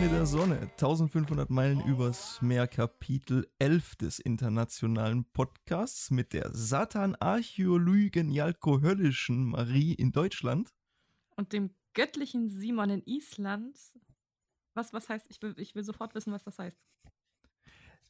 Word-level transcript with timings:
Freunde 0.00 0.16
der 0.16 0.24
Sonne, 0.24 0.58
1500 0.62 1.50
Meilen 1.50 1.84
übers 1.84 2.40
Meer, 2.40 2.66
Kapitel 2.66 3.46
11 3.58 3.96
des 3.96 4.18
internationalen 4.18 5.26
Podcasts 5.26 6.10
mit 6.10 6.32
der 6.32 6.48
Satan-Archäolygen-Jalko-Höllischen 6.54 9.44
Marie 9.44 9.92
in 9.92 10.10
Deutschland. 10.10 10.72
Und 11.36 11.52
dem 11.52 11.74
göttlichen 11.92 12.48
Simon 12.48 12.88
in 12.88 13.02
Island. 13.04 13.78
Was, 14.72 14.94
was 14.94 15.10
heißt, 15.10 15.26
ich 15.28 15.42
will, 15.42 15.54
ich 15.58 15.74
will 15.74 15.84
sofort 15.84 16.14
wissen, 16.14 16.32
was 16.32 16.44
das 16.44 16.58
heißt. 16.58 16.78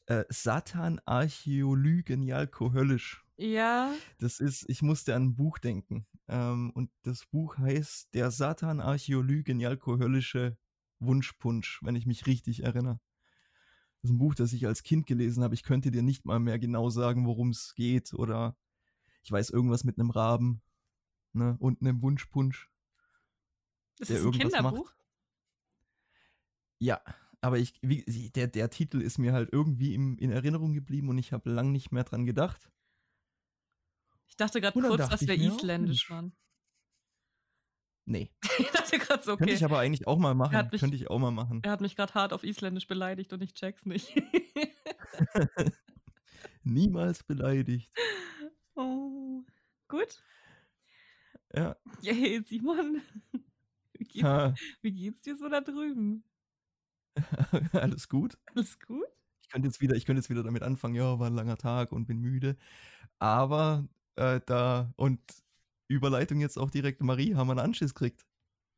Äh, 0.07 0.23
Satan-Archäolygen-Jalko-Höllisch. 0.29 3.25
Ja. 3.37 3.93
Das 4.21 4.39
ist, 4.39 4.65
ich 4.69 4.83
musste 4.83 5.17
an 5.17 5.25
ein 5.25 5.35
Buch 5.35 5.59
denken. 5.59 6.07
Ähm, 6.29 6.71
und 6.73 6.93
das 7.03 7.27
Buch 7.27 7.59
heißt 7.59 8.15
Der 8.15 8.31
Satan-Archäolygen-Jalko-Höllische 8.31 10.57
Wunschpunsch, 11.01 11.81
wenn 11.83 11.97
ich 11.97 12.07
mich 12.07 12.27
richtig 12.27 12.63
erinnere. 12.63 13.01
Das 14.01 14.11
ist 14.11 14.15
ein 14.15 14.19
Buch, 14.19 14.35
das 14.35 14.53
ich 14.53 14.67
als 14.67 14.83
Kind 14.83 15.07
gelesen 15.07 15.43
habe. 15.43 15.55
Ich 15.55 15.63
könnte 15.63 15.91
dir 15.91 16.03
nicht 16.03 16.25
mal 16.25 16.41
mehr 16.41 16.59
genau 16.59 16.89
sagen, 16.89 17.27
worum 17.27 17.51
es 17.51 17.75
geht. 17.75 18.15
Oder 18.15 18.57
ich 19.23 19.31
weiß 19.31 19.51
irgendwas 19.51 19.85
mit 19.85 19.99
einem 19.99 20.11
Raben 20.11 20.63
ne, 21.33 21.57
und 21.59 21.83
einem 21.83 22.01
Wunschpunsch. 22.03 22.71
Ist 23.99 24.11
das 24.11 24.25
ein 24.25 24.33
Kinderbuch? 24.33 24.85
Macht. 24.85 24.97
Ja, 26.79 27.03
aber 27.43 27.59
ich, 27.59 27.75
wie, 27.83 28.31
der, 28.31 28.47
der 28.47 28.71
Titel 28.71 29.03
ist 29.03 29.19
mir 29.19 29.33
halt 29.33 29.51
irgendwie 29.53 29.95
im, 29.95 30.17
in 30.19 30.31
Erinnerung 30.31 30.73
geblieben 30.73 31.09
und 31.09 31.19
ich 31.19 31.33
habe 31.33 31.51
lang 31.51 31.73
nicht 31.73 31.93
mehr 31.93 32.05
dran 32.05 32.25
gedacht. 32.25 32.71
Ich 34.29 34.37
dachte 34.37 34.61
gerade 34.61 34.81
kurz, 34.81 35.09
dass 35.09 35.27
wir 35.27 35.35
isländisch 35.35 36.09
waren. 36.09 36.33
Nee. 38.05 38.31
ich 38.59 38.71
dachte 38.71 38.99
gerade 38.99 39.23
so, 39.23 39.33
okay. 39.33 39.41
Könnte 39.41 39.55
ich 39.55 39.65
aber 39.65 39.79
eigentlich 39.79 40.07
auch 40.07 40.19
mal 40.19 40.35
machen. 40.35 40.69
Mich, 40.73 40.81
Könnte 40.81 40.97
ich 40.97 41.11
auch 41.11 41.19
mal 41.19 41.31
machen. 41.31 41.61
Er 41.63 41.73
hat 41.73 41.81
mich 41.81 41.97
gerade 41.97 42.15
hart 42.15 42.33
auf 42.33 42.45
Isländisch 42.45 42.87
beleidigt 42.87 43.33
und 43.33 43.43
ich 43.43 43.55
check's 43.55 43.87
nicht. 43.87 44.15
Niemals 46.65 47.23
beleidigt. 47.23 47.91
Oh. 48.77 49.43
Gut. 49.89 50.23
Ja. 51.53 51.77
Hey, 52.03 52.41
Simon. 52.47 53.03
Wie 53.93 54.05
geht's, 54.05 54.61
wie 54.81 54.93
geht's 54.93 55.21
dir 55.21 55.37
so 55.37 55.51
da 55.51 55.61
drüben? 55.61 56.25
Alles 57.73 58.09
gut. 58.09 58.39
Alles 58.55 58.79
gut? 58.79 59.05
Ich 59.43 59.51
könnte 59.51 59.69
jetzt 59.69 59.83
wieder, 59.83 59.97
ich 59.97 60.07
könnte 60.07 60.21
jetzt 60.21 60.31
wieder 60.31 60.45
damit 60.45 60.63
anfangen, 60.63 60.95
ja, 60.95 61.19
war 61.19 61.27
ein 61.27 61.35
langer 61.35 61.59
Tag 61.59 61.93
und 61.93 62.07
bin 62.07 62.21
müde. 62.21 62.57
Aber 63.19 63.87
äh, 64.17 64.41
da 64.47 64.95
und 64.97 65.21
Überleitung 65.91 66.41
jetzt 66.41 66.59
auch 66.59 66.71
direkt, 66.71 67.03
Marie, 67.03 67.35
haben 67.35 67.49
wir 67.49 67.53
einen 67.53 67.61
Anschiss 67.61 67.95
gekriegt. 67.95 68.25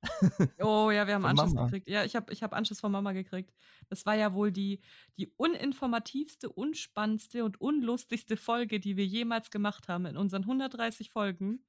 Oh 0.60 0.90
ja, 0.90 1.06
wir 1.06 1.14
haben 1.14 1.22
von 1.22 1.30
Anschiss 1.30 1.54
Mama. 1.54 1.66
gekriegt. 1.66 1.88
Ja, 1.88 2.04
ich 2.04 2.16
habe 2.16 2.32
ich 2.32 2.42
hab 2.42 2.52
Anschiss 2.52 2.80
von 2.80 2.90
Mama 2.90 3.12
gekriegt. 3.12 3.52
Das 3.88 4.04
war 4.06 4.14
ja 4.14 4.34
wohl 4.34 4.50
die, 4.50 4.80
die 5.16 5.32
uninformativste, 5.36 6.48
unspannendste 6.50 7.44
und 7.44 7.60
unlustigste 7.60 8.36
Folge, 8.36 8.80
die 8.80 8.96
wir 8.96 9.06
jemals 9.06 9.50
gemacht 9.50 9.88
haben. 9.88 10.06
In 10.06 10.16
unseren 10.16 10.42
130 10.42 11.10
Folgen 11.10 11.64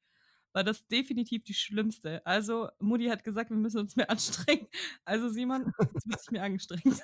war 0.51 0.63
das 0.63 0.87
definitiv 0.87 1.43
die 1.43 1.53
schlimmste. 1.53 2.25
Also, 2.25 2.69
Mutti 2.79 3.05
hat 3.05 3.23
gesagt, 3.23 3.49
wir 3.49 3.57
müssen 3.57 3.79
uns 3.79 3.95
mehr 3.95 4.09
anstrengen. 4.09 4.67
Also, 5.05 5.29
Simon, 5.29 5.71
jetzt 5.93 6.09
wird 6.09 6.19
sich 6.19 6.31
mir 6.31 6.43
angestrengt. 6.43 7.01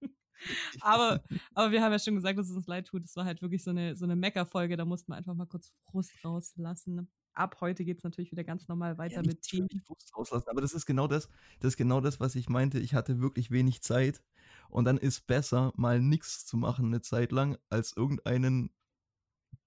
aber, 0.80 1.22
aber 1.54 1.70
wir 1.70 1.82
haben 1.82 1.92
ja 1.92 1.98
schon 1.98 2.16
gesagt, 2.16 2.38
dass 2.38 2.50
es 2.50 2.56
uns 2.56 2.66
leid 2.66 2.86
tut. 2.86 3.04
Es 3.04 3.16
war 3.16 3.24
halt 3.24 3.42
wirklich 3.42 3.62
so 3.62 3.70
eine, 3.70 3.96
so 3.96 4.04
eine 4.04 4.16
Mecker-Folge. 4.16 4.76
Da 4.76 4.84
mussten 4.84 5.12
wir 5.12 5.16
einfach 5.16 5.34
mal 5.34 5.46
kurz 5.46 5.72
Frust 5.90 6.12
rauslassen 6.24 7.08
ab 7.38 7.56
heute 7.60 7.84
geht 7.84 7.98
es 7.98 8.04
natürlich 8.04 8.32
wieder 8.32 8.44
ganz 8.44 8.68
normal 8.68 8.98
weiter 8.98 9.16
ja, 9.16 9.22
mit 9.22 9.42
Themen. 9.42 9.68
Aber 10.14 10.60
das 10.60 10.72
ist 10.72 10.86
genau 10.86 11.06
das, 11.06 11.28
das 11.60 11.74
ist 11.74 11.76
genau 11.76 12.00
das, 12.00 12.20
was 12.20 12.34
ich 12.34 12.48
meinte. 12.48 12.78
Ich 12.78 12.94
hatte 12.94 13.20
wirklich 13.20 13.50
wenig 13.50 13.82
Zeit. 13.82 14.22
Und 14.68 14.84
dann 14.84 14.98
ist 14.98 15.26
besser, 15.26 15.72
mal 15.76 16.00
nichts 16.00 16.44
zu 16.44 16.56
machen 16.56 16.86
eine 16.86 17.00
Zeit 17.00 17.32
lang, 17.32 17.56
als 17.70 17.96
irgendeinen 17.96 18.70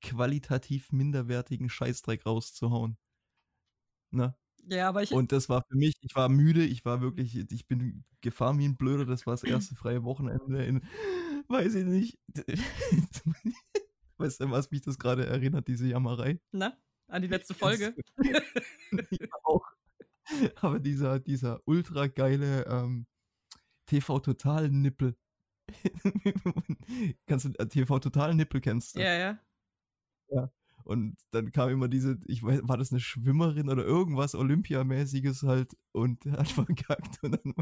qualitativ 0.01 0.91
minderwertigen 0.91 1.69
Scheißdreck 1.69 2.25
rauszuhauen. 2.25 2.97
Ne? 4.11 4.35
Ja, 4.65 4.89
aber 4.89 5.01
ich. 5.03 5.11
Und 5.11 5.31
das 5.31 5.49
war 5.49 5.63
für 5.67 5.75
mich, 5.75 5.95
ich 6.01 6.15
war 6.15 6.29
müde, 6.29 6.63
ich 6.63 6.85
war 6.85 7.01
wirklich, 7.01 7.35
ich 7.51 7.67
bin 7.67 8.03
gefahren 8.21 8.59
wie 8.59 8.65
ein 8.65 8.77
Blöder, 8.77 9.05
das 9.05 9.25
war 9.25 9.33
das 9.33 9.43
erste 9.71 9.75
freie 9.75 10.03
Wochenende 10.03 10.63
in, 10.65 10.81
weiß 11.47 11.75
ich 11.75 11.85
nicht. 11.85 12.19
weißt 14.17 14.41
du, 14.41 14.51
was 14.51 14.69
mich 14.69 14.81
das 14.81 14.99
gerade 14.99 15.25
erinnert, 15.25 15.67
diese 15.67 15.87
Jammerei? 15.87 16.39
Na? 16.51 16.77
An 17.11 17.21
die 17.21 17.27
letzte 17.27 17.53
Folge. 17.53 17.93
auch. 19.43 19.65
Aber 20.61 20.79
dieser, 20.79 21.19
dieser 21.19 21.61
ultra 21.65 22.07
geile 22.07 22.65
ähm, 22.65 23.05
TV-Total-Nippel. 23.87 25.17
Kannst 27.27 27.45
du 27.45 27.49
äh, 27.59 27.67
TV-Total-Nippel 27.67 28.61
kennst 28.61 28.95
du? 28.95 29.01
Ja, 29.01 29.13
ja. 29.13 29.39
Ja. 30.29 30.51
Und 30.83 31.17
dann 31.31 31.51
kam 31.51 31.69
immer 31.69 31.87
diese, 31.87 32.17
ich 32.25 32.43
weiß, 32.43 32.61
war 32.63 32.77
das 32.77 32.91
eine 32.91 33.01
Schwimmerin 33.01 33.69
oder 33.69 33.83
irgendwas 33.83 34.33
Olympiamäßiges 34.33 35.43
halt 35.43 35.75
und 35.91 36.25
hat 36.25 36.47
verkackt. 36.47 37.21
Und 37.23 37.33
dann, 37.33 37.53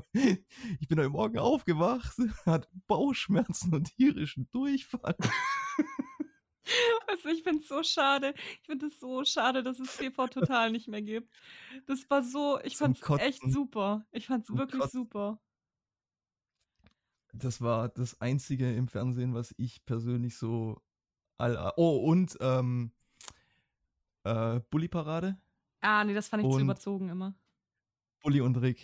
ich 0.79 0.87
bin 0.87 0.99
heute 0.99 1.09
Morgen 1.09 1.37
aufgewacht, 1.39 2.15
hat 2.45 2.69
Bauchschmerzen 2.87 3.73
und 3.73 3.95
tierischen 3.95 4.47
Durchfall. 4.51 5.15
Also 7.07 7.29
ich 7.29 7.43
finde 7.43 7.61
es 7.61 7.67
so 7.67 7.83
schade. 7.83 8.33
Ich 8.61 8.67
finde 8.67 8.87
es 8.87 8.99
so 8.99 9.23
schade, 9.25 9.63
dass 9.63 9.79
es 9.79 9.97
TV 9.97 10.27
total 10.27 10.71
nicht 10.71 10.87
mehr 10.87 11.01
gibt. 11.01 11.33
Das 11.87 12.09
war 12.09 12.23
so, 12.23 12.59
ich 12.63 12.77
fand 12.77 13.01
es 13.01 13.09
echt 13.19 13.41
super. 13.47 14.05
Ich 14.11 14.27
fand 14.27 14.47
es 14.47 14.55
wirklich 14.55 14.81
Kotzen. 14.81 14.99
super. 14.99 15.39
Das 17.33 17.61
war 17.61 17.89
das 17.89 18.19
einzige 18.21 18.73
im 18.73 18.87
Fernsehen, 18.87 19.33
was 19.33 19.53
ich 19.57 19.85
persönlich 19.85 20.37
so 20.37 20.81
all, 21.37 21.73
Oh, 21.77 21.97
und 21.97 22.37
ähm, 22.41 22.91
äh, 24.23 24.59
Bulli-Parade. 24.69 25.37
Ah, 25.81 26.03
nee, 26.03 26.13
das 26.13 26.27
fand 26.27 26.43
ich 26.43 26.51
zu 26.51 26.59
überzogen 26.59 27.09
immer. 27.09 27.35
Bulli 28.21 28.41
und 28.41 28.57
Rick. 28.57 28.79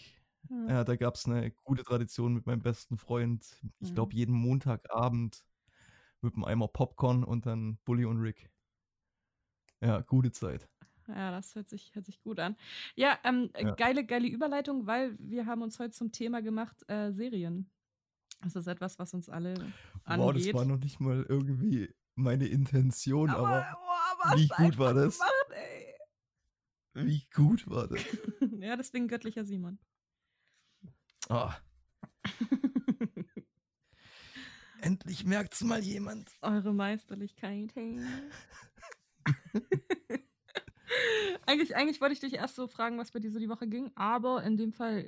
Ja, 0.50 0.67
ja 0.67 0.84
da 0.84 0.96
gab 0.96 1.16
es 1.16 1.25
eine 1.25 1.52
gute 1.63 1.84
Tradition 1.84 2.34
mit 2.34 2.46
meinem 2.46 2.62
besten 2.62 2.97
Freund. 2.97 3.46
Ich 3.79 3.94
glaube, 3.94 4.13
mhm. 4.13 4.17
jeden 4.17 4.35
Montagabend 4.35 5.44
mit 6.25 6.36
einem 6.36 6.44
Eimer 6.44 6.68
Popcorn 6.68 7.24
und 7.24 7.46
dann 7.46 7.78
Bully 7.86 8.06
und 8.06 8.18
Rick. 8.18 8.50
Ja, 9.81 10.02
gute 10.02 10.31
Zeit. 10.31 10.68
Ja, 11.08 11.31
das 11.31 11.53
hört 11.56 11.69
sich, 11.69 11.94
hört 11.94 12.06
sich 12.06 12.19
gut 12.22 12.40
an. 12.40 12.56
Ja, 12.96 13.18
ähm, 13.24 13.52
ja. 13.58 13.75
geile, 13.75 14.06
geile 14.06 14.28
Überleitung, 14.28 14.88
weil 14.88 15.16
wir 15.19 15.46
haben 15.46 15.62
uns 15.62 15.80
heute 15.80 15.91
zum 15.91 16.12
Thema 16.12 16.41
gemacht, 16.41 16.84
äh, 16.90 17.12
Serien. 17.12 17.69
Das 18.41 18.56
ist 18.56 18.68
etwas, 18.68 19.00
was 19.00 19.14
uns 19.14 19.30
alle 19.30 19.53
angeht. 20.03 20.25
Wow, 20.25 20.34
das 20.34 20.53
war 20.53 20.66
noch 20.66 20.80
nicht 20.80 21.00
mal 21.00 21.25
irgendwie 21.30 21.94
meine 22.16 22.47
Intention, 22.47 23.30
aber, 23.30 23.66
aber, 23.68 24.34
oh, 24.34 24.38
wie 24.38 24.47
gut 24.47 24.78
war 24.78 24.94
das? 24.94 25.19
Gemacht, 25.19 25.35
wie 26.96 27.28
gut 27.34 27.69
war 27.69 27.88
das? 27.88 28.02
ja, 28.59 28.75
deswegen 28.75 29.08
göttlicher 29.08 29.46
Simon. 29.46 29.80
Oh. 31.30 31.50
Endlich 34.85 35.25
merkt's 35.25 35.63
mal 35.63 35.84
jemand. 35.84 36.29
Eure 36.44 36.72
Meisterlichkeit. 36.72 37.73
Hey. 37.73 38.00
eigentlich, 41.47 41.75
eigentlich 41.75 42.00
wollte 42.01 42.13
ich 42.13 42.19
dich 42.19 42.34
erst 42.34 42.53
so 42.53 42.68
fragen, 42.68 43.00
was 43.00 43.09
bei 43.09 43.19
dir 43.19 43.31
so 43.31 43.40
die 43.40 43.50
Woche 43.50 43.68
ging, 43.68 43.90
aber 43.96 44.44
in 44.44 44.57
dem 44.57 44.73
Fall 44.73 45.00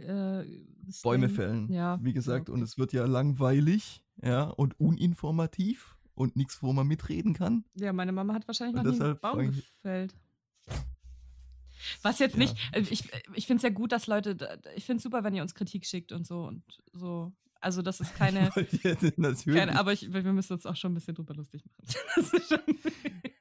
äh, 0.48 0.92
Bäume 1.04 1.30
fällen. 1.30 1.72
Ja. 1.72 2.00
Wie 2.02 2.14
gesagt, 2.14 2.50
okay. 2.50 2.58
und 2.58 2.64
es 2.64 2.80
wird 2.80 2.92
ja 2.92 3.06
langweilig, 3.06 4.04
ja, 4.20 4.46
und 4.46 4.80
uninformativ 4.80 5.96
und 6.16 6.36
nichts, 6.36 6.64
wo 6.64 6.74
man 6.74 6.88
mitreden 6.88 7.36
kann. 7.36 7.64
Ja, 7.76 7.94
meine 7.94 8.14
Mama 8.14 8.34
hat 8.34 8.48
wahrscheinlich 8.48 8.84
noch 8.84 8.92
nie 8.92 9.00
einen 9.00 9.20
Baum 9.20 9.52
gefällt. 9.52 10.16
Was 12.02 12.18
jetzt 12.18 12.34
ja. 12.34 12.40
nicht, 12.40 12.58
äh, 12.72 12.80
ich, 12.80 13.12
ich 13.36 13.46
finde 13.46 13.58
es 13.58 13.64
ja 13.64 13.70
gut, 13.70 13.92
dass 13.92 14.08
Leute, 14.08 14.60
ich 14.76 14.86
finde 14.86 14.98
es 14.98 15.04
super, 15.04 15.24
wenn 15.24 15.36
ihr 15.36 15.44
uns 15.44 15.54
Kritik 15.54 15.86
schickt 15.86 16.12
und 16.14 16.26
so 16.26 16.46
und 16.46 16.64
so 16.94 17.32
also 17.62 17.82
das 17.82 18.00
ist 18.00 18.16
keine, 18.18 18.50
keine 19.46 19.80
aber 19.80 19.94
ich, 19.94 20.12
wir 20.12 20.24
müssen 20.34 20.54
uns 20.54 20.66
auch 20.66 20.76
schon 20.76 20.92
ein 20.92 20.96
bisschen 20.96 21.16
drüber 21.16 21.34
lustig 21.34 21.64
machen. 21.66 21.82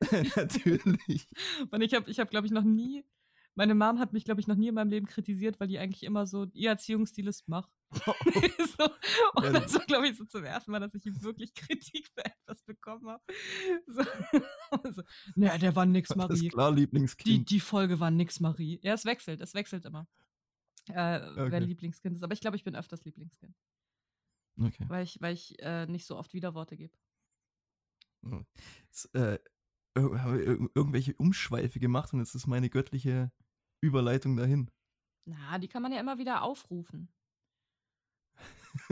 Natürlich. 0.36 1.28
Und 1.70 1.82
ich 1.82 1.94
habe, 1.94 2.10
ich 2.10 2.20
hab, 2.20 2.30
glaube 2.30 2.46
ich, 2.46 2.52
noch 2.52 2.64
nie, 2.64 3.04
meine 3.54 3.74
Mom 3.74 3.98
hat 3.98 4.12
mich, 4.12 4.24
glaube 4.24 4.40
ich, 4.40 4.46
noch 4.46 4.56
nie 4.56 4.68
in 4.68 4.74
meinem 4.74 4.90
Leben 4.90 5.06
kritisiert, 5.06 5.58
weil 5.58 5.68
die 5.68 5.78
eigentlich 5.78 6.02
immer 6.02 6.26
so, 6.26 6.46
ihr 6.52 6.70
Erziehungsstil 6.70 7.26
ist 7.26 7.48
mach. 7.48 7.68
Oh. 8.06 8.12
so, 8.78 8.84
und 9.34 9.44
ja, 9.44 9.52
das 9.52 9.74
war, 9.74 9.86
glaube 9.86 10.08
ich, 10.08 10.16
so 10.16 10.24
zum 10.24 10.44
ersten 10.44 10.70
Mal, 10.72 10.80
dass 10.80 10.94
ich 10.94 11.04
wirklich 11.22 11.54
Kritik 11.54 12.08
für 12.14 12.24
etwas 12.24 12.62
bekommen 12.62 13.08
habe. 13.08 13.22
So, 13.86 14.02
so, 14.92 15.02
naja, 15.36 15.56
der 15.56 15.74
war 15.74 15.86
nix, 15.86 16.14
Marie. 16.14 16.28
Das 16.28 16.42
ist 16.42 16.50
klar, 16.50 16.72
Lieblingskind. 16.72 17.26
Die, 17.26 17.44
die 17.44 17.60
Folge 17.60 17.98
war 17.98 18.10
nix, 18.10 18.40
Marie. 18.40 18.80
Ja, 18.82 18.92
es 18.92 19.04
wechselt, 19.04 19.40
es 19.40 19.54
wechselt 19.54 19.84
immer. 19.84 20.06
Äh, 20.88 21.20
okay. 21.20 21.50
Wer 21.50 21.60
Lieblingskind 21.60 22.16
ist. 22.16 22.22
Aber 22.22 22.34
ich 22.34 22.40
glaube, 22.40 22.56
ich 22.56 22.64
bin 22.64 22.76
öfters 22.76 23.04
Lieblingskind. 23.04 23.54
Okay. 24.58 24.84
Weil 24.88 25.04
ich, 25.04 25.20
weil 25.20 25.34
ich 25.34 25.60
äh, 25.62 25.86
nicht 25.86 26.06
so 26.06 26.16
oft 26.16 26.32
Widerworte 26.34 26.76
gebe. 26.76 26.96
Jetzt, 28.86 29.14
äh, 29.14 29.38
habe 29.96 30.68
irgendwelche 30.74 31.14
Umschweife 31.14 31.80
gemacht 31.80 32.12
und 32.12 32.20
jetzt 32.20 32.34
ist 32.34 32.46
meine 32.46 32.70
göttliche 32.70 33.30
Überleitung 33.80 34.36
dahin. 34.36 34.70
Na, 35.24 35.58
die 35.58 35.68
kann 35.68 35.82
man 35.82 35.92
ja 35.92 36.00
immer 36.00 36.18
wieder 36.18 36.42
aufrufen. 36.42 37.12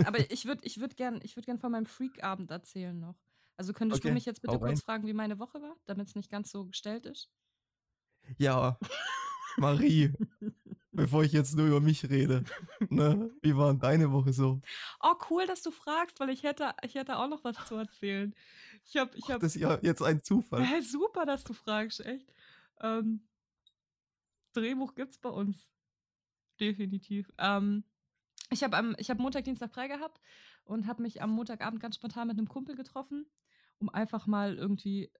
Aber 0.05 0.19
ich 0.31 0.47
würde 0.47 0.65
ich 0.65 0.81
würd 0.81 0.97
gern, 0.97 1.21
würd 1.23 1.47
gern 1.47 1.59
von 1.59 1.73
meinem 1.73 1.87
Freak-Abend 1.87 2.51
erzählen 2.51 2.99
noch. 2.99 3.17
Also 3.57 3.73
könntest 3.73 4.01
okay, 4.01 4.09
du 4.09 4.15
mich 4.15 4.25
jetzt 4.25 4.43
bitte 4.43 4.59
kurz 4.59 4.83
fragen, 4.83 5.07
wie 5.07 5.13
meine 5.13 5.39
Woche 5.39 5.63
war, 5.63 5.77
damit 5.87 6.09
es 6.09 6.15
nicht 6.17 6.31
ganz 6.31 6.51
so 6.51 6.67
gestellt 6.67 7.07
ist? 7.07 7.31
Ja, 8.39 8.79
Marie, 9.57 10.13
bevor 10.93 11.25
ich 11.25 11.33
jetzt 11.33 11.57
nur 11.57 11.67
über 11.67 11.81
mich 11.81 12.09
rede, 12.09 12.45
ne? 12.89 13.31
wie 13.43 13.57
war 13.57 13.75
deine 13.75 14.13
Woche 14.13 14.33
so? 14.33 14.61
Oh, 15.01 15.15
cool, 15.31 15.47
dass 15.47 15.63
du 15.63 15.71
fragst, 15.71 16.21
weil 16.21 16.31
ich 16.31 16.43
hätte, 16.43 16.73
ich 16.83 16.95
hätte 16.95 17.19
auch 17.19 17.29
noch 17.29 17.45
was 17.45 17.57
zu 17.67 17.77
erzählen. 17.77 18.35
Ich 18.85 18.97
hab, 18.97 19.15
ich 19.15 19.31
hab, 19.31 19.41
das 19.41 19.57
ist 19.57 19.63
ja 19.63 19.79
jetzt 19.83 20.03
ein 20.03 20.23
Zufall. 20.23 20.63
Ja, 20.63 20.83
super, 20.83 21.27
dass 21.27 21.45
du 21.45 21.53
fragst, 21.53 22.01
echt. 22.05 22.33
Ähm, 22.81 23.27
Drehbuch 24.53 24.95
gibt's 24.95 25.19
bei 25.19 25.31
uns. 25.31 25.69
Definitiv. 26.61 27.33
Ähm, 27.39 27.85
ich 28.51 28.63
habe 28.63 28.77
hab 28.77 29.19
Montag, 29.19 29.45
Dienstag 29.45 29.73
frei 29.73 29.89
gehabt 29.89 30.21
und 30.65 30.87
habe 30.87 31.03
mich 31.03 31.23
am 31.23 31.31
Montagabend 31.31 31.81
ganz 31.81 31.97
spontan 31.97 32.29
mit 32.29 32.39
einem 32.39 32.49
Kumpel 32.49 32.77
getroffen, 32.77 33.27
um 33.79 33.89
einfach 33.89 34.27
mal 34.27 34.57
irgendwie 34.57 35.11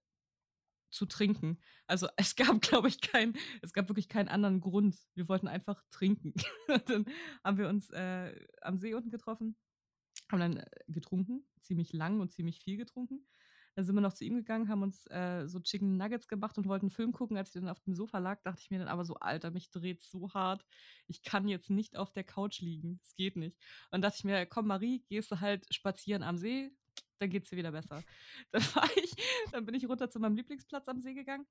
zu 0.95 1.05
trinken. 1.05 1.59
Also 1.87 2.07
es 2.17 2.35
gab, 2.35 2.61
glaube 2.61 2.87
ich, 2.87 3.01
kein, 3.01 3.33
es 3.61 3.73
gab 3.73 3.89
wirklich 3.89 4.09
keinen 4.09 4.29
anderen 4.29 4.61
Grund. 4.61 4.97
Wir 5.13 5.27
wollten 5.27 5.47
einfach 5.47 5.81
trinken. 5.91 6.33
dann 6.87 7.05
haben 7.43 7.57
wir 7.57 7.69
uns 7.69 7.89
äh, 7.91 8.33
am 8.61 8.77
See 8.77 8.93
unten 8.93 9.11
getroffen, 9.11 9.55
haben 10.31 10.39
dann 10.39 10.57
äh, 10.57 10.65
getrunken, 10.87 11.45
ziemlich 11.59 11.93
lang 11.93 12.19
und 12.19 12.31
ziemlich 12.31 12.59
viel 12.59 12.77
getrunken. 12.77 13.27
Dann 13.75 13.83
sind 13.83 13.95
wir 13.95 14.01
noch 14.01 14.13
zu 14.13 14.23
ihm 14.23 14.37
gegangen, 14.37 14.69
haben 14.69 14.83
uns 14.83 15.05
äh, 15.07 15.47
so 15.47 15.59
Chicken 15.59 15.97
Nuggets 15.97 16.29
gemacht 16.29 16.57
und 16.57 16.65
wollten 16.65 16.85
einen 16.85 16.91
Film 16.91 17.11
gucken. 17.11 17.35
Als 17.35 17.49
ich 17.49 17.61
dann 17.61 17.67
auf 17.67 17.81
dem 17.81 17.93
Sofa 17.93 18.19
lag, 18.19 18.41
dachte 18.41 18.61
ich 18.61 18.71
mir 18.71 18.79
dann 18.79 18.87
aber 18.87 19.03
so, 19.03 19.15
Alter, 19.15 19.51
mich 19.51 19.69
dreht 19.69 20.01
so 20.01 20.33
hart. 20.33 20.65
Ich 21.07 21.23
kann 21.23 21.49
jetzt 21.49 21.69
nicht 21.69 21.97
auf 21.97 22.13
der 22.13 22.23
Couch 22.23 22.61
liegen. 22.61 22.99
Das 22.99 23.15
geht 23.15 23.35
nicht. 23.35 23.57
Und 23.91 24.01
dachte 24.01 24.15
ich 24.17 24.23
mir, 24.23 24.45
komm, 24.45 24.67
Marie, 24.67 25.03
gehst 25.09 25.29
du 25.29 25.41
halt 25.41 25.65
spazieren 25.73 26.23
am 26.23 26.37
See, 26.37 26.71
dann 27.19 27.29
geht's 27.29 27.49
dir 27.49 27.57
wieder 27.57 27.71
besser. 27.71 28.03
Dann 28.51 28.63
war 28.75 28.89
ich, 28.97 29.15
dann 29.51 29.65
bin 29.65 29.75
ich 29.75 29.87
runter 29.87 30.09
zu 30.09 30.19
meinem 30.19 30.35
Lieblingsplatz 30.35 30.87
am 30.87 30.99
See 30.99 31.13
gegangen. 31.13 31.45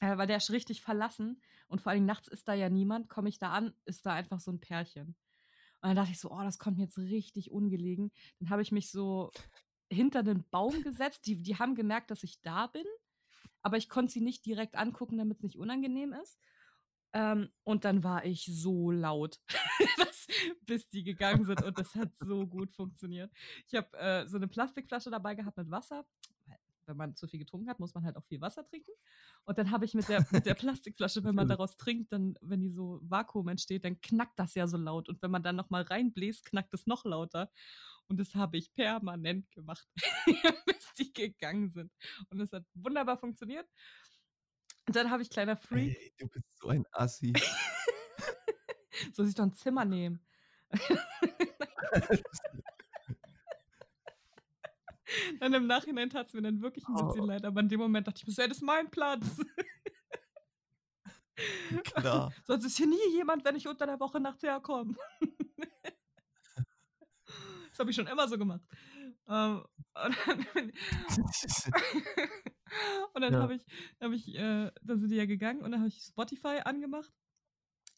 Äh, 0.00 0.16
weil 0.18 0.26
der 0.26 0.38
ist 0.38 0.50
richtig 0.50 0.82
verlassen 0.82 1.40
und 1.68 1.80
vor 1.80 1.92
allem 1.92 2.04
nachts 2.04 2.28
ist 2.28 2.48
da 2.48 2.54
ja 2.54 2.68
niemand. 2.68 3.08
Komme 3.08 3.28
ich 3.28 3.38
da 3.38 3.52
an, 3.52 3.74
ist 3.84 4.04
da 4.04 4.14
einfach 4.14 4.40
so 4.40 4.50
ein 4.50 4.60
Pärchen. 4.60 5.16
Und 5.80 5.88
dann 5.88 5.96
dachte 5.96 6.12
ich 6.12 6.20
so, 6.20 6.30
oh, 6.30 6.42
das 6.42 6.58
kommt 6.58 6.78
mir 6.78 6.84
jetzt 6.84 6.98
richtig 6.98 7.50
ungelegen. 7.50 8.12
Dann 8.38 8.50
habe 8.50 8.62
ich 8.62 8.72
mich 8.72 8.90
so 8.90 9.30
hinter 9.90 10.22
den 10.22 10.44
Baum 10.50 10.82
gesetzt. 10.82 11.26
Die, 11.26 11.40
die 11.42 11.56
haben 11.56 11.74
gemerkt, 11.74 12.10
dass 12.10 12.22
ich 12.22 12.40
da 12.42 12.66
bin, 12.68 12.86
aber 13.62 13.76
ich 13.76 13.88
konnte 13.88 14.12
sie 14.12 14.20
nicht 14.20 14.44
direkt 14.46 14.76
angucken, 14.76 15.18
damit 15.18 15.38
es 15.38 15.42
nicht 15.42 15.58
unangenehm 15.58 16.12
ist. 16.12 16.38
Ähm, 17.14 17.50
und 17.64 17.84
dann 17.84 18.02
war 18.02 18.24
ich 18.24 18.44
so 18.46 18.90
laut, 18.90 19.38
bis 20.66 20.88
die 20.88 21.02
gegangen 21.02 21.44
sind 21.44 21.62
und 21.62 21.78
das 21.78 21.94
hat 21.94 22.10
so 22.18 22.46
gut 22.46 22.72
funktioniert. 22.72 23.30
Ich 23.66 23.74
habe 23.74 23.96
äh, 23.98 24.26
so 24.26 24.38
eine 24.38 24.48
Plastikflasche 24.48 25.10
dabei 25.10 25.34
gehabt 25.34 25.56
mit 25.58 25.70
Wasser. 25.70 26.06
Wenn 26.86 26.96
man 26.96 27.14
zu 27.14 27.28
viel 27.28 27.38
getrunken 27.38 27.68
hat, 27.68 27.78
muss 27.78 27.94
man 27.94 28.04
halt 28.04 28.16
auch 28.16 28.24
viel 28.24 28.40
Wasser 28.40 28.66
trinken. 28.66 28.90
Und 29.44 29.56
dann 29.56 29.70
habe 29.70 29.84
ich 29.84 29.94
mit 29.94 30.08
der, 30.08 30.26
mit 30.30 30.46
der 30.46 30.54
Plastikflasche, 30.54 31.22
wenn 31.22 31.34
man 31.34 31.48
daraus 31.48 31.76
trinkt, 31.76 32.12
dann, 32.12 32.36
wenn 32.40 32.60
die 32.60 32.70
so 32.70 32.98
Vakuum 33.02 33.48
entsteht, 33.48 33.84
dann 33.84 34.00
knackt 34.00 34.38
das 34.38 34.54
ja 34.54 34.66
so 34.66 34.76
laut. 34.76 35.08
Und 35.08 35.22
wenn 35.22 35.30
man 35.30 35.42
dann 35.42 35.56
nochmal 35.56 35.82
reinbläst, 35.82 36.44
knackt 36.44 36.74
es 36.74 36.86
noch 36.86 37.04
lauter. 37.04 37.50
Und 38.08 38.18
das 38.18 38.34
habe 38.34 38.56
ich 38.56 38.72
permanent 38.74 39.50
gemacht, 39.52 39.86
bis 40.66 40.92
die 40.98 41.12
gegangen 41.12 41.70
sind. 41.70 41.92
Und 42.30 42.40
es 42.40 42.52
hat 42.52 42.64
wunderbar 42.74 43.16
funktioniert. 43.16 43.68
Und 44.86 44.96
dann 44.96 45.10
habe 45.10 45.22
ich 45.22 45.30
kleiner 45.30 45.56
Freak. 45.56 45.96
Hey, 45.96 46.12
du 46.18 46.28
bist 46.28 46.44
so 46.56 46.68
ein 46.68 46.84
Assi. 46.92 47.32
Soll 49.14 49.28
ich 49.28 49.34
doch 49.34 49.44
ein 49.44 49.54
Zimmer 49.54 49.84
nehmen? 49.84 50.20
dann 55.40 55.54
im 55.54 55.66
Nachhinein 55.66 56.08
tat 56.10 56.28
es 56.28 56.34
mir 56.34 56.42
dann 56.42 56.60
wirklich 56.62 56.86
ein 56.86 56.94
bisschen 56.94 57.20
oh. 57.20 57.26
leid, 57.26 57.44
aber 57.44 57.60
in 57.60 57.68
dem 57.68 57.80
Moment 57.80 58.06
dachte 58.06 58.18
ich 58.18 58.26
mir, 58.26 58.34
das 58.34 58.56
ist 58.56 58.62
mein 58.62 58.90
Platz. 58.90 59.26
Klar. 61.84 62.32
Sonst 62.44 62.64
ist 62.64 62.76
hier 62.76 62.86
nie 62.86 62.96
jemand, 63.12 63.44
wenn 63.44 63.56
ich 63.56 63.66
unter 63.68 63.86
der 63.86 64.00
Woche 64.00 64.20
nachts 64.20 64.42
herkomme. 64.42 64.94
Das 67.70 67.78
habe 67.78 67.90
ich 67.90 67.96
schon 67.96 68.06
immer 68.06 68.28
so 68.28 68.36
gemacht. 68.36 68.60
Ähm, 69.28 69.62
und 73.14 73.22
dann, 73.22 73.32
ja. 73.32 73.40
habe 73.40 73.54
ich, 73.54 73.62
hab 74.00 74.12
ich 74.12 74.34
äh, 74.34 74.70
dann 74.82 74.98
sind 74.98 75.10
die 75.10 75.16
ja 75.16 75.26
gegangen 75.26 75.62
und 75.62 75.72
dann 75.72 75.80
habe 75.80 75.88
ich 75.88 76.00
Spotify 76.00 76.60
angemacht 76.64 77.12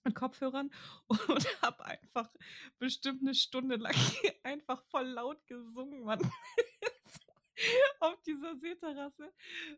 mit 0.05 0.15
Kopfhörern 0.15 0.71
und 1.06 1.62
habe 1.62 1.85
einfach 1.85 2.32
bestimmt 2.79 3.23
eine 3.23 3.35
Stunde 3.35 3.76
lang 3.76 3.94
einfach 4.43 4.82
voll 4.85 5.06
laut 5.06 5.47
gesungen, 5.47 6.05
Mann. 6.05 6.21
auf 8.00 8.21
dieser 8.23 8.56
Seeterrasse. 8.56 9.32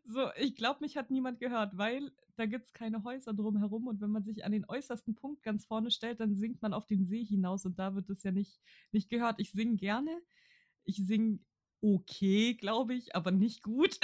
So, 0.05 0.31
ich 0.37 0.57
glaube, 0.57 0.81
mich 0.81 0.97
hat 0.97 1.11
niemand 1.11 1.39
gehört, 1.39 1.77
weil 1.77 2.11
da 2.37 2.47
gibt 2.47 2.67
es 2.67 2.73
keine 2.73 3.05
Häuser 3.05 3.35
drumherum 3.35 3.87
und 3.87 4.01
wenn 4.01 4.11
man 4.11 4.25
sich 4.25 4.45
an 4.45 4.53
den 4.53 4.65
äußersten 4.67 5.15
Punkt 5.15 5.43
ganz 5.43 5.65
vorne 5.67 5.91
stellt, 5.91 6.21
dann 6.21 6.37
singt 6.37 6.63
man 6.63 6.73
auf 6.73 6.87
den 6.87 7.07
See 7.07 7.25
hinaus 7.25 7.65
und 7.67 7.79
da 7.79 7.95
wird 7.95 8.09
es 8.11 8.23
ja 8.23 8.33
nicht, 8.33 8.61
nicht 8.93 9.11
gehört. 9.11 9.41
Ich 9.41 9.53
singe 9.53 9.77
gerne. 9.77 10.23
Ich 10.85 10.97
singe 10.97 11.41
okay, 11.83 12.55
glaube 12.55 12.95
ich, 12.95 13.15
aber 13.15 13.31
nicht 13.31 13.63
gut. 13.63 13.99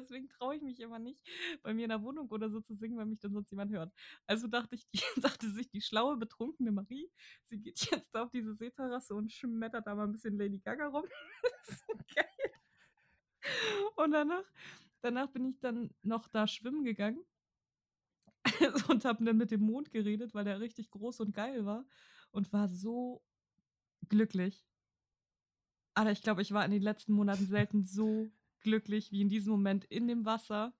Deswegen 0.00 0.28
traue 0.28 0.56
ich 0.56 0.62
mich 0.62 0.80
immer 0.80 0.98
nicht, 0.98 1.20
bei 1.62 1.74
mir 1.74 1.84
in 1.84 1.90
der 1.90 2.02
Wohnung 2.02 2.28
oder 2.30 2.50
so 2.50 2.60
zu 2.60 2.74
singen, 2.74 2.96
weil 2.96 3.06
mich 3.06 3.20
dann 3.20 3.32
sonst 3.32 3.50
jemand 3.50 3.72
hört. 3.72 3.92
Also 4.26 4.48
dachte 4.48 4.74
ich, 4.74 4.88
die, 4.94 5.20
dachte 5.20 5.50
sich 5.50 5.70
die 5.70 5.80
schlaue, 5.80 6.16
betrunkene 6.16 6.72
Marie, 6.72 7.10
sie 7.48 7.58
geht 7.58 7.90
jetzt 7.90 8.16
auf 8.16 8.30
diese 8.30 8.54
Seeterrasse 8.54 9.14
und 9.14 9.32
schmettert 9.32 9.86
da 9.86 9.94
mal 9.94 10.04
ein 10.04 10.12
bisschen 10.12 10.36
Lady 10.38 10.58
Gaga 10.58 10.88
rum. 10.88 11.04
das 11.66 11.78
so 11.86 11.94
geil. 12.14 12.26
Und 13.96 14.12
danach, 14.12 14.44
danach 15.02 15.28
bin 15.30 15.46
ich 15.46 15.60
dann 15.60 15.90
noch 16.02 16.28
da 16.28 16.46
schwimmen 16.46 16.84
gegangen 16.84 17.24
und 18.88 19.04
habe 19.04 19.24
dann 19.24 19.36
mit 19.36 19.50
dem 19.50 19.62
Mond 19.62 19.90
geredet, 19.90 20.34
weil 20.34 20.44
der 20.44 20.60
richtig 20.60 20.90
groß 20.90 21.20
und 21.20 21.34
geil 21.34 21.64
war 21.64 21.84
und 22.30 22.52
war 22.52 22.68
so 22.68 23.22
glücklich. 24.08 24.66
Aber 25.94 26.10
ich 26.10 26.22
glaube, 26.22 26.42
ich 26.42 26.52
war 26.52 26.64
in 26.64 26.72
den 26.72 26.82
letzten 26.82 27.12
Monaten 27.12 27.46
selten 27.46 27.84
so 27.84 28.30
glücklich 28.64 29.12
wie 29.12 29.20
in 29.20 29.28
diesem 29.28 29.52
Moment 29.52 29.84
in 29.84 30.08
dem 30.08 30.24
Wasser. 30.24 30.74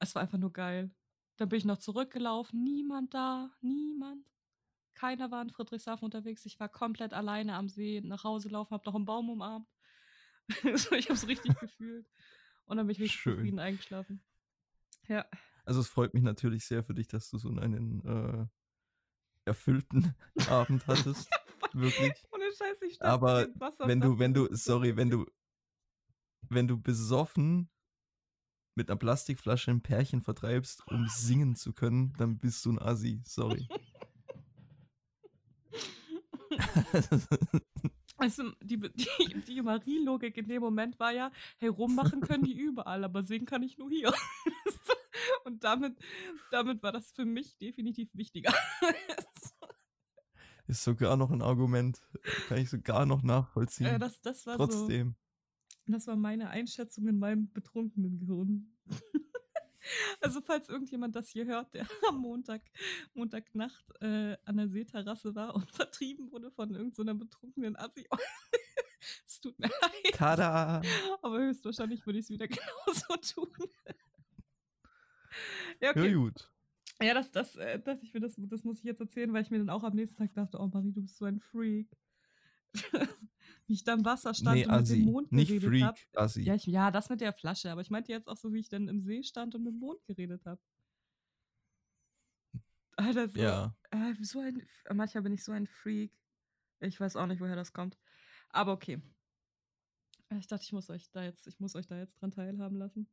Es 0.00 0.14
war 0.14 0.22
einfach 0.22 0.38
nur 0.38 0.52
geil. 0.52 0.90
Dann 1.36 1.48
bin 1.48 1.58
ich 1.58 1.64
noch 1.64 1.78
zurückgelaufen, 1.78 2.64
niemand 2.64 3.14
da, 3.14 3.50
niemand. 3.60 4.26
Keiner 4.94 5.30
war 5.30 5.42
in 5.42 5.50
Friedrichshafen 5.50 6.04
unterwegs. 6.04 6.44
Ich 6.44 6.58
war 6.58 6.68
komplett 6.68 7.14
alleine 7.14 7.54
am 7.54 7.68
See, 7.68 8.00
nach 8.00 8.24
Hause 8.24 8.48
laufen, 8.48 8.74
habe 8.74 8.84
noch 8.84 8.96
einen 8.96 9.04
Baum 9.04 9.30
umarmt. 9.30 9.68
ich 10.64 10.90
habe 11.08 11.14
es 11.14 11.28
richtig 11.28 11.56
gefühlt. 11.60 12.10
Und 12.64 12.76
dann 12.76 12.86
bin 12.86 12.94
ich 12.94 13.00
richtig 13.00 13.20
Schön. 13.20 13.36
zufrieden 13.36 13.60
eingeschlafen. 13.60 14.20
Ja. 15.06 15.24
Also 15.64 15.80
es 15.80 15.88
freut 15.88 16.14
mich 16.14 16.22
natürlich 16.22 16.64
sehr 16.64 16.82
für 16.82 16.94
dich, 16.94 17.06
dass 17.06 17.30
du 17.30 17.38
so 17.38 17.50
einen 17.50 18.04
äh, 18.04 18.46
erfüllten 19.44 20.14
Abend 20.48 20.86
hattest. 20.86 21.30
Wirklich. 21.72 22.12
Ohne 22.32 22.44
Scheiß, 22.56 22.82
ich 22.82 23.02
Aber 23.02 23.46
wenn 23.80 24.00
du, 24.00 24.18
wenn 24.18 24.34
du, 24.34 24.48
sorry, 24.50 24.96
wenn 24.96 25.10
du, 25.10 25.26
wenn 26.48 26.68
du 26.68 26.80
besoffen 26.80 27.70
mit 28.74 28.90
einer 28.90 28.98
Plastikflasche 28.98 29.70
ein 29.70 29.82
Pärchen 29.82 30.22
vertreibst, 30.22 30.86
um 30.88 31.06
singen 31.08 31.56
zu 31.56 31.72
können, 31.72 32.12
dann 32.18 32.38
bist 32.38 32.64
du 32.64 32.72
ein 32.72 32.78
Assi. 32.78 33.20
Sorry. 33.24 33.68
Also 38.20 38.50
die, 38.60 38.76
die, 38.80 39.40
die 39.46 39.62
Marie-Logik 39.62 40.36
in 40.36 40.48
dem 40.48 40.60
Moment 40.60 40.98
war 40.98 41.12
ja, 41.12 41.30
hey, 41.58 41.68
rummachen 41.68 42.20
können 42.20 42.42
die 42.42 42.58
überall, 42.58 43.04
aber 43.04 43.22
singen 43.22 43.46
kann 43.46 43.62
ich 43.62 43.78
nur 43.78 43.90
hier. 43.90 44.12
Und 45.44 45.62
damit, 45.62 45.96
damit 46.50 46.82
war 46.82 46.90
das 46.90 47.12
für 47.12 47.24
mich 47.24 47.56
definitiv 47.58 48.08
wichtiger. 48.14 48.52
Ist 50.66 50.84
sogar 50.84 51.16
noch 51.16 51.30
ein 51.30 51.42
Argument. 51.42 52.00
Kann 52.48 52.58
ich 52.58 52.68
sogar 52.68 53.06
noch 53.06 53.22
nachvollziehen. 53.24 53.86
Äh, 53.86 53.98
das, 53.98 54.20
das 54.20 54.46
war 54.46 54.56
Trotzdem. 54.56 55.10
So, 55.10 55.27
das 55.92 56.06
war 56.06 56.16
meine 56.16 56.50
Einschätzung 56.50 57.08
in 57.08 57.18
meinem 57.18 57.52
betrunkenen 57.52 58.18
Gehirn. 58.18 58.72
Also 60.20 60.40
falls 60.40 60.68
irgendjemand 60.68 61.16
das 61.16 61.30
hier 61.30 61.46
hört, 61.46 61.72
der 61.74 61.86
am 62.08 62.18
Montag, 62.18 62.62
Montagnacht 63.14 63.86
äh, 64.00 64.36
an 64.44 64.56
der 64.56 64.68
Seeterrasse 64.68 65.34
war 65.34 65.54
und 65.54 65.70
vertrieben 65.74 66.30
wurde 66.30 66.50
von 66.50 66.74
irgendeiner 66.74 67.12
so 67.12 67.18
betrunkenen 67.18 67.76
Assi. 67.76 68.06
es 69.26 69.40
tut 69.40 69.58
mir 69.58 69.68
leid. 69.68 70.14
Tada! 70.14 70.82
Aber 71.22 71.38
höchstwahrscheinlich 71.38 72.04
würde 72.04 72.18
ich 72.18 72.24
es 72.24 72.30
wieder 72.30 72.48
genauso 72.48 73.16
tun. 73.34 73.70
ja, 75.80 75.90
okay. 75.90 76.10
Ja, 76.10 76.16
gut. 76.16 76.50
Ja, 77.00 77.14
das, 77.14 77.30
das, 77.30 77.54
äh, 77.56 77.78
dachte 77.78 78.04
ich 78.04 78.12
mir, 78.12 78.20
das, 78.20 78.34
das 78.36 78.64
muss 78.64 78.78
ich 78.78 78.84
jetzt 78.84 79.00
erzählen, 79.00 79.32
weil 79.32 79.42
ich 79.42 79.50
mir 79.50 79.58
dann 79.58 79.70
auch 79.70 79.84
am 79.84 79.94
nächsten 79.94 80.18
Tag 80.18 80.34
dachte, 80.34 80.58
oh 80.58 80.66
Marie, 80.66 80.92
du 80.92 81.02
bist 81.02 81.16
so 81.16 81.26
ein 81.26 81.38
Freak. 81.38 81.96
wie 83.66 83.74
ich 83.74 83.84
da 83.84 83.94
im 83.94 84.04
Wasser 84.04 84.34
stand 84.34 84.56
nee, 84.56 84.66
und 84.66 84.76
mit 84.76 84.88
dem 84.88 85.04
Mond 85.04 85.30
geredet 85.30 85.68
Freak, 85.68 85.82
hab. 85.82 85.98
Assi. 86.14 86.42
Ja, 86.42 86.54
ich, 86.54 86.64
ja, 86.64 86.90
das 86.90 87.10
mit 87.10 87.20
der 87.20 87.32
Flasche, 87.32 87.70
aber 87.70 87.80
ich 87.80 87.90
meinte 87.90 88.12
jetzt 88.12 88.28
auch 88.28 88.36
so, 88.36 88.52
wie 88.52 88.60
ich 88.60 88.68
dann 88.68 88.88
im 88.88 89.00
See 89.00 89.22
stand 89.22 89.54
und 89.54 89.64
mit 89.64 89.74
dem 89.74 89.78
Mond 89.78 90.04
geredet 90.06 90.44
habe. 90.46 90.60
Alter, 92.96 93.28
so, 93.28 93.38
ja. 93.38 93.76
Äh, 93.90 94.14
so 94.22 94.40
ein, 94.40 94.66
manchmal 94.92 95.22
bin 95.22 95.32
ich 95.32 95.44
so 95.44 95.52
ein 95.52 95.66
Freak. 95.66 96.12
Ich 96.80 96.98
weiß 96.98 97.16
auch 97.16 97.26
nicht, 97.26 97.40
woher 97.40 97.56
das 97.56 97.72
kommt. 97.72 97.98
Aber 98.50 98.72
okay. 98.72 99.00
Ich 100.38 100.46
dachte, 100.46 100.64
ich 100.64 100.72
muss 100.72 100.90
euch 100.90 101.10
da 101.10 101.22
jetzt, 101.22 101.46
ich 101.46 101.58
muss 101.60 101.74
euch 101.74 101.86
da 101.86 101.96
jetzt 101.96 102.20
dran 102.20 102.30
teilhaben 102.30 102.76
lassen. 102.76 103.08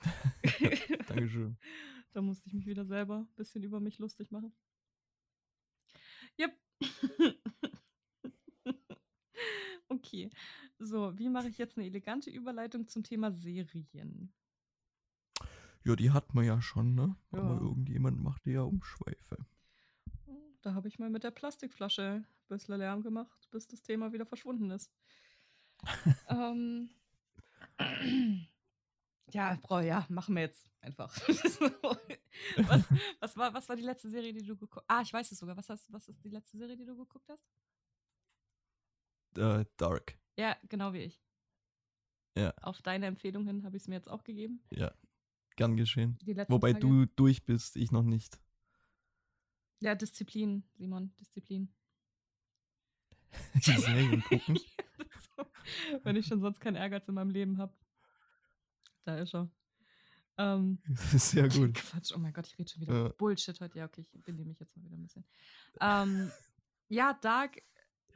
Dankeschön. 1.08 1.56
da 2.12 2.22
musste 2.22 2.48
ich 2.48 2.54
mich 2.54 2.66
wieder 2.66 2.84
selber 2.84 3.18
ein 3.18 3.34
bisschen 3.36 3.62
über 3.62 3.80
mich 3.80 3.98
lustig 3.98 4.30
machen. 4.30 4.52
Yep. 6.38 6.54
Okay. 9.98 10.30
So, 10.78 11.16
wie 11.18 11.28
mache 11.28 11.48
ich 11.48 11.58
jetzt 11.58 11.76
eine 11.76 11.86
elegante 11.86 12.30
Überleitung 12.30 12.86
zum 12.86 13.02
Thema 13.02 13.32
Serien? 13.32 14.32
Ja, 15.84 15.96
die 15.96 16.10
hat 16.10 16.34
man 16.34 16.44
ja 16.44 16.60
schon, 16.60 16.94
ne? 16.94 17.16
Ja. 17.32 17.38
Aber 17.40 17.60
irgendjemand 17.60 18.22
macht 18.22 18.46
ja 18.46 18.62
Umschweife. 18.62 19.38
Da 20.62 20.74
habe 20.74 20.88
ich 20.88 20.98
mal 20.98 21.10
mit 21.10 21.24
der 21.24 21.30
Plastikflasche 21.30 22.24
ein 22.24 22.26
bisschen 22.48 22.76
Lärm 22.78 23.02
gemacht, 23.02 23.48
bis 23.50 23.66
das 23.68 23.82
Thema 23.82 24.12
wieder 24.12 24.26
verschwunden 24.26 24.70
ist. 24.70 24.92
ähm, 26.28 26.90
ja, 29.30 29.56
Bro, 29.62 29.80
ja, 29.80 30.04
machen 30.08 30.34
wir 30.34 30.42
jetzt 30.42 30.68
einfach. 30.80 31.14
was, 32.56 32.84
was, 33.20 33.36
war, 33.36 33.54
was 33.54 33.68
war 33.68 33.76
die 33.76 33.82
letzte 33.82 34.10
Serie, 34.10 34.32
die 34.32 34.44
du 34.44 34.56
geguckt 34.56 34.84
hast? 34.88 34.96
Ah, 34.96 35.02
ich 35.02 35.12
weiß 35.12 35.30
es 35.32 35.38
sogar. 35.38 35.56
Was, 35.56 35.68
hast, 35.68 35.92
was 35.92 36.08
ist 36.08 36.22
die 36.24 36.30
letzte 36.30 36.58
Serie, 36.58 36.76
die 36.76 36.84
du 36.84 36.96
geguckt 36.96 37.28
hast? 37.28 37.46
Uh, 39.38 39.64
Dark. 39.76 40.18
Ja, 40.36 40.56
genau 40.68 40.92
wie 40.92 41.02
ich. 41.02 41.20
Ja. 42.36 42.52
Auf 42.62 42.82
deine 42.82 43.06
Empfehlung 43.06 43.46
hin 43.46 43.64
habe 43.64 43.76
ich 43.76 43.82
es 43.82 43.88
mir 43.88 43.96
jetzt 43.96 44.08
auch 44.08 44.24
gegeben. 44.24 44.62
Ja, 44.70 44.92
gern 45.56 45.76
geschehen. 45.76 46.18
Wobei 46.48 46.72
Tage. 46.72 46.86
du 46.86 47.06
durch 47.06 47.44
bist, 47.44 47.76
ich 47.76 47.90
noch 47.90 48.04
nicht. 48.04 48.38
Ja, 49.80 49.94
Disziplin, 49.94 50.64
Simon, 50.76 51.14
Disziplin. 51.20 51.72
die 53.54 53.72
Serien 53.72 54.22
gucken. 54.22 54.58
so, 55.36 55.44
wenn 56.02 56.16
ich 56.16 56.26
schon 56.26 56.40
sonst 56.40 56.60
keinen 56.60 56.76
Ehrgeiz 56.76 57.08
in 57.08 57.14
meinem 57.14 57.30
Leben 57.30 57.58
habe. 57.58 57.72
Da 59.04 59.18
ist 59.18 59.34
er. 59.34 59.50
Ähm, 60.38 60.78
Sehr 60.94 61.48
gut. 61.48 61.74
Quatsch, 61.74 62.12
oh 62.14 62.18
mein 62.18 62.32
Gott, 62.32 62.46
ich 62.46 62.58
rede 62.58 62.70
schon 62.70 62.82
wieder 62.82 63.04
ja. 63.04 63.08
Bullshit 63.10 63.60
heute. 63.60 63.78
Ja, 63.78 63.84
okay, 63.86 64.00
ich 64.12 64.22
benehme 64.22 64.50
mich 64.50 64.60
jetzt 64.60 64.76
mal 64.76 64.84
wieder 64.84 64.96
ein 64.96 65.02
bisschen. 65.02 65.24
Ähm, 65.80 66.30
ja, 66.88 67.12
Dark, 67.20 67.62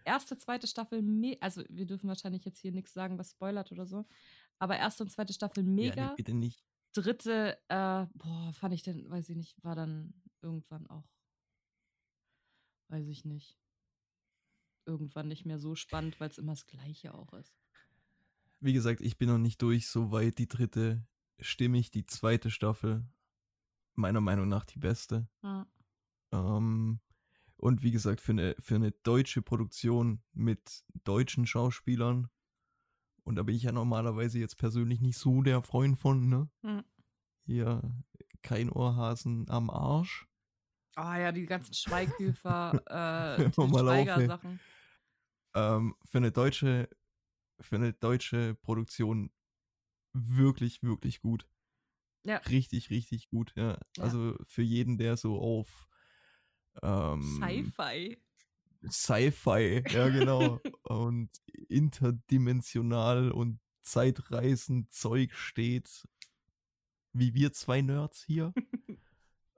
erste, 0.04 0.38
zweite 0.38 0.66
Staffel, 0.66 1.02
also 1.40 1.62
wir 1.68 1.86
dürfen 1.86 2.08
wahrscheinlich 2.08 2.44
jetzt 2.44 2.60
hier 2.60 2.72
nichts 2.72 2.92
sagen, 2.92 3.18
was 3.18 3.32
spoilert 3.32 3.72
oder 3.72 3.86
so, 3.86 4.04
aber 4.58 4.76
erste 4.76 5.02
und 5.04 5.10
zweite 5.10 5.32
Staffel 5.32 5.62
mega. 5.62 5.96
Ja, 5.96 6.08
nee, 6.10 6.16
bitte 6.16 6.34
nicht. 6.34 6.64
Dritte, 6.92 7.58
äh, 7.68 8.06
boah, 8.14 8.52
fand 8.52 8.74
ich 8.74 8.82
denn, 8.82 9.08
weiß 9.10 9.28
ich 9.30 9.36
nicht, 9.36 9.64
war 9.64 9.74
dann 9.74 10.12
irgendwann 10.42 10.86
auch 10.88 11.12
weiß 12.92 13.08
ich 13.08 13.24
nicht, 13.24 13.58
irgendwann 14.84 15.28
nicht 15.28 15.46
mehr 15.46 15.58
so 15.58 15.74
spannend, 15.74 16.20
weil 16.20 16.28
es 16.28 16.38
immer 16.38 16.52
das 16.52 16.66
Gleiche 16.66 17.14
auch 17.14 17.32
ist. 17.32 17.56
Wie 18.60 18.74
gesagt, 18.74 19.00
ich 19.00 19.16
bin 19.16 19.28
noch 19.28 19.38
nicht 19.38 19.60
durch, 19.62 19.88
so 19.88 20.12
weit 20.12 20.38
die 20.38 20.46
dritte 20.46 21.04
stimmig, 21.40 21.90
die 21.90 22.06
zweite 22.06 22.50
Staffel, 22.50 23.04
meiner 23.94 24.20
Meinung 24.20 24.48
nach 24.48 24.64
die 24.64 24.78
beste. 24.78 25.26
Ja. 25.42 25.66
Ähm, 26.32 27.00
und 27.62 27.84
wie 27.84 27.92
gesagt, 27.92 28.20
für 28.20 28.32
eine, 28.32 28.56
für 28.58 28.74
eine 28.74 28.90
deutsche 28.90 29.40
Produktion 29.40 30.20
mit 30.32 30.82
deutschen 31.04 31.46
Schauspielern, 31.46 32.28
und 33.22 33.36
da 33.36 33.44
bin 33.44 33.54
ich 33.54 33.62
ja 33.62 33.70
normalerweise 33.70 34.40
jetzt 34.40 34.56
persönlich 34.58 35.00
nicht 35.00 35.16
so 35.16 35.42
der 35.42 35.62
Freund 35.62 35.96
von, 35.96 36.28
ne? 36.28 36.50
Ja. 36.64 36.84
Hier, 37.44 38.04
kein 38.42 38.68
Ohrhasen 38.68 39.48
am 39.48 39.70
Arsch. 39.70 40.26
Ah 40.96 41.16
ja, 41.20 41.30
die 41.30 41.46
ganzen 41.46 41.72
Schweighöfer, 41.72 42.82
äh, 43.46 43.52
Schweiger-Sachen. 43.52 44.58
Ähm, 45.54 45.94
für 46.04 46.18
eine 46.18 46.32
deutsche, 46.32 46.88
für 47.60 47.76
eine 47.76 47.92
deutsche 47.92 48.56
Produktion 48.56 49.30
wirklich, 50.12 50.82
wirklich 50.82 51.20
gut. 51.20 51.46
Ja. 52.24 52.38
Richtig, 52.38 52.90
richtig 52.90 53.28
gut, 53.28 53.52
ja. 53.54 53.78
ja. 53.96 54.02
Also 54.02 54.36
für 54.42 54.62
jeden, 54.62 54.98
der 54.98 55.16
so 55.16 55.40
auf 55.40 55.86
ähm, 56.82 57.22
Sci-Fi. 57.22 58.18
Sci-Fi, 58.88 59.84
ja 59.88 60.08
genau. 60.08 60.60
und 60.84 61.30
interdimensional 61.68 63.30
und 63.30 63.60
zeitreisend 63.82 64.92
Zeug 64.92 65.34
steht, 65.34 66.06
wie 67.12 67.34
wir 67.34 67.52
zwei 67.52 67.82
Nerds 67.82 68.22
hier. 68.24 68.52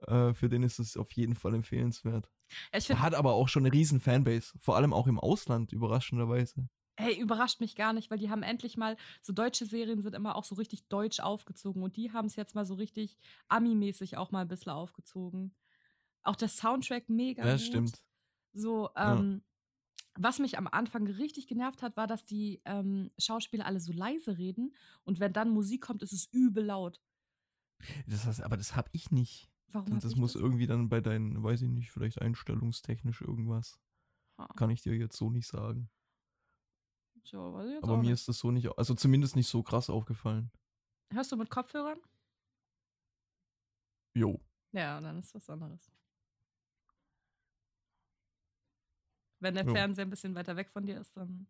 Äh, 0.07 0.33
für 0.33 0.49
den 0.49 0.61
ist 0.61 0.77
es 0.77 0.97
auf 0.97 1.11
jeden 1.13 1.33
Fall 1.35 1.55
empfehlenswert. 1.55 2.29
er 2.71 2.99
hat 2.99 3.15
aber 3.15 3.33
auch 3.33 3.47
schon 3.47 3.65
eine 3.65 3.73
riesen 3.73 3.99
Fanbase, 3.99 4.53
vor 4.59 4.75
allem 4.75 4.93
auch 4.93 5.07
im 5.07 5.19
Ausland, 5.19 5.71
überraschenderweise. 5.71 6.67
Hey, 6.97 7.19
überrascht 7.19 7.59
mich 7.59 7.75
gar 7.75 7.91
nicht, 7.91 8.11
weil 8.11 8.19
die 8.19 8.29
haben 8.29 8.43
endlich 8.43 8.77
mal, 8.77 8.97
so 9.21 9.33
deutsche 9.33 9.65
Serien 9.65 10.01
sind 10.01 10.13
immer 10.13 10.35
auch 10.35 10.43
so 10.43 10.55
richtig 10.55 10.87
deutsch 10.87 11.19
aufgezogen 11.21 11.81
und 11.81 11.97
die 11.97 12.11
haben 12.11 12.27
es 12.27 12.35
jetzt 12.35 12.55
mal 12.55 12.65
so 12.65 12.75
richtig 12.75 13.17
Ami-mäßig 13.47 14.17
auch 14.17 14.31
mal 14.31 14.41
ein 14.41 14.47
bisschen 14.47 14.73
aufgezogen. 14.73 15.55
Auch 16.25 16.35
der 16.35 16.49
Soundtrack 16.49 17.09
mega. 17.09 17.45
Ja, 17.45 17.53
gut. 17.53 17.61
stimmt. 17.61 18.03
So, 18.53 18.89
ähm, 18.95 19.41
ja. 19.43 20.11
was 20.15 20.39
mich 20.39 20.57
am 20.57 20.67
Anfang 20.67 21.07
richtig 21.07 21.47
genervt 21.47 21.81
hat, 21.81 21.95
war, 21.97 22.07
dass 22.07 22.25
die 22.25 22.61
ähm, 22.65 23.11
Schauspieler 23.17 23.65
alle 23.65 23.79
so 23.79 23.91
leise 23.91 24.37
reden 24.37 24.75
und 25.03 25.19
wenn 25.19 25.33
dann 25.33 25.49
Musik 25.49 25.81
kommt, 25.81 26.01
ist 26.03 26.13
es 26.13 26.25
übel 26.31 26.65
laut. 26.65 27.01
Das 28.07 28.25
heißt, 28.25 28.41
aber 28.41 28.57
das 28.57 28.75
habe 28.75 28.89
ich 28.93 29.11
nicht. 29.11 29.49
Warum? 29.67 29.99
Das 29.99 30.15
muss 30.15 30.33
das? 30.33 30.41
irgendwie 30.41 30.67
dann 30.67 30.87
bei 30.89 31.01
deinen, 31.01 31.43
weiß 31.43 31.61
ich 31.61 31.69
nicht, 31.69 31.91
vielleicht 31.91 32.21
einstellungstechnisch 32.21 33.21
irgendwas. 33.21 33.79
Ha. 34.37 34.47
Kann 34.55 34.69
ich 34.69 34.81
dir 34.81 34.95
jetzt 34.95 35.17
so 35.17 35.29
nicht 35.29 35.47
sagen. 35.47 35.89
So, 37.23 37.53
weiß 37.53 37.67
ich 37.67 37.73
jetzt 37.73 37.83
Aber 37.83 37.97
mir 37.97 38.03
nicht. 38.03 38.11
ist 38.11 38.27
das 38.27 38.39
so 38.39 38.51
nicht, 38.51 38.77
also 38.77 38.93
zumindest 38.93 39.35
nicht 39.35 39.47
so 39.47 39.63
krass 39.63 39.89
aufgefallen. 39.89 40.51
Hörst 41.11 41.31
du 41.31 41.37
mit 41.37 41.49
Kopfhörern? 41.49 41.99
Jo. 44.15 44.39
Ja, 44.71 45.01
dann 45.01 45.19
ist 45.19 45.33
was 45.33 45.49
anderes. 45.49 45.91
Wenn 49.39 49.55
der 49.55 49.65
jo. 49.65 49.73
Fernseher 49.73 50.05
ein 50.05 50.09
bisschen 50.09 50.35
weiter 50.35 50.55
weg 50.55 50.69
von 50.69 50.85
dir 50.85 50.99
ist, 50.99 51.15
dann 51.17 51.47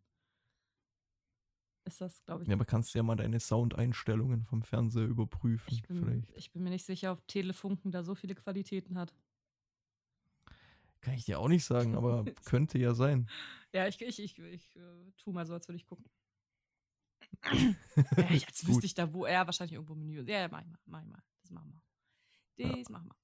ist 1.85 2.01
das, 2.01 2.23
glaube 2.25 2.43
ich. 2.43 2.49
Ja, 2.49 2.55
aber 2.55 2.65
kannst 2.65 2.93
du 2.93 2.99
ja 2.99 3.03
mal 3.03 3.15
deine 3.15 3.39
Soundeinstellungen 3.39 4.45
vom 4.45 4.63
Fernseher 4.63 5.05
überprüfen. 5.05 5.71
Ich 5.71 5.83
bin, 5.83 6.03
vielleicht. 6.03 6.35
ich 6.35 6.51
bin 6.51 6.63
mir 6.63 6.71
nicht 6.71 6.85
sicher, 6.85 7.11
ob 7.11 7.27
Telefunken 7.27 7.91
da 7.91 8.03
so 8.03 8.15
viele 8.15 8.35
Qualitäten 8.35 8.97
hat. 8.97 9.13
Kann 11.01 11.13
ich 11.13 11.25
dir 11.25 11.39
auch 11.39 11.47
nicht 11.47 11.63
sagen, 11.63 11.95
aber 11.95 12.25
könnte 12.45 12.79
ja 12.79 12.95
sein. 12.95 13.29
Ja, 13.71 13.87
ich, 13.87 14.01
ich, 14.01 14.19
ich, 14.19 14.39
ich 14.39 14.75
uh, 14.77 15.11
tu 15.17 15.31
mal 15.31 15.45
so, 15.45 15.53
als 15.53 15.67
würde 15.67 15.77
ich 15.77 15.85
gucken. 15.85 16.09
ja, 18.17 18.29
jetzt 18.31 18.67
wüsste 18.67 18.85
ich 18.85 18.95
da, 18.95 19.13
wo 19.13 19.25
er 19.25 19.45
wahrscheinlich 19.45 19.73
irgendwo 19.73 19.93
im 19.93 19.99
Menü 19.99 20.21
ist. 20.21 20.29
Ja, 20.29 20.47
mach 20.47 20.61
ich 20.61 20.67
mal, 20.67 20.79
mach 20.85 21.01
ich 21.01 21.07
mal. 21.07 21.23
Das 21.41 21.51
machen 21.51 21.73
wir. 22.57 22.67
Das 22.67 22.87
ja. 22.87 22.91
machen 22.91 23.09
wir. 23.09 23.15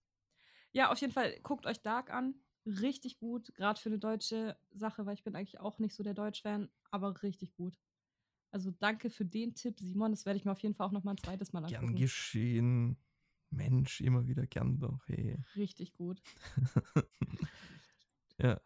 Ja, 0.73 0.91
auf 0.91 0.99
jeden 0.99 1.13
Fall, 1.13 1.39
guckt 1.41 1.65
euch 1.65 1.81
Dark 1.81 2.11
an. 2.11 2.35
Richtig 2.65 3.17
gut, 3.17 3.53
gerade 3.55 3.79
für 3.79 3.89
eine 3.89 3.99
deutsche 3.99 4.55
Sache, 4.71 5.05
weil 5.05 5.15
ich 5.15 5.23
bin 5.23 5.35
eigentlich 5.35 5.59
auch 5.59 5.79
nicht 5.79 5.95
so 5.95 6.03
der 6.03 6.13
Deutsch-Fan, 6.13 6.69
aber 6.91 7.21
richtig 7.23 7.55
gut. 7.55 7.79
Also 8.51 8.71
danke 8.71 9.09
für 9.09 9.25
den 9.25 9.55
Tipp, 9.55 9.79
Simon. 9.79 10.11
Das 10.11 10.25
werde 10.25 10.37
ich 10.37 10.45
mir 10.45 10.51
auf 10.51 10.59
jeden 10.59 10.75
Fall 10.75 10.87
auch 10.87 10.91
noch 10.91 11.03
mal 11.03 11.11
ein 11.11 11.17
zweites 11.17 11.53
Mal 11.53 11.63
angucken. 11.63 11.87
Gern 11.87 11.95
geschehen. 11.95 12.97
Mensch, 13.49 14.01
immer 14.01 14.27
wieder 14.27 14.45
gern 14.45 14.79
doch, 14.79 15.07
hey. 15.07 15.37
Richtig 15.55 15.93
gut. 15.93 16.21
ja. 18.37 18.61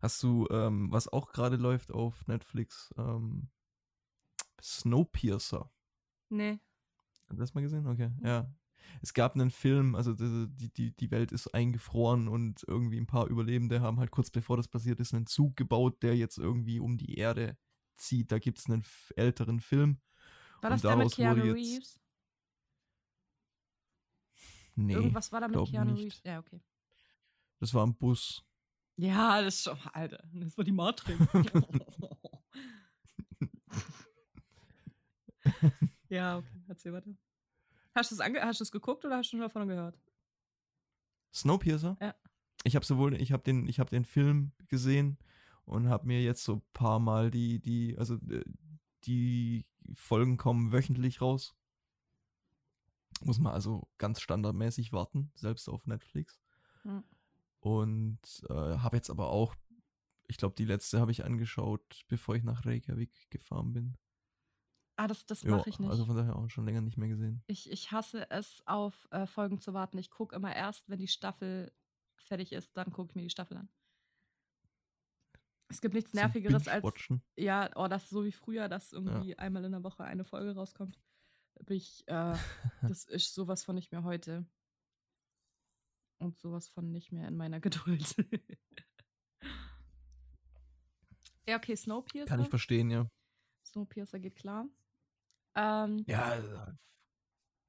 Hast 0.00 0.22
du, 0.22 0.46
ähm, 0.50 0.90
was 0.92 1.08
auch 1.08 1.32
gerade 1.32 1.56
läuft 1.56 1.90
auf 1.90 2.26
Netflix, 2.28 2.94
ähm, 2.96 3.48
Snowpiercer? 4.62 5.72
Nee. 6.28 6.60
Hast 7.10 7.30
du 7.30 7.36
das 7.36 7.54
mal 7.54 7.62
gesehen? 7.62 7.86
Okay, 7.86 8.10
ja. 8.22 8.52
Es 9.00 9.14
gab 9.14 9.34
einen 9.34 9.50
Film, 9.50 9.94
also 9.94 10.14
die, 10.14 10.72
die, 10.72 10.96
die 10.96 11.10
Welt 11.10 11.32
ist 11.32 11.48
eingefroren 11.54 12.28
und 12.28 12.64
irgendwie 12.66 12.98
ein 12.98 13.06
paar 13.06 13.26
Überlebende 13.28 13.80
haben 13.80 13.98
halt 13.98 14.10
kurz 14.10 14.30
bevor 14.30 14.56
das 14.56 14.68
passiert 14.68 15.00
ist 15.00 15.14
einen 15.14 15.26
Zug 15.26 15.56
gebaut, 15.56 16.02
der 16.02 16.16
jetzt 16.16 16.38
irgendwie 16.38 16.80
um 16.80 16.96
die 16.96 17.14
Erde 17.14 17.56
zieht. 17.96 18.32
Da 18.32 18.38
gibt 18.38 18.58
es 18.58 18.68
einen 18.68 18.84
älteren 19.16 19.60
Film. 19.60 20.00
War 20.60 20.70
das 20.70 20.82
der 20.82 20.96
mit 20.96 21.12
Keanu 21.12 21.44
jetzt... 21.44 21.56
Reeves? 21.56 22.00
Nee. 24.74 24.94
Irgendwas 24.94 25.32
war 25.32 25.40
da 25.40 25.48
mit 25.48 25.64
Keanu 25.68 25.92
nicht. 25.92 26.04
Reeves? 26.04 26.22
Ja, 26.24 26.38
okay. 26.38 26.60
Das 27.60 27.74
war 27.74 27.86
ein 27.86 27.96
Bus. 27.96 28.44
Ja, 28.96 29.42
das 29.42 29.56
ist 29.56 29.64
schon, 29.64 29.78
Alter, 29.92 30.24
das 30.32 30.56
war 30.56 30.64
die 30.64 30.72
Matrix. 30.72 31.18
ja, 36.08 36.38
okay, 36.38 36.62
erzähl 36.68 36.92
weiter. 36.92 37.10
Hast 37.98 38.60
du 38.60 38.64
es 38.64 38.72
geguckt 38.72 39.04
oder 39.04 39.16
hast 39.16 39.28
du 39.28 39.30
schon 39.36 39.40
davon 39.40 39.68
gehört? 39.68 39.98
Snowpiercer? 41.34 41.96
Ja. 42.00 42.14
Ich 42.64 42.74
habe 42.74 42.84
sowohl, 42.84 43.20
ich 43.20 43.32
habe 43.32 43.42
den, 43.42 43.68
ich 43.68 43.80
habe 43.80 43.90
den 43.90 44.04
Film 44.04 44.52
gesehen 44.68 45.18
und 45.64 45.88
habe 45.88 46.06
mir 46.06 46.22
jetzt 46.22 46.44
so 46.44 46.56
ein 46.56 46.62
paar 46.72 46.98
Mal 46.98 47.30
die, 47.30 47.60
die, 47.60 47.96
also 47.98 48.14
äh, 48.14 48.44
die 49.04 49.66
Folgen 49.94 50.36
kommen 50.36 50.72
wöchentlich 50.72 51.20
raus. 51.20 51.54
Muss 53.22 53.38
man 53.38 53.52
also 53.52 53.88
ganz 53.98 54.20
standardmäßig 54.20 54.92
warten, 54.92 55.32
selbst 55.34 55.68
auf 55.68 55.86
Netflix. 55.86 56.40
Mhm. 56.84 57.04
Und 57.60 58.46
äh, 58.48 58.54
habe 58.54 58.96
jetzt 58.96 59.10
aber 59.10 59.30
auch 59.30 59.56
ich 60.28 60.36
glaube, 60.36 60.54
die 60.56 60.66
letzte 60.66 61.00
habe 61.00 61.10
ich 61.10 61.24
angeschaut, 61.24 62.04
bevor 62.06 62.36
ich 62.36 62.44
nach 62.44 62.66
Reykjavik 62.66 63.30
gefahren 63.30 63.72
bin. 63.72 63.96
Ah, 64.98 65.06
das, 65.06 65.24
das 65.26 65.44
mache 65.44 65.70
ich 65.70 65.78
nicht. 65.78 65.88
Also 65.88 66.06
von 66.06 66.16
daher 66.16 66.34
auch 66.34 66.50
schon 66.50 66.64
länger 66.64 66.80
nicht 66.80 66.98
mehr 66.98 67.08
gesehen. 67.08 67.40
Ich, 67.46 67.70
ich 67.70 67.92
hasse 67.92 68.28
es, 68.32 68.60
auf 68.66 69.06
äh, 69.12 69.26
Folgen 69.28 69.60
zu 69.60 69.72
warten. 69.72 69.96
Ich 69.96 70.10
gucke 70.10 70.34
immer 70.34 70.54
erst, 70.54 70.88
wenn 70.90 70.98
die 70.98 71.06
Staffel 71.06 71.72
fertig 72.16 72.52
ist, 72.52 72.76
dann 72.76 72.90
gucke 72.90 73.10
ich 73.10 73.14
mir 73.14 73.22
die 73.22 73.30
Staffel 73.30 73.58
an. 73.58 73.68
Es 75.68 75.80
gibt 75.80 75.94
nichts 75.94 76.14
Nervigeres 76.14 76.66
als. 76.66 76.84
Ja, 77.36 77.70
oh, 77.76 77.86
das 77.86 78.04
ist 78.04 78.10
so 78.10 78.24
wie 78.24 78.32
früher, 78.32 78.68
dass 78.68 78.92
irgendwie 78.92 79.30
ja. 79.30 79.38
einmal 79.38 79.64
in 79.64 79.70
der 79.70 79.84
Woche 79.84 80.02
eine 80.02 80.24
Folge 80.24 80.56
rauskommt. 80.56 80.98
Ich, 81.68 82.02
äh, 82.08 82.34
das 82.82 83.04
ist 83.04 83.34
sowas 83.34 83.62
von 83.62 83.76
nicht 83.76 83.92
mehr 83.92 84.02
heute. 84.02 84.46
Und 86.18 86.40
sowas 86.40 86.68
von 86.68 86.90
nicht 86.90 87.12
mehr 87.12 87.28
in 87.28 87.36
meiner 87.36 87.60
Geduld. 87.60 88.16
ja, 91.46 91.56
okay, 91.56 91.76
Snowpiercer. 91.76 92.28
Kann 92.28 92.40
ich 92.40 92.48
verstehen, 92.48 92.90
ja. 92.90 93.08
Snowpiercer 93.64 94.18
geht 94.18 94.34
klar. 94.34 94.68
Ähm, 95.58 96.04
ja, 96.06 96.40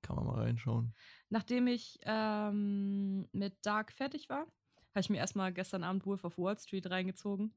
kann 0.04 0.16
man 0.16 0.26
mal 0.26 0.44
reinschauen. 0.44 0.94
Nachdem 1.30 1.66
ich 1.66 2.00
ähm, 2.04 3.28
mit 3.32 3.58
Dark 3.66 3.92
fertig 3.92 4.30
war, 4.30 4.42
habe 4.42 5.00
ich 5.00 5.10
mir 5.10 5.18
erstmal 5.18 5.52
gestern 5.52 5.84
Abend 5.84 6.06
Wolf 6.06 6.24
of 6.24 6.38
Wall 6.38 6.58
Street 6.60 6.90
reingezogen. 6.90 7.54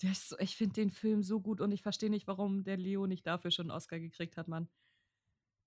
So, 0.00 0.38
ich 0.38 0.56
finde 0.56 0.74
den 0.74 0.90
Film 0.90 1.22
so 1.22 1.40
gut 1.40 1.60
und 1.60 1.72
ich 1.72 1.82
verstehe 1.82 2.10
nicht, 2.10 2.26
warum 2.28 2.62
der 2.62 2.76
Leo 2.76 3.06
nicht 3.06 3.26
dafür 3.26 3.50
schon 3.50 3.70
einen 3.70 3.76
Oscar 3.76 3.98
gekriegt 3.98 4.36
hat, 4.36 4.48
Mann. 4.48 4.68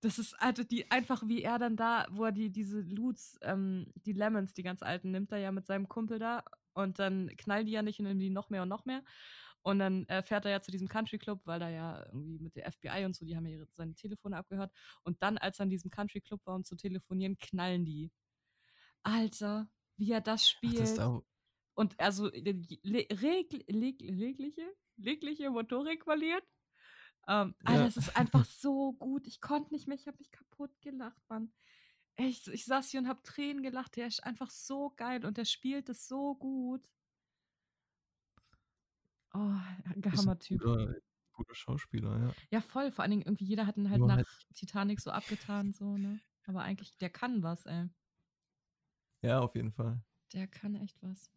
Das 0.00 0.18
ist 0.18 0.34
also 0.40 0.62
die, 0.62 0.90
einfach 0.90 1.26
wie 1.26 1.42
er 1.42 1.58
dann 1.58 1.76
da, 1.76 2.06
wo 2.10 2.24
er 2.24 2.32
die, 2.32 2.50
diese 2.50 2.80
Loots, 2.80 3.38
ähm, 3.42 3.92
die 3.96 4.12
Lemons, 4.12 4.54
die 4.54 4.62
ganz 4.62 4.82
alten, 4.82 5.10
nimmt 5.10 5.32
er 5.32 5.38
ja 5.38 5.52
mit 5.52 5.66
seinem 5.66 5.88
Kumpel 5.88 6.18
da 6.18 6.44
und 6.74 6.98
dann 6.98 7.28
knallen 7.36 7.66
die 7.66 7.72
ja 7.72 7.82
nicht 7.82 7.98
und 7.98 8.06
nehmen 8.06 8.20
die 8.20 8.30
noch 8.30 8.48
mehr 8.48 8.62
und 8.62 8.68
noch 8.68 8.84
mehr. 8.84 9.02
Und 9.62 9.80
dann 9.80 10.06
äh, 10.06 10.22
fährt 10.22 10.44
er 10.44 10.52
ja 10.52 10.60
zu 10.62 10.70
diesem 10.70 10.88
Country 10.88 11.18
Club, 11.18 11.40
weil 11.44 11.60
da 11.60 11.68
ja 11.68 12.04
irgendwie 12.06 12.38
mit 12.38 12.56
der 12.56 12.70
FBI 12.70 13.04
und 13.04 13.14
so, 13.14 13.24
die 13.24 13.36
haben 13.36 13.46
ja 13.46 13.58
ihre, 13.58 13.66
seine 13.76 13.94
Telefone 13.94 14.36
abgehört. 14.36 14.72
Und 15.02 15.22
dann, 15.22 15.36
als 15.38 15.58
er 15.58 15.64
in 15.64 15.70
diesem 15.70 15.90
Country 15.90 16.20
Club 16.20 16.40
war, 16.44 16.54
um 16.54 16.64
zu 16.64 16.76
telefonieren, 16.76 17.36
knallen 17.38 17.84
die. 17.84 18.10
Alter, 19.02 19.68
wie 19.96 20.12
er 20.12 20.20
das 20.20 20.48
spielt. 20.48 20.76
Ach, 20.76 20.80
das 20.80 20.94
da 20.94 21.22
und 21.78 21.98
also 22.00 22.28
legliche, 22.82 23.64
legliche 24.96 25.48
Motorik 25.48 26.02
verliert. 26.02 26.42
Ähm, 27.28 27.54
ja. 27.62 27.66
Alter, 27.66 27.86
es 27.86 27.96
ist 27.96 28.16
einfach 28.16 28.44
so 28.60 28.94
gut. 28.94 29.28
Ich 29.28 29.40
konnte 29.40 29.72
nicht 29.72 29.86
mehr, 29.86 29.96
ich 29.96 30.08
habe 30.08 30.18
mich 30.18 30.32
kaputt 30.32 30.72
gelacht, 30.80 31.22
Mann. 31.28 31.52
Ich, 32.16 32.48
ich 32.48 32.64
saß 32.64 32.90
hier 32.90 32.98
und 32.98 33.06
habe 33.06 33.22
Tränen 33.22 33.62
gelacht. 33.62 33.94
Der 33.94 34.08
ist 34.08 34.24
einfach 34.24 34.50
so 34.50 34.92
geil 34.96 35.24
und 35.24 35.36
der 35.36 35.44
spielt 35.44 35.88
es 35.88 36.08
so 36.08 36.34
gut. 36.34 36.82
Oh, 39.34 39.38
Hammer-Typ. 39.38 40.60
Guter, 40.60 40.94
guter, 41.32 41.54
Schauspieler, 41.54 42.18
ja. 42.18 42.32
Ja, 42.50 42.60
voll. 42.60 42.90
Vor 42.90 43.02
allen 43.02 43.10
Dingen, 43.10 43.22
irgendwie 43.22 43.44
jeder 43.44 43.66
hat 43.66 43.76
ihn 43.76 43.90
halt 43.90 43.98
Nur 43.98 44.08
nach 44.08 44.16
halt 44.16 44.28
Titanic 44.54 45.00
so 45.00 45.10
abgetan, 45.10 45.72
so, 45.72 45.96
ne? 45.96 46.20
Aber 46.46 46.62
eigentlich, 46.62 46.96
der 46.98 47.10
kann 47.10 47.42
was, 47.42 47.66
ey. 47.66 47.88
Ja, 49.22 49.40
auf 49.40 49.54
jeden 49.54 49.72
Fall. 49.72 50.00
Der 50.32 50.46
kann 50.46 50.74
echt 50.76 51.02
was. 51.02 51.30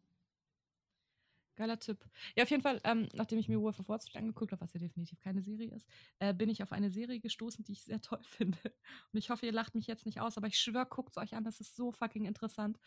Geiler 1.55 1.79
Tipp. 1.79 2.03
Ja, 2.35 2.43
auf 2.43 2.49
jeden 2.49 2.63
Fall, 2.63 2.79
ähm, 2.85 3.09
nachdem 3.13 3.37
ich 3.37 3.49
mir 3.49 3.59
Wolf 3.59 3.79
of 3.79 3.89
Wall 3.89 3.99
Street 3.99 4.15
angeguckt 4.15 4.51
habe, 4.51 4.61
was 4.61 4.73
ja 4.73 4.79
definitiv 4.79 5.19
keine 5.19 5.41
Serie 5.41 5.69
ist, 5.75 5.87
äh, 6.19 6.33
bin 6.33 6.49
ich 6.49 6.63
auf 6.63 6.71
eine 6.71 6.89
Serie 6.89 7.19
gestoßen, 7.19 7.63
die 7.65 7.73
ich 7.73 7.83
sehr 7.83 8.01
toll 8.01 8.21
finde. 8.23 8.57
Und 9.11 9.19
ich 9.19 9.29
hoffe, 9.29 9.45
ihr 9.45 9.51
lacht 9.51 9.75
mich 9.75 9.87
jetzt 9.87 10.05
nicht 10.05 10.21
aus, 10.21 10.37
aber 10.37 10.47
ich 10.47 10.57
schwöre, 10.57 10.85
guckt 10.85 11.11
es 11.11 11.17
euch 11.21 11.35
an, 11.35 11.43
das 11.43 11.59
ist 11.59 11.75
so 11.75 11.91
fucking 11.91 12.25
interessant. 12.25 12.79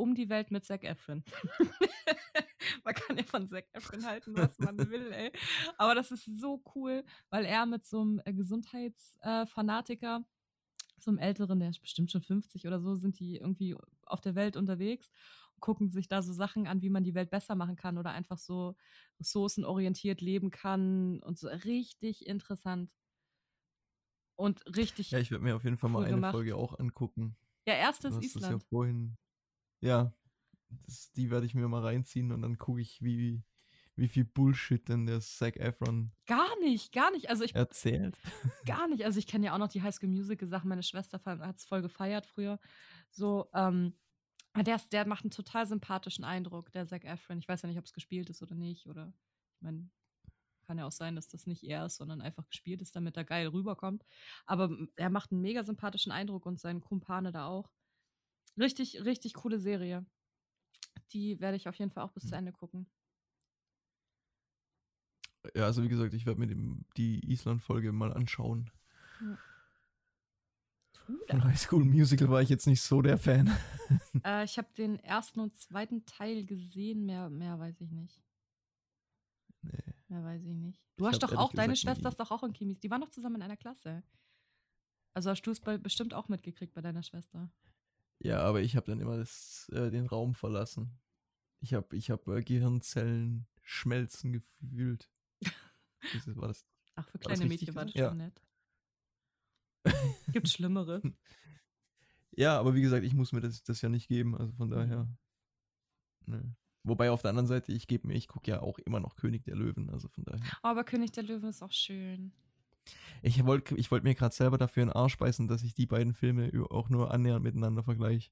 Um 0.00 0.14
die 0.14 0.30
Welt 0.30 0.50
mit 0.50 0.64
Zac 0.64 0.82
Efron. 0.84 1.22
man 2.84 2.94
kann 2.94 3.18
ja 3.18 3.24
von 3.24 3.46
Zac 3.46 3.66
Efron 3.72 4.06
halten, 4.06 4.34
was 4.34 4.58
man 4.58 4.78
will, 4.90 5.12
ey. 5.12 5.30
Aber 5.76 5.94
das 5.94 6.10
ist 6.10 6.24
so 6.24 6.62
cool, 6.74 7.04
weil 7.28 7.44
er 7.44 7.66
mit 7.66 7.84
so 7.84 8.00
einem 8.00 8.22
äh, 8.24 8.32
Gesundheitsfanatiker, 8.32 10.24
so 10.98 11.10
einem 11.10 11.18
Älteren, 11.18 11.60
der 11.60 11.68
ist 11.68 11.80
bestimmt 11.80 12.10
schon 12.10 12.22
50 12.22 12.66
oder 12.66 12.80
so, 12.80 12.96
sind 12.96 13.20
die 13.20 13.36
irgendwie 13.36 13.76
auf 14.06 14.22
der 14.22 14.34
Welt 14.34 14.56
unterwegs 14.56 15.10
gucken 15.60 15.90
sich 15.90 16.08
da 16.08 16.22
so 16.22 16.32
Sachen 16.32 16.66
an, 16.66 16.80
wie 16.80 16.88
man 16.88 17.04
die 17.04 17.14
Welt 17.14 17.28
besser 17.28 17.54
machen 17.54 17.76
kann 17.76 17.98
oder 17.98 18.12
einfach 18.12 18.38
so 18.38 18.76
ressourcenorientiert 19.20 20.22
leben 20.22 20.50
kann 20.50 21.20
und 21.20 21.38
so 21.38 21.48
richtig 21.48 22.26
interessant. 22.26 22.90
Und 24.36 24.64
richtig. 24.74 25.10
Ja, 25.10 25.18
ich 25.18 25.30
werde 25.30 25.44
mir 25.44 25.54
auf 25.54 25.64
jeden 25.64 25.76
Fall 25.76 25.90
cool 25.90 25.94
mal 25.94 26.04
eine 26.04 26.14
gemacht. 26.14 26.32
Folge 26.32 26.56
auch 26.56 26.78
angucken. 26.78 27.36
Ja, 27.66 27.74
erstes 27.74 28.16
Island. 28.16 28.52
ja 28.52 28.58
vorhin. 28.70 29.18
Ja, 29.80 30.12
das, 30.86 31.12
die 31.12 31.30
werde 31.30 31.46
ich 31.46 31.54
mir 31.54 31.68
mal 31.68 31.82
reinziehen 31.82 32.32
und 32.32 32.42
dann 32.42 32.58
gucke 32.58 32.80
ich, 32.80 33.02
wie, 33.02 33.42
wie 33.96 34.08
viel 34.08 34.24
Bullshit 34.24 34.88
denn 34.88 35.06
der 35.06 35.20
Zac 35.20 35.56
Efron 35.56 36.12
gar 36.26 36.58
nicht, 36.60 36.92
gar 36.92 37.10
nicht. 37.10 37.28
Also 37.28 37.44
ich 37.44 37.54
erzählt. 37.54 38.16
Gar 38.66 38.88
nicht. 38.88 39.04
Also 39.04 39.18
ich 39.18 39.26
kenne 39.26 39.46
ja 39.46 39.54
auch 39.54 39.58
noch 39.58 39.68
die 39.68 39.82
High 39.82 39.94
School 39.94 40.08
Musical 40.08 40.48
Sachen. 40.48 40.68
Meine 40.68 40.82
Schwester 40.82 41.20
hat 41.24 41.56
es 41.56 41.64
voll 41.64 41.82
gefeiert 41.82 42.26
früher. 42.26 42.58
So, 43.10 43.50
ähm, 43.54 43.94
der, 44.56 44.80
der 44.92 45.06
macht 45.06 45.24
einen 45.24 45.30
total 45.30 45.66
sympathischen 45.66 46.24
Eindruck, 46.24 46.72
der 46.72 46.86
Zac 46.86 47.04
Efron. 47.04 47.38
Ich 47.38 47.48
weiß 47.48 47.62
ja 47.62 47.68
nicht, 47.68 47.78
ob 47.78 47.84
es 47.84 47.92
gespielt 47.92 48.30
ist 48.30 48.42
oder 48.42 48.54
nicht. 48.54 48.86
Oder 48.86 49.12
ich 49.56 49.62
meine, 49.62 49.90
kann 50.70 50.78
ja 50.78 50.86
auch 50.86 50.92
sein, 50.92 51.16
dass 51.16 51.26
das 51.26 51.46
nicht 51.46 51.64
er 51.64 51.86
ist, 51.86 51.96
sondern 51.96 52.20
einfach 52.20 52.46
gespielt 52.46 52.80
ist, 52.80 52.94
damit 52.94 53.16
er 53.16 53.24
geil 53.24 53.48
rüberkommt. 53.48 54.04
Aber 54.46 54.70
er 54.94 55.10
macht 55.10 55.32
einen 55.32 55.40
mega 55.40 55.64
sympathischen 55.64 56.12
Eindruck 56.12 56.46
und 56.46 56.60
seinen 56.60 56.80
Kumpane 56.80 57.32
da 57.32 57.48
auch. 57.48 57.72
Richtig, 58.58 59.04
richtig 59.04 59.34
coole 59.34 59.58
Serie. 59.58 60.04
Die 61.12 61.40
werde 61.40 61.56
ich 61.56 61.68
auf 61.68 61.76
jeden 61.76 61.90
Fall 61.90 62.04
auch 62.04 62.12
bis 62.12 62.24
zu 62.24 62.32
hm. 62.32 62.38
Ende 62.38 62.52
gucken. 62.52 62.86
Ja, 65.54 65.64
also 65.64 65.82
wie 65.82 65.88
gesagt, 65.88 66.14
ich 66.14 66.26
werde 66.26 66.40
mir 66.40 66.46
die, 66.46 66.84
die 66.96 67.32
Island-Folge 67.32 67.92
mal 67.92 68.12
anschauen. 68.12 68.70
Ja. 69.20 69.38
Von 71.28 71.44
High 71.44 71.58
School 71.58 71.84
Musical 71.84 72.28
war 72.30 72.42
ich 72.42 72.48
jetzt 72.48 72.66
nicht 72.66 72.82
so 72.82 73.02
der 73.02 73.18
Fan. 73.18 73.50
Äh, 74.24 74.44
ich 74.44 74.56
habe 74.58 74.68
den 74.76 75.00
ersten 75.00 75.40
und 75.40 75.56
zweiten 75.58 76.04
Teil 76.04 76.44
gesehen, 76.44 77.06
mehr, 77.06 77.28
mehr 77.28 77.58
weiß 77.58 77.80
ich 77.80 77.90
nicht. 77.90 78.22
Nee. 79.62 79.72
Mehr 80.08 80.22
weiß 80.22 80.44
ich 80.44 80.54
nicht. 80.54 80.80
Du 80.96 81.06
ich 81.06 81.10
hast 81.10 81.22
doch 81.22 81.32
auch, 81.32 81.52
deine 81.52 81.74
Schwester 81.74 82.08
ist 82.08 82.20
doch 82.20 82.30
auch 82.30 82.44
in 82.44 82.52
Chemis. 82.52 82.78
Die 82.78 82.90
waren 82.90 83.00
doch 83.00 83.10
zusammen 83.10 83.36
in 83.36 83.42
einer 83.42 83.56
Klasse. 83.56 84.04
Also 85.14 85.30
hast 85.30 85.42
du 85.42 85.50
es 85.50 85.60
bestimmt 85.60 86.14
auch 86.14 86.28
mitgekriegt 86.28 86.74
bei 86.74 86.82
deiner 86.82 87.02
Schwester. 87.02 87.50
Ja, 88.22 88.40
aber 88.40 88.60
ich 88.60 88.76
habe 88.76 88.86
dann 88.86 89.00
immer 89.00 89.16
das, 89.16 89.68
äh, 89.72 89.90
den 89.90 90.06
Raum 90.06 90.34
verlassen. 90.34 90.98
Ich 91.60 91.74
habe 91.74 91.96
ich 91.96 92.10
hab, 92.10 92.28
äh, 92.28 92.42
Gehirnzellen 92.42 93.46
schmelzen 93.62 94.32
gefühlt. 94.32 95.10
war 96.26 96.48
das, 96.48 96.66
Ach, 96.96 97.08
für 97.08 97.18
kleine 97.18 97.46
Mädchen 97.46 97.74
war 97.74 97.84
das 97.84 97.92
schon 97.92 98.02
ja. 98.02 98.14
nett. 98.14 98.42
Gibt 100.32 100.48
Schlimmere. 100.48 101.02
Ja, 102.36 102.58
aber 102.58 102.76
wie 102.76 102.80
gesagt, 102.80 103.04
ich 103.04 103.12
muss 103.12 103.32
mir 103.32 103.40
das, 103.40 103.64
das 103.64 103.82
ja 103.82 103.88
nicht 103.88 104.06
geben, 104.06 104.36
also 104.36 104.52
von 104.52 104.70
daher. 104.70 105.08
Ne. 106.26 106.54
Wobei 106.84 107.10
auf 107.10 107.22
der 107.22 107.30
anderen 107.30 107.48
Seite, 107.48 107.72
ich 107.72 107.88
gebe 107.88 108.06
mir, 108.06 108.14
ich 108.14 108.28
gucke 108.28 108.50
ja 108.50 108.62
auch 108.62 108.78
immer 108.78 109.00
noch 109.00 109.16
König 109.16 109.44
der 109.44 109.56
Löwen, 109.56 109.90
also 109.90 110.08
von 110.08 110.24
daher. 110.24 110.40
Aber 110.62 110.84
König 110.84 111.10
der 111.10 111.24
Löwen 111.24 111.48
ist 111.48 111.60
auch 111.60 111.72
schön. 111.72 112.32
Ich 113.22 113.44
wollte 113.44 113.76
ich 113.76 113.90
wollt 113.90 114.04
mir 114.04 114.14
gerade 114.14 114.34
selber 114.34 114.58
dafür 114.58 114.82
in 114.82 114.88
den 114.88 114.96
Arsch 114.96 115.18
beißen, 115.18 115.48
dass 115.48 115.62
ich 115.62 115.74
die 115.74 115.86
beiden 115.86 116.14
Filme 116.14 116.50
auch 116.70 116.88
nur 116.88 117.10
annähernd 117.10 117.44
miteinander 117.44 117.82
vergleiche. 117.82 118.30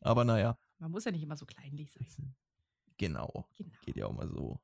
Aber 0.00 0.24
naja. 0.24 0.58
Man 0.78 0.90
muss 0.90 1.04
ja 1.04 1.12
nicht 1.12 1.22
immer 1.22 1.36
so 1.36 1.44
kleinlich 1.44 1.92
sein. 1.92 2.34
Genau. 2.96 3.46
genau. 3.56 3.76
Geht 3.84 3.96
ja 3.96 4.06
auch 4.06 4.12
mal 4.12 4.28
so. 4.28 4.60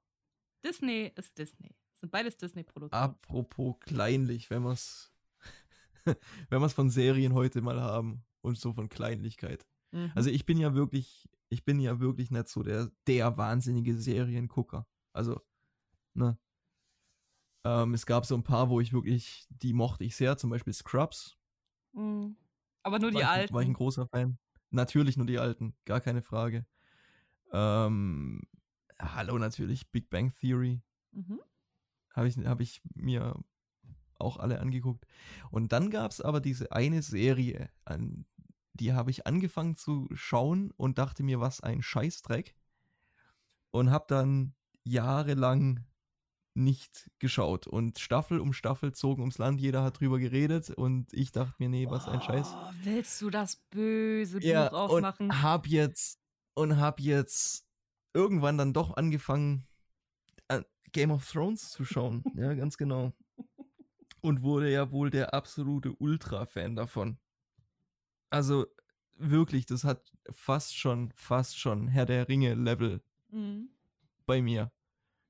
Disney 0.64 1.12
ist 1.14 1.36
Disney. 1.38 1.74
Das 1.92 2.00
sind 2.00 2.10
beides 2.10 2.36
Disney-Produkte. 2.36 2.96
Apropos 2.96 3.76
kleinlich, 3.80 4.50
wenn 4.50 4.62
wir 4.62 4.72
es 4.72 5.12
wenn 6.48 6.60
wir 6.60 6.66
es 6.66 6.72
von 6.72 6.90
Serien 6.90 7.34
heute 7.34 7.60
mal 7.60 7.80
haben 7.80 8.24
und 8.40 8.58
so 8.58 8.72
von 8.72 8.88
Kleinlichkeit. 8.88 9.66
Mhm. 9.92 10.12
Also 10.14 10.30
ich 10.30 10.46
bin 10.46 10.58
ja 10.58 10.74
wirklich, 10.74 11.28
ich 11.48 11.64
bin 11.64 11.80
ja 11.80 12.00
wirklich 12.00 12.30
nicht 12.30 12.48
so 12.48 12.62
der, 12.62 12.90
der 13.06 13.36
wahnsinnige 13.36 13.96
Seriengucker. 13.96 14.86
Also, 15.12 15.40
ne. 16.14 16.38
Ähm, 17.66 17.94
es 17.94 18.06
gab 18.06 18.24
so 18.26 18.36
ein 18.36 18.44
paar, 18.44 18.70
wo 18.70 18.80
ich 18.80 18.92
wirklich, 18.92 19.44
die 19.48 19.72
mochte 19.72 20.04
ich 20.04 20.14
sehr, 20.14 20.36
zum 20.36 20.50
Beispiel 20.50 20.72
Scrubs. 20.72 21.36
Mhm. 21.92 22.36
Aber 22.84 23.00
nur 23.00 23.10
die 23.10 23.16
war 23.16 23.30
alten. 23.30 23.46
Ich, 23.46 23.52
war 23.52 23.62
ich 23.62 23.68
ein 23.68 23.74
großer 23.74 24.06
Fan. 24.06 24.38
Natürlich 24.70 25.16
nur 25.16 25.26
die 25.26 25.40
alten, 25.40 25.74
gar 25.84 26.00
keine 26.00 26.22
Frage. 26.22 26.64
Ähm, 27.52 28.42
hallo 29.00 29.36
natürlich, 29.38 29.90
Big 29.90 30.10
Bang 30.10 30.32
Theory. 30.36 30.80
Mhm. 31.10 31.40
Habe 32.14 32.28
ich, 32.28 32.36
hab 32.36 32.60
ich 32.60 32.82
mir 32.94 33.34
auch 34.14 34.36
alle 34.36 34.60
angeguckt. 34.60 35.04
Und 35.50 35.72
dann 35.72 35.90
gab 35.90 36.12
es 36.12 36.20
aber 36.20 36.40
diese 36.40 36.70
eine 36.70 37.02
Serie, 37.02 37.68
an 37.84 38.26
die 38.74 38.92
habe 38.92 39.10
ich 39.10 39.26
angefangen 39.26 39.74
zu 39.74 40.08
schauen 40.12 40.70
und 40.76 40.98
dachte 40.98 41.24
mir, 41.24 41.40
was 41.40 41.62
ein 41.62 41.82
Scheißdreck. 41.82 42.54
Und 43.72 43.90
habe 43.90 44.04
dann 44.06 44.54
jahrelang 44.84 45.84
nicht 46.56 47.10
geschaut. 47.18 47.66
Und 47.66 47.98
Staffel 47.98 48.40
um 48.40 48.52
Staffel 48.52 48.92
zogen 48.92 49.22
ums 49.22 49.38
Land, 49.38 49.60
jeder 49.60 49.82
hat 49.82 50.00
drüber 50.00 50.18
geredet 50.18 50.70
und 50.70 51.12
ich 51.12 51.32
dachte 51.32 51.54
mir, 51.58 51.68
nee, 51.68 51.86
was 51.88 52.08
ein 52.08 52.22
Scheiß. 52.22 52.48
Oh, 52.54 52.70
willst 52.82 53.20
du 53.22 53.30
das 53.30 53.56
böse 53.70 54.40
Buch 54.40 54.46
ja, 54.46 54.72
aufmachen? 54.72 55.30
Und 55.30 55.42
hab 55.42 55.66
jetzt 55.66 56.20
und 56.54 56.78
hab 56.78 57.00
jetzt 57.00 57.66
irgendwann 58.14 58.56
dann 58.58 58.72
doch 58.72 58.96
angefangen, 58.96 59.66
Game 60.96 61.10
of 61.10 61.30
Thrones 61.30 61.70
zu 61.72 61.84
schauen. 61.84 62.24
ja, 62.36 62.54
ganz 62.54 62.78
genau. 62.78 63.12
Und 64.22 64.40
wurde 64.40 64.72
ja 64.72 64.90
wohl 64.90 65.10
der 65.10 65.34
absolute 65.34 65.92
Ultra-Fan 65.92 66.74
davon. 66.74 67.18
Also 68.30 68.66
wirklich, 69.14 69.66
das 69.66 69.84
hat 69.84 70.10
fast 70.30 70.74
schon, 70.74 71.12
fast 71.14 71.58
schon 71.58 71.88
Herr 71.88 72.06
der 72.06 72.28
Ringe-Level 72.28 73.02
mhm. 73.30 73.68
bei 74.24 74.40
mir. 74.40 74.72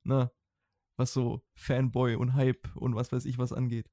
Ne? 0.05 0.31
Was 0.97 1.13
so 1.13 1.43
Fanboy 1.55 2.17
und 2.17 2.35
Hype 2.35 2.75
und 2.77 2.95
was 2.95 3.13
weiß 3.13 3.25
ich 3.27 3.39
was 3.39 3.53
angeht. 3.53 3.91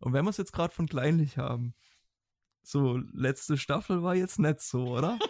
Und 0.00 0.12
wenn 0.12 0.24
wir 0.24 0.30
es 0.30 0.36
jetzt 0.36 0.52
gerade 0.52 0.74
von 0.74 0.86
kleinlich 0.86 1.38
haben, 1.38 1.74
so 2.62 2.98
letzte 3.12 3.56
Staffel 3.56 4.02
war 4.02 4.14
jetzt 4.14 4.38
nicht 4.38 4.60
so, 4.60 4.96
oder? 4.96 5.18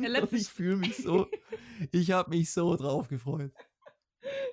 Ja, 0.00 0.22
ich 0.32 0.48
fühle 0.48 0.76
mich 0.76 0.96
so, 0.96 1.28
ich 1.92 2.10
habe 2.10 2.30
mich 2.30 2.50
so 2.50 2.76
drauf 2.76 3.08
gefreut. 3.08 3.52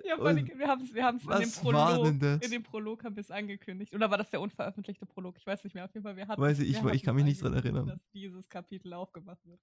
Ja, 0.04 0.16
vor 0.16 0.28
allem, 0.28 0.48
wir 0.48 0.68
haben 0.68 0.82
es 0.82 0.94
wir 0.94 1.04
haben's 1.04 1.24
in 1.24 1.40
dem 1.40 1.52
Prolog, 1.52 2.08
in 2.08 2.52
dem 2.52 2.64
Prolog 2.64 3.04
haben 3.04 3.16
wir 3.16 3.22
es 3.22 3.32
angekündigt. 3.32 3.94
Oder 3.94 4.10
war 4.10 4.18
das 4.18 4.30
der 4.30 4.40
unveröffentlichte 4.40 5.06
Prolog? 5.06 5.36
Ich 5.38 5.46
weiß 5.46 5.64
nicht 5.64 5.74
mehr. 5.74 5.86
Auf 5.86 5.94
jeden 5.94 6.04
Fall, 6.04 6.16
wir 6.16 6.28
hatten 6.28 6.42
Weiß 6.42 6.60
ich, 6.60 6.70
ich, 6.70 6.84
ich 6.84 7.04
kann 7.04 7.16
mich 7.16 7.26
nicht 7.26 7.42
dran 7.42 7.54
erinnern. 7.54 7.88
Dass 7.88 8.10
dieses 8.14 8.48
Kapitel 8.48 8.94
aufgemacht 8.94 9.46
wird. 9.46 9.60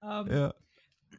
Um, 0.00 0.26
ähm, 0.26 0.32
ja. 0.32 0.54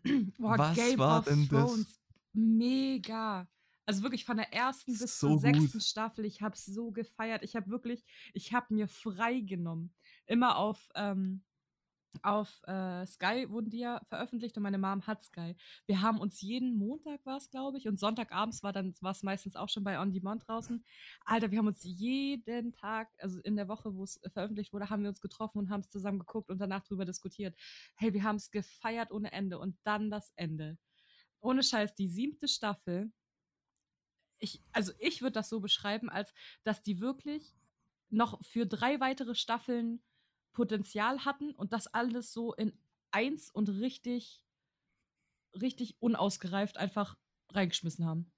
Boah, 0.37 0.57
Was 0.57 0.75
Game 0.75 0.99
war 0.99 1.23
denn 1.23 1.47
Thrones. 1.47 1.85
das? 1.85 1.99
Mega. 2.33 3.47
Also 3.85 4.03
wirklich 4.03 4.23
von 4.25 4.37
der 4.37 4.53
ersten 4.53 4.91
bis 4.97 5.19
so 5.19 5.29
zur 5.29 5.39
sechsten 5.39 5.81
Staffel, 5.81 6.25
ich 6.25 6.41
habe 6.43 6.53
es 6.53 6.65
so 6.65 6.91
gefeiert. 6.91 7.43
Ich 7.43 7.55
habe 7.55 7.71
wirklich, 7.71 8.05
ich 8.33 8.53
habe 8.53 8.73
mir 8.73 8.87
frei 8.87 9.39
genommen. 9.39 9.93
Immer 10.27 10.57
auf 10.57 10.89
ähm, 10.93 11.41
auf 12.23 12.61
äh, 12.67 13.05
Sky 13.05 13.49
wurden 13.49 13.69
die 13.69 13.79
ja 13.79 14.01
veröffentlicht 14.09 14.57
und 14.57 14.63
meine 14.63 14.77
Mom 14.77 15.05
hat 15.05 15.23
Sky. 15.23 15.55
Wir 15.85 16.01
haben 16.01 16.19
uns 16.19 16.41
jeden 16.41 16.77
Montag 16.77 17.25
war 17.25 17.37
es, 17.37 17.49
glaube 17.49 17.77
ich, 17.77 17.87
und 17.87 17.99
Sonntagabends 17.99 18.63
war 18.63 18.73
dann 18.73 18.93
war 19.01 19.11
es 19.11 19.23
meistens 19.23 19.55
auch 19.55 19.69
schon 19.69 19.83
bei 19.83 19.99
On 19.99 20.11
Demand 20.11 20.47
draußen. 20.47 20.83
Alter, 21.25 21.51
wir 21.51 21.59
haben 21.59 21.67
uns 21.67 21.83
jeden 21.83 22.73
Tag, 22.73 23.09
also 23.19 23.39
in 23.41 23.55
der 23.55 23.67
Woche, 23.67 23.95
wo 23.95 24.03
es 24.03 24.19
veröffentlicht 24.33 24.73
wurde, 24.73 24.89
haben 24.89 25.03
wir 25.03 25.09
uns 25.09 25.21
getroffen 25.21 25.59
und 25.59 25.69
haben 25.69 25.81
es 25.81 25.89
zusammen 25.89 26.19
geguckt 26.19 26.49
und 26.49 26.59
danach 26.59 26.83
drüber 26.83 27.05
diskutiert. 27.05 27.55
Hey, 27.95 28.13
wir 28.13 28.23
haben 28.23 28.37
es 28.37 28.51
gefeiert 28.51 29.11
ohne 29.11 29.31
Ende 29.31 29.59
und 29.59 29.77
dann 29.83 30.09
das 30.09 30.31
Ende. 30.35 30.77
Ohne 31.41 31.63
Scheiß, 31.63 31.95
die 31.95 32.09
siebte 32.09 32.47
Staffel. 32.47 33.11
Ich, 34.39 34.63
also 34.71 34.93
ich 34.99 35.21
würde 35.21 35.33
das 35.33 35.49
so 35.49 35.59
beschreiben, 35.59 36.09
als 36.09 36.33
dass 36.63 36.81
die 36.81 36.99
wirklich 36.99 37.55
noch 38.09 38.43
für 38.43 38.65
drei 38.65 38.99
weitere 38.99 39.35
Staffeln 39.35 40.01
Potenzial 40.53 41.25
hatten 41.25 41.51
und 41.51 41.73
das 41.73 41.87
alles 41.87 42.33
so 42.33 42.53
in 42.53 42.77
eins 43.11 43.49
und 43.49 43.69
richtig, 43.69 44.43
richtig 45.53 46.01
unausgereift 46.01 46.77
einfach 46.77 47.17
reingeschmissen 47.51 48.05
haben. 48.05 48.31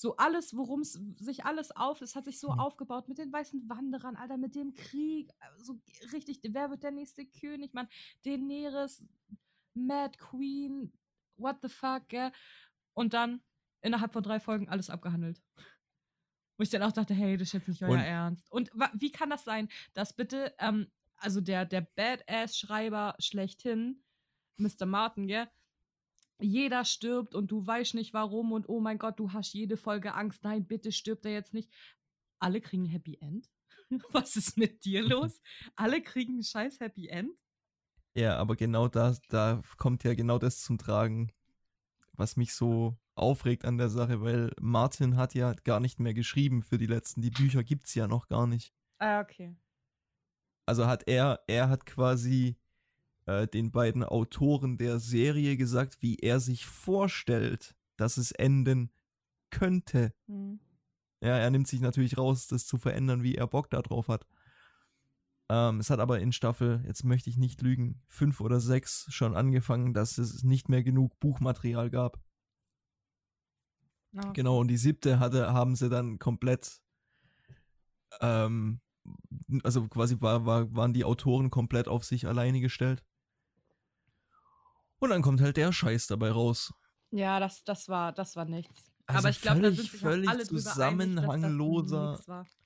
So 0.00 0.16
alles, 0.16 0.56
worum 0.56 0.80
es 0.80 0.92
sich 1.18 1.44
alles 1.44 1.76
auf, 1.76 2.00
es 2.00 2.14
hat 2.14 2.24
sich 2.24 2.40
so 2.40 2.52
mhm. 2.52 2.60
aufgebaut 2.60 3.08
mit 3.08 3.18
den 3.18 3.30
weißen 3.30 3.68
Wanderern, 3.68 4.16
Alter, 4.16 4.38
mit 4.38 4.54
dem 4.54 4.72
Krieg, 4.72 5.30
so 5.58 5.78
richtig, 6.12 6.40
wer 6.42 6.70
wird 6.70 6.82
der 6.82 6.90
nächste 6.90 7.26
König, 7.26 7.74
man, 7.74 7.86
Daenerys, 8.24 9.06
Mad 9.74 10.16
Queen, 10.16 10.90
what 11.36 11.58
the 11.60 11.68
fuck, 11.68 12.08
gell? 12.08 12.32
Und 12.94 13.12
dann 13.12 13.42
innerhalb 13.82 14.12
von 14.12 14.22
drei 14.22 14.40
Folgen 14.40 14.68
alles 14.68 14.88
abgehandelt. 14.88 15.42
Wo 16.56 16.62
ich 16.62 16.70
dann 16.70 16.82
auch 16.82 16.92
dachte, 16.92 17.14
hey, 17.14 17.36
das 17.36 17.48
ist 17.48 17.52
jetzt 17.52 17.68
nicht 17.68 17.82
euer 17.82 17.90
und 17.90 17.98
Ernst. 17.98 18.50
Und 18.50 18.70
wie 18.94 19.12
kann 19.12 19.30
das 19.30 19.44
sein, 19.44 19.68
dass 19.92 20.14
bitte 20.14 20.54
ähm, 20.58 20.90
also 21.20 21.40
der, 21.40 21.64
der 21.64 21.82
Badass-Schreiber 21.82 23.14
schlechthin, 23.18 24.02
Mr. 24.56 24.86
Martin, 24.86 25.26
gell? 25.26 25.48
Jeder 26.40 26.84
stirbt 26.84 27.34
und 27.34 27.50
du 27.50 27.66
weißt 27.66 27.94
nicht 27.94 28.14
warum 28.14 28.52
und 28.52 28.68
oh 28.68 28.80
mein 28.80 28.98
Gott, 28.98 29.20
du 29.20 29.32
hast 29.32 29.52
jede 29.52 29.76
Folge 29.76 30.14
Angst. 30.14 30.42
Nein, 30.42 30.66
bitte 30.66 30.90
stirbt 30.90 31.26
er 31.26 31.32
jetzt 31.32 31.52
nicht. 31.52 31.70
Alle 32.38 32.60
kriegen 32.62 32.86
Happy 32.86 33.18
End. 33.20 33.50
Was 34.12 34.36
ist 34.36 34.56
mit 34.56 34.84
dir 34.84 35.02
los? 35.02 35.42
Alle 35.76 36.00
kriegen 36.02 36.38
ein 36.38 36.42
scheiß 36.42 36.80
Happy 36.80 37.08
End. 37.08 37.38
Ja, 38.14 38.36
aber 38.38 38.56
genau 38.56 38.88
da, 38.88 39.14
da 39.28 39.62
kommt 39.76 40.02
ja 40.04 40.14
genau 40.14 40.38
das 40.38 40.60
zum 40.60 40.78
Tragen, 40.78 41.32
was 42.12 42.36
mich 42.36 42.54
so 42.54 42.98
aufregt 43.14 43.64
an 43.64 43.78
der 43.78 43.88
Sache, 43.88 44.20
weil 44.20 44.52
Martin 44.60 45.16
hat 45.16 45.34
ja 45.34 45.52
gar 45.52 45.78
nicht 45.78 46.00
mehr 46.00 46.14
geschrieben 46.14 46.62
für 46.62 46.76
die 46.76 46.86
letzten. 46.86 47.22
Die 47.22 47.30
Bücher 47.30 47.62
gibt 47.62 47.86
es 47.86 47.94
ja 47.94 48.08
noch 48.08 48.26
gar 48.26 48.46
nicht. 48.46 48.74
Ah, 48.98 49.20
okay. 49.20 49.54
Also 50.70 50.86
hat 50.86 51.08
er, 51.08 51.40
er 51.48 51.68
hat 51.68 51.84
quasi 51.84 52.56
äh, 53.26 53.48
den 53.48 53.72
beiden 53.72 54.04
Autoren 54.04 54.78
der 54.78 55.00
Serie 55.00 55.56
gesagt, 55.56 56.00
wie 56.00 56.14
er 56.20 56.38
sich 56.38 56.64
vorstellt, 56.64 57.74
dass 57.96 58.18
es 58.18 58.30
enden 58.30 58.92
könnte. 59.50 60.14
Mhm. 60.28 60.60
Ja, 61.20 61.36
er 61.36 61.50
nimmt 61.50 61.66
sich 61.66 61.80
natürlich 61.80 62.16
raus, 62.16 62.46
das 62.46 62.68
zu 62.68 62.78
verändern, 62.78 63.24
wie 63.24 63.34
er 63.34 63.48
Bock 63.48 63.68
darauf 63.68 64.06
hat. 64.06 64.28
Ähm, 65.48 65.80
es 65.80 65.90
hat 65.90 65.98
aber 65.98 66.20
in 66.20 66.30
Staffel, 66.30 66.84
jetzt 66.86 67.02
möchte 67.02 67.30
ich 67.30 67.36
nicht 67.36 67.62
lügen, 67.62 68.00
fünf 68.06 68.40
oder 68.40 68.60
sechs 68.60 69.06
schon 69.08 69.34
angefangen, 69.34 69.92
dass 69.92 70.18
es 70.18 70.44
nicht 70.44 70.68
mehr 70.68 70.84
genug 70.84 71.18
Buchmaterial 71.18 71.90
gab. 71.90 72.22
Okay. 74.16 74.30
Genau, 74.34 74.60
und 74.60 74.68
die 74.68 74.76
siebte 74.76 75.18
hatte, 75.18 75.52
haben 75.52 75.74
sie 75.74 75.88
dann 75.88 76.20
komplett 76.20 76.80
ähm, 78.20 78.80
also 79.62 79.88
quasi 79.88 80.20
war, 80.20 80.46
war, 80.46 80.74
waren 80.74 80.92
die 80.92 81.04
Autoren 81.04 81.50
komplett 81.50 81.88
auf 81.88 82.04
sich 82.04 82.26
alleine 82.26 82.60
gestellt. 82.60 83.04
Und 84.98 85.10
dann 85.10 85.22
kommt 85.22 85.40
halt 85.40 85.56
der 85.56 85.72
Scheiß 85.72 86.06
dabei 86.06 86.30
raus. 86.30 86.72
Ja, 87.10 87.40
das, 87.40 87.64
das 87.64 87.88
war, 87.88 88.12
das 88.12 88.36
war 88.36 88.44
nichts. 88.44 88.92
Also 89.06 89.18
Aber 89.18 89.30
ich 89.30 89.40
glaube, 89.40 89.60
da 89.62 89.72
sind 89.72 89.80
sich 89.80 89.90
völlig 89.90 90.28
alle 90.28 90.46
zusammenhangloser. 90.46 92.10
Einig, 92.10 92.26
das 92.26 92.60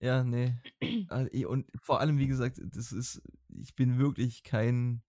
ja, 0.00 0.22
nee. 0.22 0.54
Also, 1.08 1.30
eh, 1.32 1.44
und 1.44 1.66
vor 1.82 2.00
allem, 2.00 2.18
wie 2.18 2.28
gesagt, 2.28 2.60
das 2.62 2.92
ist, 2.92 3.20
ich 3.60 3.74
bin 3.74 3.98
wirklich 3.98 4.44
kein, 4.44 5.02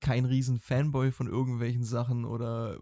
kein 0.00 0.24
riesen 0.24 0.58
Fanboy 0.58 1.12
von 1.12 1.28
irgendwelchen 1.28 1.84
Sachen 1.84 2.24
oder 2.24 2.80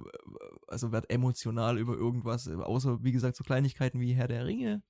also 0.67 0.93
werd 0.93 1.11
emotional 1.11 1.79
über 1.79 1.95
irgendwas, 1.95 2.49
außer 2.49 3.05
wie 3.05 3.13
gesagt 3.13 3.37
so 3.37 3.45
Kleinigkeiten 3.45 4.01
wie 4.01 4.15
Herr 4.15 4.29
der 4.29 4.47
Ringe 4.47 4.83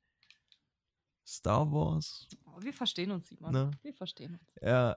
Star 1.26 1.70
Wars. 1.70 2.28
Oh, 2.44 2.60
wir 2.60 2.72
verstehen 2.72 3.10
uns, 3.10 3.28
Simon. 3.28 3.52
Ne? 3.52 3.70
Wir 3.82 3.94
verstehen 3.94 4.34
uns. 4.34 4.42
Ja. 4.62 4.96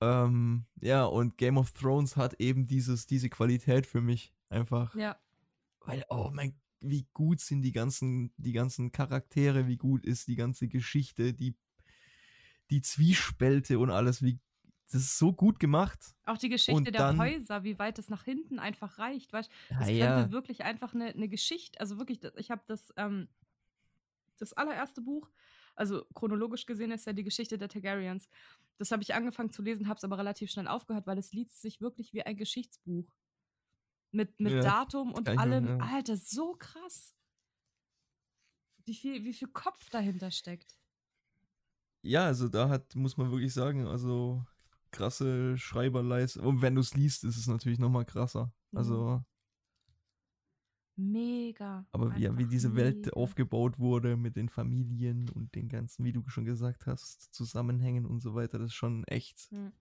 Ähm, 0.00 0.66
ja, 0.80 1.04
und 1.04 1.38
Game 1.38 1.56
of 1.56 1.72
Thrones 1.72 2.16
hat 2.16 2.34
eben 2.40 2.66
dieses, 2.66 3.06
diese 3.06 3.30
Qualität 3.30 3.86
für 3.86 4.00
mich 4.00 4.34
einfach. 4.48 4.94
Ja. 4.94 5.18
Weil, 5.80 6.04
oh 6.08 6.30
mein, 6.32 6.58
wie 6.80 7.06
gut 7.12 7.40
sind 7.40 7.62
die 7.62 7.72
ganzen, 7.72 8.32
die 8.36 8.52
ganzen 8.52 8.92
Charaktere, 8.92 9.66
wie 9.66 9.76
gut 9.76 10.04
ist 10.04 10.28
die 10.28 10.36
ganze 10.36 10.68
Geschichte, 10.68 11.32
die, 11.32 11.56
die 12.70 12.82
Zwiespälte 12.82 13.78
und 13.78 13.90
alles, 13.90 14.22
wie 14.22 14.40
das 14.90 15.02
ist 15.02 15.18
so 15.18 15.32
gut 15.32 15.58
gemacht. 15.58 16.14
Auch 16.24 16.38
die 16.38 16.48
Geschichte 16.48 16.76
und 16.76 16.84
der 16.84 16.92
dann, 16.92 17.18
Häuser, 17.18 17.64
wie 17.64 17.78
weit 17.78 17.98
es 17.98 18.08
nach 18.10 18.24
hinten 18.24 18.58
einfach 18.58 18.98
reicht, 18.98 19.32
weißt 19.32 19.50
du? 19.50 19.74
Es 19.80 19.88
ja, 19.88 20.06
könnte 20.06 20.26
ja. 20.26 20.30
wirklich 20.30 20.62
einfach 20.62 20.94
eine, 20.94 21.06
eine 21.06 21.28
Geschichte, 21.28 21.80
also 21.80 21.98
wirklich, 21.98 22.20
ich 22.36 22.50
habe 22.50 22.62
das 22.66 22.92
ähm, 22.96 23.28
das 24.36 24.52
allererste 24.52 25.00
Buch, 25.00 25.30
also 25.74 26.04
chronologisch 26.14 26.66
gesehen 26.66 26.90
ist 26.92 27.06
ja 27.06 27.12
die 27.12 27.24
Geschichte 27.24 27.58
der 27.58 27.68
Targaryens. 27.68 28.28
Das 28.78 28.90
habe 28.90 29.02
ich 29.02 29.14
angefangen 29.14 29.50
zu 29.50 29.62
lesen, 29.62 29.88
habe 29.88 29.98
es 29.98 30.04
aber 30.04 30.18
relativ 30.18 30.50
schnell 30.50 30.68
aufgehört, 30.68 31.06
weil 31.06 31.18
es 31.18 31.32
liest 31.32 31.60
sich 31.60 31.80
wirklich 31.80 32.12
wie 32.12 32.22
ein 32.22 32.36
Geschichtsbuch. 32.36 33.12
Mit, 34.10 34.38
mit 34.38 34.52
ja, 34.52 34.60
Datum 34.60 35.12
und 35.12 35.28
allem. 35.28 35.66
Ja. 35.66 35.78
Alter, 35.78 36.16
so 36.16 36.54
krass. 36.54 37.14
Wie 38.84 38.94
viel, 38.94 39.24
wie 39.24 39.32
viel 39.32 39.48
Kopf 39.48 39.90
dahinter 39.90 40.30
steckt. 40.30 40.78
Ja, 42.02 42.26
also 42.26 42.48
da 42.48 42.68
hat, 42.68 42.94
muss 42.94 43.16
man 43.16 43.32
wirklich 43.32 43.52
sagen, 43.52 43.86
also 43.86 44.44
krasse 44.92 45.58
Schreiberleistung. 45.58 46.44
Und 46.46 46.62
wenn 46.62 46.76
du 46.76 46.80
es 46.80 46.94
liest, 46.94 47.24
ist 47.24 47.36
es 47.36 47.48
natürlich 47.48 47.78
nochmal 47.78 48.04
krasser. 48.04 48.52
Mhm. 48.70 48.78
Also 48.78 49.24
Mega. 50.96 51.84
Aber 51.90 52.14
wie, 52.16 52.38
wie 52.38 52.46
diese 52.46 52.68
mega. 52.68 52.82
Welt 52.82 53.12
aufgebaut 53.14 53.78
wurde 53.78 54.16
mit 54.16 54.36
den 54.36 54.48
Familien 54.48 55.28
und 55.30 55.54
den 55.54 55.68
ganzen, 55.68 56.04
wie 56.04 56.12
du 56.12 56.22
schon 56.28 56.44
gesagt 56.44 56.86
hast, 56.86 57.34
Zusammenhängen 57.34 58.06
und 58.06 58.20
so 58.20 58.34
weiter, 58.34 58.58
das 58.58 58.68
ist 58.68 58.74
schon 58.74 59.04
echt. 59.04 59.50
Hm. 59.50 59.72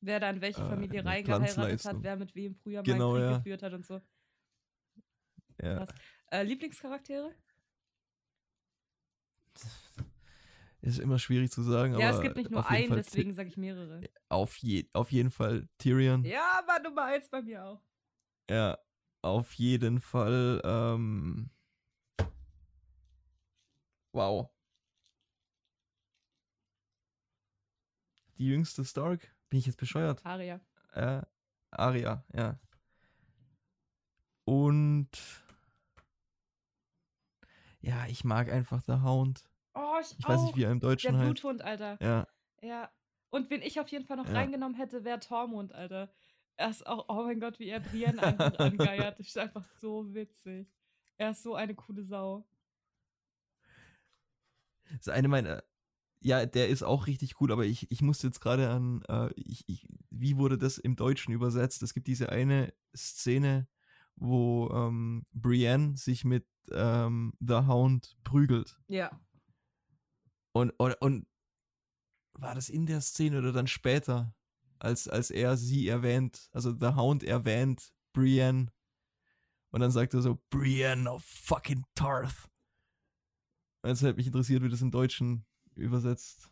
Wer 0.00 0.20
da 0.20 0.28
in 0.28 0.42
welche 0.42 0.60
äh, 0.60 0.68
Familie 0.68 1.00
äh, 1.00 1.04
reingeheiratet 1.04 1.84
hat, 1.84 2.02
wer 2.02 2.16
mit 2.16 2.34
wem 2.34 2.54
früher 2.56 2.82
genau, 2.82 3.12
mal 3.12 3.20
Krieg 3.20 3.30
ja. 3.30 3.36
geführt 3.38 3.62
hat 3.62 3.72
und 3.72 3.86
so. 3.86 4.00
Ja. 5.62 5.86
Äh, 6.30 6.42
Lieblingscharaktere? 6.42 7.34
Ist 10.82 10.98
immer 10.98 11.18
schwierig 11.18 11.50
zu 11.50 11.62
sagen. 11.62 11.98
Ja, 11.98 12.10
es 12.10 12.20
gibt 12.20 12.36
nicht 12.36 12.50
nur 12.50 12.68
einen, 12.68 12.94
deswegen 12.96 13.32
sage 13.32 13.48
ich 13.48 13.56
mehrere. 13.56 14.02
Auf, 14.28 14.58
je, 14.58 14.90
auf 14.92 15.10
jeden 15.10 15.30
Fall 15.30 15.66
Tyrion. 15.78 16.22
Ja, 16.24 16.62
war 16.66 16.82
Nummer 16.82 17.04
eins 17.04 17.30
bei 17.30 17.40
mir 17.40 17.64
auch. 17.64 17.80
Ja, 18.50 18.76
auf 19.24 19.54
jeden 19.54 20.00
Fall. 20.00 20.60
Ähm, 20.64 21.50
wow. 24.12 24.50
Die 28.36 28.46
jüngste 28.46 28.84
Stark? 28.84 29.34
Bin 29.48 29.58
ich 29.58 29.66
jetzt 29.66 29.78
bescheuert? 29.78 30.24
Aria. 30.24 30.60
Äh, 30.92 31.22
Aria, 31.70 32.24
ja. 32.34 32.58
Und 34.44 35.08
ja, 37.80 38.06
ich 38.06 38.24
mag 38.24 38.50
einfach 38.50 38.82
The 38.86 39.00
Hound. 39.02 39.48
Oh, 39.74 39.96
ich, 40.00 40.18
ich 40.18 40.28
weiß 40.28 40.42
nicht, 40.42 40.56
wie 40.56 40.64
er 40.64 40.70
im 40.70 40.80
Deutschen 40.80 41.12
Der 41.12 41.20
heißt. 41.20 41.40
Bluthund, 41.40 41.62
Alter. 41.62 41.96
Ja. 42.00 42.26
Ja. 42.60 42.90
Und 43.30 43.50
wen 43.50 43.62
ich 43.62 43.80
auf 43.80 43.88
jeden 43.88 44.04
Fall 44.04 44.16
noch 44.16 44.28
ja. 44.28 44.34
reingenommen 44.34 44.76
hätte, 44.76 45.04
wäre 45.04 45.18
Tormund, 45.18 45.72
Alter. 45.72 46.10
Er 46.56 46.70
ist 46.70 46.86
auch, 46.86 47.06
oh 47.08 47.24
mein 47.24 47.40
Gott, 47.40 47.58
wie 47.58 47.68
er 47.68 47.80
Brienne 47.80 48.22
einfach 48.22 48.58
angeiert. 48.58 49.18
Das 49.18 49.26
ist 49.26 49.38
einfach 49.38 49.64
so 49.80 50.12
witzig. 50.14 50.68
Er 51.16 51.30
ist 51.30 51.42
so 51.42 51.54
eine 51.54 51.74
coole 51.74 52.04
Sau. 52.04 52.46
Das 54.84 55.00
ist 55.00 55.08
eine 55.08 55.28
meiner. 55.28 55.64
Ja, 56.20 56.46
der 56.46 56.68
ist 56.68 56.82
auch 56.82 57.06
richtig 57.06 57.40
cool, 57.40 57.52
aber 57.52 57.66
ich, 57.66 57.90
ich 57.90 58.00
musste 58.00 58.28
jetzt 58.28 58.40
gerade 58.40 58.70
an, 58.70 59.02
äh, 59.08 59.30
ich, 59.36 59.64
ich, 59.68 59.86
wie 60.10 60.38
wurde 60.38 60.56
das 60.56 60.78
im 60.78 60.96
Deutschen 60.96 61.34
übersetzt? 61.34 61.82
Es 61.82 61.92
gibt 61.92 62.06
diese 62.06 62.30
eine 62.30 62.72
Szene, 62.96 63.68
wo 64.16 64.70
ähm, 64.70 65.26
Brienne 65.32 65.98
sich 65.98 66.24
mit 66.24 66.46
ähm, 66.70 67.34
The 67.40 67.66
Hound 67.66 68.16
prügelt. 68.24 68.78
Ja. 68.88 69.20
Und, 70.52 70.70
und, 70.78 70.94
und 71.02 71.26
war 72.32 72.54
das 72.54 72.68
in 72.70 72.86
der 72.86 73.00
Szene 73.00 73.38
oder 73.38 73.52
dann 73.52 73.66
später, 73.66 74.34
als, 74.78 75.08
als 75.08 75.30
er 75.30 75.56
sie 75.56 75.88
erwähnt, 75.88 76.48
also 76.52 76.72
The 76.78 76.94
Hound 76.94 77.22
erwähnt 77.22 77.92
Brienne 78.12 78.72
und 79.70 79.80
dann 79.80 79.90
sagt 79.90 80.14
er 80.14 80.22
so, 80.22 80.40
Brienne 80.50 81.10
of 81.10 81.24
fucking 81.24 81.84
Tarth. 81.94 82.48
Es 83.82 84.02
hätte 84.02 84.16
mich 84.16 84.26
interessiert, 84.26 84.62
wie 84.62 84.68
das 84.68 84.80
im 84.80 84.90
Deutschen 84.90 85.44
übersetzt. 85.74 86.48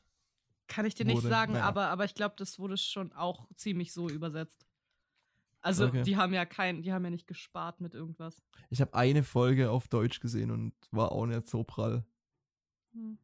Kann 0.67 0.87
ich 0.87 0.95
dir 0.95 1.05
nicht 1.05 1.17
wurde. 1.17 1.29
sagen, 1.29 1.53
naja. 1.55 1.65
aber, 1.65 1.89
aber 1.89 2.05
ich 2.05 2.15
glaube, 2.15 2.35
das 2.37 2.59
wurde 2.59 2.77
schon 2.77 3.13
auch 3.13 3.49
ziemlich 3.55 3.93
so 3.93 4.09
übersetzt. 4.09 4.67
Also 5.61 5.87
okay. 5.87 6.03
die 6.03 6.17
haben 6.17 6.35
ja 6.35 6.45
kein, 6.45 6.83
die 6.83 6.93
haben 6.93 7.05
ja 7.05 7.11
nicht 7.11 7.29
gespart 7.29 7.81
mit 7.81 7.95
irgendwas. 7.95 8.43
Ich 8.71 8.81
habe 8.81 8.95
eine 8.95 9.23
Folge 9.23 9.71
auf 9.71 9.87
Deutsch 9.87 10.19
gesehen 10.19 10.51
und 10.51 10.75
war 10.91 11.13
auch 11.13 11.27
nicht 11.27 11.47
so 11.47 11.63
prall. 11.63 12.05
Hm. 12.93 13.19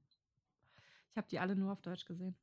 Ich 1.11 1.17
habe 1.17 1.27
die 1.29 1.41
alle 1.41 1.57
nur 1.57 1.73
auf 1.73 1.83
Deutsch 1.83 2.05
gesehen. 2.05 2.37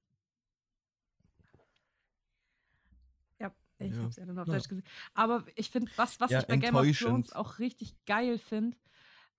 Ja, 3.39 3.55
ich 3.79 3.91
ja. 3.91 4.01
habe 4.01 4.11
sie 4.11 4.21
alle 4.21 4.33
nur 4.33 4.43
auf 4.43 4.47
ja. 4.47 4.53
Deutsch 4.55 4.69
gesehen. 4.69 4.85
Aber 5.13 5.45
ich 5.55 5.69
finde, 5.69 5.91
was, 5.95 6.19
was 6.19 6.31
ja, 6.31 6.39
ich 6.39 6.47
bei 6.47 6.57
Game 6.57 6.75
of 6.75 6.97
Thrones 6.97 7.33
auch 7.33 7.59
richtig 7.59 7.95
geil 8.05 8.37
finde, 8.37 8.77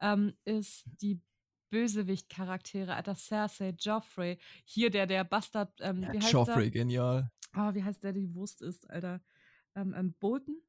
ähm, 0.00 0.34
ist 0.44 0.84
die 1.00 1.20
Bösewicht-Charaktere, 1.70 2.94
Alter, 2.94 3.16
Cersei, 3.16 3.74
Joffrey, 3.78 4.38
hier 4.64 4.90
der, 4.90 5.06
der 5.06 5.24
Bastard, 5.24 5.72
ähm, 5.80 6.02
ja, 6.02 6.12
wie 6.12 6.18
heißt 6.18 6.32
Joffrey, 6.32 6.70
der? 6.70 6.82
genial. 6.82 7.30
Oh, 7.56 7.74
wie 7.74 7.82
heißt 7.82 8.02
der, 8.02 8.12
der 8.12 8.22
die 8.22 8.34
Wurst 8.34 8.62
ist, 8.62 8.88
Alter? 8.90 9.20
Ähm, 9.74 9.94
ähm, 9.96 10.14
Bolton? 10.14 10.60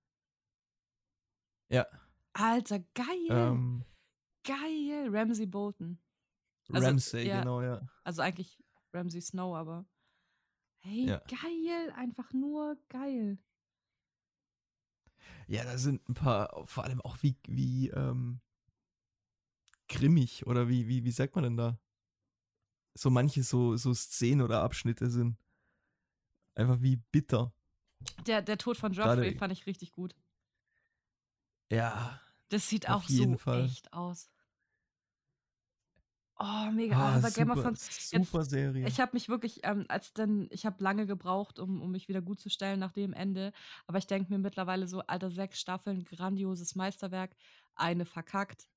Ja. 1.69 1.85
Alter, 2.33 2.79
geil. 2.93 3.27
Ähm, 3.29 3.85
geil. 4.43 5.09
Ramsey 5.09 5.45
Bolton. 5.45 5.99
Also, 6.71 6.87
Ramsey, 6.87 7.27
ja, 7.27 7.39
genau, 7.39 7.61
ja. 7.61 7.81
Also 8.03 8.21
eigentlich 8.21 8.61
Ramsey 8.93 9.21
Snow, 9.21 9.55
aber 9.55 9.85
hey, 10.79 11.05
ja. 11.05 11.21
geil. 11.27 11.93
Einfach 11.95 12.33
nur 12.33 12.77
geil. 12.89 13.37
Ja, 15.47 15.63
da 15.63 15.77
sind 15.77 16.07
ein 16.09 16.13
paar, 16.13 16.65
vor 16.65 16.83
allem 16.83 17.01
auch 17.01 17.17
wie, 17.21 17.37
wie, 17.47 17.89
ähm, 17.89 18.41
grimmig 19.87 20.45
oder 20.45 20.67
wie, 20.67 20.87
wie, 20.87 21.03
wie 21.03 21.11
sagt 21.11 21.35
man 21.35 21.43
denn 21.43 21.57
da? 21.57 21.79
So 22.93 23.09
manche 23.09 23.43
so, 23.43 23.77
so 23.77 23.93
Szenen 23.93 24.41
oder 24.41 24.61
Abschnitte 24.61 25.09
sind 25.09 25.37
einfach 26.55 26.81
wie 26.81 26.97
bitter. 26.97 27.53
Der, 28.25 28.41
der 28.41 28.57
Tod 28.57 28.77
von 28.77 28.93
Joffrey 28.93 29.35
fand 29.35 29.53
ich 29.53 29.65
richtig 29.65 29.91
gut. 29.91 30.15
Ja. 31.71 32.19
Das 32.49 32.67
sieht 32.69 32.89
auch 32.89 33.03
so 33.03 33.37
Fall. 33.37 33.65
echt 33.65 33.93
aus. 33.93 34.29
Oh, 36.39 36.71
mega. 36.71 36.95
Ah, 36.95 37.15
aber 37.15 37.31
Game 37.31 37.49
of 37.49 37.61
Thrones. 37.61 38.09
Super 38.09 38.39
jetzt, 38.39 38.49
Serie. 38.51 38.87
Ich 38.87 38.99
habe 38.99 39.11
mich 39.13 39.27
wirklich, 39.27 39.61
ähm, 39.63 39.85
als 39.87 40.13
dann, 40.13 40.47
ich 40.51 40.65
habe 40.65 40.83
lange 40.83 41.07
gebraucht, 41.07 41.57
um, 41.57 41.81
um 41.81 41.91
mich 41.91 42.07
wieder 42.07 42.21
gut 42.21 42.39
zu 42.39 42.49
stellen 42.49 42.79
nach 42.79 42.91
dem 42.91 43.13
Ende. 43.13 43.53
Aber 43.87 43.97
ich 43.97 44.05
denke 44.05 44.31
mir 44.31 44.37
mittlerweile 44.37 44.87
so, 44.87 45.01
alter, 45.01 45.31
sechs 45.31 45.59
Staffeln, 45.59 46.05
grandioses 46.05 46.75
Meisterwerk, 46.75 47.35
eine 47.75 48.05
verkackt. 48.05 48.67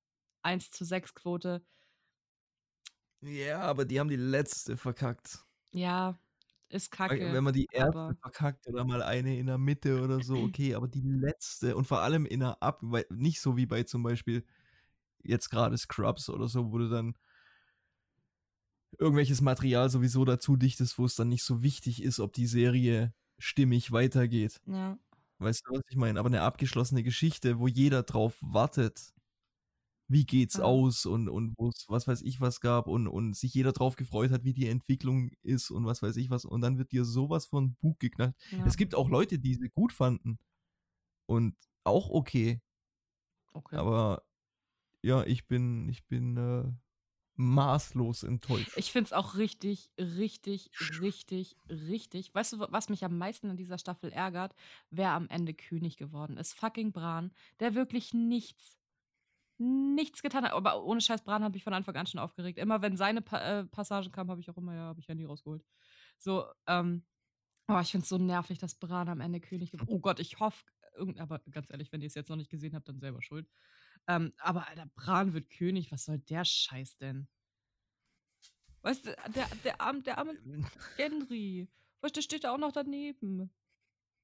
1 0.42 0.70
zu 0.70 0.84
6 0.84 1.14
Quote. 1.14 1.62
Ja, 3.20 3.60
aber 3.60 3.84
die 3.84 4.00
haben 4.00 4.08
die 4.08 4.16
letzte 4.16 4.78
verkackt. 4.78 5.44
Ja, 5.72 6.18
ist 6.70 6.90
kacke. 6.90 7.32
Wenn 7.32 7.44
man 7.44 7.52
die 7.52 7.68
erste 7.70 8.16
verkackt 8.22 8.66
oder 8.68 8.84
mal 8.84 9.02
eine 9.02 9.36
in 9.36 9.46
der 9.46 9.58
Mitte 9.58 10.02
oder 10.02 10.22
so, 10.22 10.34
okay, 10.44 10.74
aber 10.74 10.88
die 10.88 11.02
letzte 11.02 11.76
und 11.76 11.86
vor 11.86 12.00
allem 12.00 12.24
in 12.24 12.40
der 12.40 12.62
Ab, 12.62 12.82
nicht 13.10 13.40
so 13.40 13.56
wie 13.56 13.66
bei 13.66 13.82
zum 13.82 14.02
Beispiel 14.02 14.44
jetzt 15.22 15.50
gerade 15.50 15.76
Scrubs 15.76 16.30
oder 16.30 16.48
so, 16.48 16.72
wo 16.72 16.78
du 16.78 16.88
dann 16.88 17.14
irgendwelches 18.98 19.40
Material 19.40 19.88
sowieso 19.90 20.24
dazu 20.24 20.56
dichtest, 20.56 20.98
wo 20.98 21.04
es 21.04 21.14
dann 21.14 21.28
nicht 21.28 21.44
so 21.44 21.62
wichtig 21.62 22.02
ist, 22.02 22.20
ob 22.20 22.32
die 22.32 22.46
Serie 22.46 23.14
stimmig 23.38 23.92
weitergeht. 23.92 24.60
Ja. 24.66 24.98
Weißt 25.38 25.62
du, 25.66 25.74
was 25.74 25.82
ich 25.88 25.96
meine? 25.96 26.18
Aber 26.18 26.28
eine 26.28 26.42
abgeschlossene 26.42 27.02
Geschichte, 27.02 27.58
wo 27.58 27.66
jeder 27.66 28.02
drauf 28.02 28.36
wartet, 28.40 29.14
wie 30.08 30.26
geht's 30.26 30.56
ja. 30.56 30.64
aus 30.64 31.06
und, 31.06 31.28
und 31.28 31.54
wo 31.56 31.68
es 31.68 31.86
was 31.88 32.08
weiß 32.08 32.22
ich 32.22 32.40
was 32.40 32.60
gab 32.60 32.88
und, 32.88 33.06
und 33.06 33.36
sich 33.36 33.54
jeder 33.54 33.72
drauf 33.72 33.96
gefreut 33.96 34.32
hat, 34.32 34.44
wie 34.44 34.52
die 34.52 34.66
Entwicklung 34.66 35.30
ist 35.42 35.70
und 35.70 35.86
was 35.86 36.02
weiß 36.02 36.16
ich 36.16 36.30
was. 36.30 36.44
Und 36.44 36.60
dann 36.60 36.78
wird 36.78 36.92
dir 36.92 37.04
sowas 37.04 37.46
von 37.46 37.76
Bug 37.76 37.98
geknallt. 38.00 38.34
Ja. 38.50 38.66
Es 38.66 38.76
gibt 38.76 38.94
auch 38.94 39.08
Leute, 39.08 39.38
die 39.38 39.54
sie 39.54 39.70
gut 39.70 39.92
fanden. 39.92 40.38
Und 41.26 41.56
auch 41.84 42.10
okay. 42.10 42.60
Okay. 43.52 43.76
Aber 43.76 44.24
ja, 45.02 45.24
ich 45.24 45.46
bin, 45.46 45.88
ich 45.88 46.04
bin 46.06 46.36
äh, 46.36 46.70
maßlos 47.40 48.22
enttäuscht. 48.22 48.72
Ich 48.76 48.92
finde 48.92 49.06
es 49.06 49.12
auch 49.12 49.36
richtig, 49.36 49.90
richtig, 49.98 50.70
richtig, 51.00 51.56
richtig. 51.68 52.34
Weißt 52.34 52.52
du, 52.52 52.60
was 52.60 52.88
mich 52.88 53.04
am 53.04 53.16
meisten 53.18 53.50
in 53.50 53.56
dieser 53.56 53.78
Staffel 53.78 54.12
ärgert? 54.12 54.54
Wer 54.90 55.12
am 55.12 55.28
Ende 55.28 55.54
König 55.54 55.96
geworden 55.96 56.36
ist. 56.36 56.52
Fucking 56.54 56.92
Bran, 56.92 57.32
der 57.58 57.74
wirklich 57.74 58.12
nichts 58.14 58.76
nichts 59.58 60.22
getan 60.22 60.44
hat. 60.44 60.52
Aber 60.52 60.82
ohne 60.84 61.00
Scheiß 61.00 61.22
Bran 61.22 61.44
habe 61.44 61.56
ich 61.56 61.64
von 61.64 61.74
Anfang 61.74 61.94
an 61.96 62.06
schon 62.06 62.20
aufgeregt. 62.20 62.58
Immer 62.58 62.80
wenn 62.80 62.96
seine 62.96 63.20
pa 63.20 63.38
äh, 63.40 63.64
Passagen 63.64 64.10
kamen, 64.10 64.30
habe 64.30 64.40
ich 64.40 64.48
auch 64.48 64.56
immer, 64.56 64.74
ja, 64.74 64.82
habe 64.84 65.00
ich 65.00 65.06
ja 65.06 65.14
nie 65.14 65.26
rausgeholt. 65.26 65.62
So, 66.18 66.46
ähm, 66.66 67.02
oh, 67.68 67.78
ich 67.80 67.90
finde 67.90 68.04
es 68.04 68.08
so 68.08 68.16
nervig, 68.16 68.58
dass 68.58 68.74
Bran 68.74 69.08
am 69.08 69.20
Ende 69.20 69.40
König 69.40 69.72
wird. 69.72 69.82
Oh 69.86 69.98
Gott, 69.98 70.18
ich 70.18 70.40
hoffe, 70.40 70.64
aber 71.18 71.40
ganz 71.50 71.70
ehrlich, 71.70 71.92
wenn 71.92 72.00
ihr 72.00 72.06
es 72.06 72.14
jetzt 72.14 72.30
noch 72.30 72.36
nicht 72.36 72.50
gesehen 72.50 72.74
habt, 72.74 72.88
dann 72.88 73.00
selber 73.00 73.20
schuld. 73.20 73.46
Ähm, 74.06 74.32
aber 74.38 74.66
Alter, 74.68 74.86
Bran 74.94 75.32
wird 75.34 75.50
König, 75.50 75.92
was 75.92 76.04
soll 76.04 76.18
der 76.18 76.44
Scheiß 76.44 76.96
denn? 76.98 77.28
Weißt 78.82 79.06
du, 79.06 79.14
der, 79.34 79.46
der, 79.64 79.80
arme, 79.80 80.02
der 80.02 80.18
arme 80.18 80.34
Gendry, 80.96 81.68
weißt 82.00 82.16
du, 82.16 82.18
der 82.18 82.22
steht 82.22 82.44
da 82.44 82.52
auch 82.54 82.58
noch 82.58 82.72
daneben. 82.72 83.50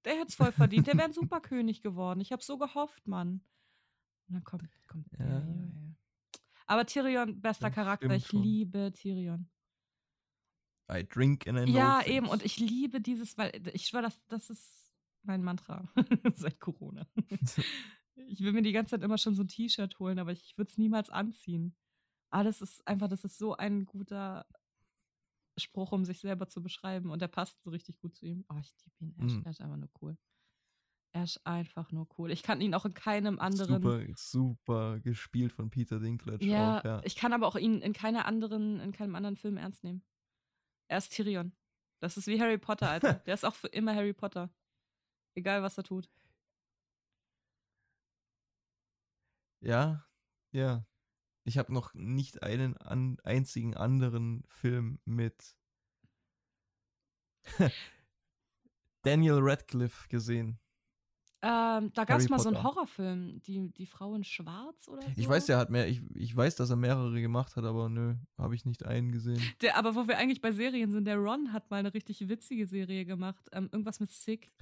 Der 0.04 0.14
hätte 0.14 0.28
es 0.28 0.34
voll 0.34 0.52
verdient, 0.52 0.86
der 0.86 0.94
wäre 0.96 1.06
ein 1.08 1.12
Superkönig 1.12 1.82
geworden. 1.82 2.20
Ich 2.20 2.32
habe 2.32 2.42
so 2.42 2.56
gehofft, 2.58 3.06
Mann. 3.06 3.42
Und 4.28 4.34
dann 4.34 4.44
kommt, 4.44 4.68
kommt 4.88 5.06
ja. 5.18 5.26
Ja, 5.40 5.46
Aber 6.66 6.86
Tyrion, 6.86 7.40
bester 7.40 7.70
Charakter. 7.70 8.10
Ich 8.10 8.26
schon. 8.28 8.42
liebe 8.42 8.92
Tyrion. 8.92 9.48
I 10.90 11.04
drink 11.06 11.46
and 11.48 11.58
I 11.58 11.64
know 11.64 11.76
Ja, 11.76 11.98
things. 12.00 12.16
eben. 12.16 12.26
Und 12.28 12.44
ich 12.44 12.58
liebe 12.58 13.00
dieses, 13.00 13.36
weil 13.36 13.52
ich 13.74 13.86
schwöre, 13.86 14.04
das, 14.04 14.24
das 14.28 14.50
ist 14.50 14.92
mein 15.22 15.42
Mantra 15.42 15.88
seit 16.34 16.60
Corona. 16.60 17.06
ich 18.29 18.40
will 18.40 18.52
mir 18.52 18.62
die 18.62 18.72
ganze 18.72 18.92
Zeit 18.92 19.02
immer 19.02 19.18
schon 19.18 19.35
so 19.35 19.42
ein 19.42 19.48
T-Shirt 19.48 19.98
holen, 19.98 20.18
aber 20.18 20.33
ich 20.33 20.57
würde 20.57 20.70
es 20.70 20.79
niemals 20.79 21.11
anziehen. 21.11 21.76
Aber 22.31 22.44
das 22.44 22.61
ist 22.61 22.87
einfach, 22.87 23.09
das 23.09 23.24
ist 23.24 23.38
so 23.38 23.57
ein 23.57 23.85
guter 23.85 24.46
Spruch, 25.57 25.92
um 25.92 26.05
sich 26.05 26.20
selber 26.20 26.48
zu 26.48 26.62
beschreiben. 26.62 27.11
Und 27.11 27.22
der 27.22 27.29
passt 27.29 27.62
so 27.62 27.70
richtig 27.70 27.98
gut 27.98 28.14
zu 28.14 28.26
ihm. 28.26 28.44
Oh, 28.48 28.57
ich 28.59 28.74
liebe 28.85 28.96
ihn. 29.00 29.14
Er, 29.18 29.24
mm. 29.24 29.42
er 29.44 29.50
ist 29.50 29.61
einfach 29.61 29.76
nur 29.76 29.90
cool. 30.02 30.18
Er 31.12 31.24
ist 31.24 31.46
einfach 31.46 31.92
nur 31.92 32.09
cool. 32.18 32.31
Ich 32.31 32.42
kann 32.42 32.61
ihn 32.61 32.74
auch 32.74 32.85
in 32.85 32.92
keinem 32.92 33.38
anderen. 33.38 33.83
Super, 33.83 34.07
super 34.16 35.00
gespielt 35.00 35.52
von 35.52 35.70
Peter 35.70 35.98
Dinklage. 35.98 36.44
Ja, 36.44 36.79
auch, 36.79 36.85
ja, 36.85 37.00
ich 37.05 37.16
kann 37.16 37.33
aber 37.33 37.46
auch 37.46 37.57
ihn 37.57 37.81
in 37.81 37.94
keiner 37.94 38.26
anderen, 38.26 38.81
in 38.81 38.92
keinem 38.92 39.14
anderen 39.14 39.37
Film 39.37 39.57
ernst 39.57 39.83
nehmen. 39.83 40.02
Er 40.88 40.98
ist 40.98 41.12
Tyrion. 41.12 41.52
Das 42.00 42.18
ist 42.18 42.26
wie 42.26 42.38
Harry 42.38 42.59
Potter, 42.59 42.90
Alter. 42.90 43.14
Der 43.26 43.35
ist 43.35 43.44
auch 43.44 43.55
für 43.55 43.68
immer 43.68 43.94
Harry 43.94 44.12
Potter. 44.12 44.50
Egal, 45.35 45.62
was 45.62 45.79
er 45.79 45.85
tut. 45.85 46.11
Ja, 49.66 50.07
ja. 50.52 50.87
Ich 51.44 51.59
habe 51.59 51.72
noch 51.72 51.92
nicht 51.94 52.42
einen 52.42 52.76
an, 52.76 53.18
einzigen 53.24 53.76
anderen 53.76 54.44
Film 54.48 55.00
mit 55.05 55.57
Daniel 59.02 59.38
Radcliffe 59.40 60.09
gesehen. 60.09 60.59
Ähm, 61.42 61.92
da 61.94 62.05
gab 62.05 62.18
es 62.18 62.29
mal 62.29 62.37
Potter. 62.37 62.50
so 62.50 62.57
einen 62.57 62.62
Horrorfilm, 62.64 63.42
die, 63.42 63.70
die 63.72 63.87
Frau 63.87 64.14
in 64.14 64.24
Schwarz 64.24 64.88
oder 64.88 65.02
so. 65.02 65.09
Ich 65.16 65.29
weiß, 65.29 65.46
der 65.46 65.59
hat 65.59 65.70
mehr, 65.70 65.87
ich, 65.87 66.00
ich 66.14 66.35
weiß, 66.35 66.57
dass 66.57 66.70
er 66.70 66.76
mehrere 66.76 67.20
gemacht 67.20 67.57
hat, 67.57 67.64
aber 67.64 67.88
nö, 67.88 68.14
habe 68.38 68.55
ich 68.55 68.64
nicht 68.64 68.85
einen 68.85 69.12
gesehen. 69.12 69.40
Der, 69.61 69.76
aber 69.76 69.94
wo 69.94 70.09
wir 70.09 70.18
eigentlich 70.18 70.40
bei 70.40 70.52
Serien 70.52 70.90
sind, 70.90 71.05
der 71.05 71.18
Ron 71.18 71.52
hat 71.52 71.70
mal 71.70 71.76
eine 71.76 71.92
richtig 71.92 72.29
witzige 72.29 72.66
Serie 72.66 73.05
gemacht. 73.05 73.48
Ähm, 73.52 73.68
irgendwas 73.70 74.00
mit 74.00 74.11
Sick. 74.11 74.52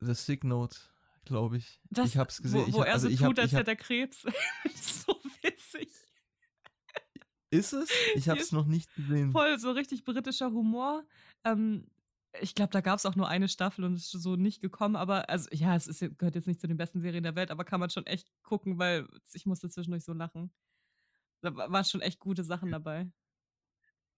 The 0.00 0.14
Sick 0.14 0.44
Note, 0.44 0.78
glaube 1.24 1.58
ich. 1.58 1.80
Das, 1.90 2.10
ich 2.10 2.16
hab's 2.16 2.42
gesehen. 2.42 2.66
Wo, 2.68 2.72
wo 2.72 2.80
hab, 2.80 2.88
er 2.88 2.94
also 2.94 3.08
so 3.08 3.16
tut, 3.16 3.38
hab, 3.38 3.44
als 3.44 3.52
hätte 3.52 3.72
er 3.72 3.76
Krebs. 3.76 4.22
so 4.74 5.14
witzig. 5.42 5.88
Ist 7.50 7.72
es? 7.72 7.90
Ich 8.14 8.28
habe 8.28 8.40
es 8.40 8.52
noch 8.52 8.66
nicht 8.66 8.94
gesehen. 8.94 9.30
Voll 9.32 9.58
so 9.58 9.72
richtig 9.72 10.04
britischer 10.04 10.50
Humor. 10.50 11.04
Ähm, 11.44 11.86
ich 12.40 12.54
glaube, 12.54 12.72
da 12.72 12.80
gab 12.80 12.98
es 12.98 13.04
auch 13.04 13.14
nur 13.14 13.28
eine 13.28 13.48
Staffel 13.48 13.84
und 13.84 13.94
es 13.94 14.14
ist 14.14 14.22
so 14.22 14.36
nicht 14.36 14.62
gekommen, 14.62 14.96
aber 14.96 15.28
also 15.28 15.48
ja, 15.52 15.76
es 15.76 15.86
ist, 15.86 16.00
gehört 16.18 16.34
jetzt 16.34 16.46
nicht 16.46 16.60
zu 16.60 16.66
den 16.66 16.78
besten 16.78 17.02
Serien 17.02 17.22
der 17.22 17.36
Welt, 17.36 17.50
aber 17.50 17.64
kann 17.64 17.80
man 17.80 17.90
schon 17.90 18.06
echt 18.06 18.32
gucken, 18.42 18.78
weil 18.78 19.06
ich 19.34 19.44
musste 19.44 19.68
zwischendurch 19.68 20.04
so 20.04 20.14
lachen. 20.14 20.50
Da 21.42 21.54
waren 21.54 21.84
schon 21.84 22.00
echt 22.00 22.20
gute 22.20 22.44
Sachen 22.44 22.70
dabei. 22.70 23.10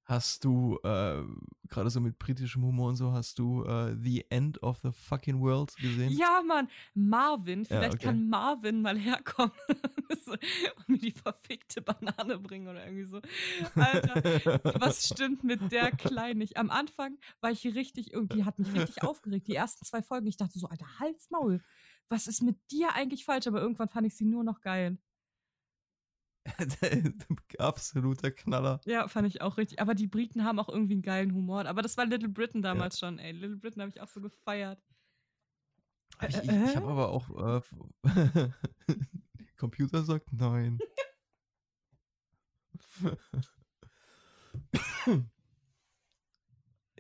Hast 0.07 0.45
du, 0.45 0.79
äh, 0.83 1.23
gerade 1.69 1.89
so 1.89 1.99
mit 1.99 2.19
britischem 2.19 2.63
Humor 2.63 2.91
und 2.91 2.97
so, 2.97 3.13
hast 3.13 3.39
du 3.39 3.65
äh, 3.65 3.97
The 3.97 4.27
End 4.29 4.63
of 4.63 4.79
the 4.83 4.91
Fucking 4.93 5.41
World 5.41 5.75
gesehen? 5.77 6.13
Ja, 6.13 6.43
Mann. 6.47 6.69
Marvin, 6.93 7.65
vielleicht 7.65 7.95
ja, 7.95 7.99
okay. 7.99 8.07
kann 8.07 8.29
Marvin 8.29 8.83
mal 8.83 8.99
herkommen 8.99 9.55
und 10.27 10.89
mir 10.89 10.99
die 10.99 11.11
verfickte 11.11 11.81
Banane 11.81 12.39
bringen 12.39 12.69
oder 12.69 12.85
irgendwie 12.85 13.05
so. 13.05 13.21
Alter, 13.75 14.61
was 14.79 15.09
stimmt 15.09 15.43
mit 15.43 15.73
der 15.73 15.91
Kleinen 15.91 16.39
nicht? 16.39 16.59
Am 16.59 16.71
Anfang 16.71 17.17
war 17.41 17.51
ich 17.51 17.65
richtig, 17.65 18.13
irgendwie 18.13 18.45
hat 18.45 18.59
mich 18.59 18.73
richtig 18.75 19.03
aufgeregt. 19.03 19.49
Die 19.49 19.55
ersten 19.55 19.87
zwei 19.87 20.03
Folgen, 20.03 20.27
ich 20.27 20.37
dachte 20.37 20.59
so, 20.59 20.69
Alter, 20.69 20.87
Halsmaul. 20.99 21.63
Was 22.11 22.27
ist 22.27 22.43
mit 22.43 22.59
dir 22.71 22.95
eigentlich 22.95 23.25
falsch? 23.25 23.47
Aber 23.47 23.63
irgendwann 23.63 23.89
fand 23.89 24.07
ich 24.07 24.17
sie 24.17 24.27
nur 24.27 24.45
noch 24.45 24.61
geil. 24.61 24.99
Absoluter 27.59 28.31
Knaller. 28.31 28.81
Ja, 28.85 29.09
fand 29.09 29.27
ich 29.27 29.41
auch 29.41 29.57
richtig. 29.57 29.81
Aber 29.81 29.95
die 29.95 30.07
Briten 30.07 30.45
haben 30.45 30.59
auch 30.59 30.69
irgendwie 30.69 30.93
einen 30.95 31.03
geilen 31.03 31.35
Humor. 31.35 31.67
Aber 31.67 31.83
das 31.83 31.97
war 31.97 32.07
Little 32.07 32.29
Britain 32.29 32.63
damals 32.63 33.01
ja. 33.01 33.09
schon, 33.09 33.19
ey. 33.19 33.33
Little 33.33 33.57
Britain 33.57 33.83
habe 33.83 33.91
ich 33.91 34.01
auch 34.01 34.09
so 34.09 34.21
gefeiert. 34.21 34.79
Ich, 36.29 36.37
ich, 36.37 36.49
ich 36.49 36.77
habe 36.77 36.89
aber 36.89 37.09
auch. 37.11 37.63
Äh, 37.63 37.63
Computer 39.57 40.05
sagt 40.05 40.33
nein. 40.33 40.79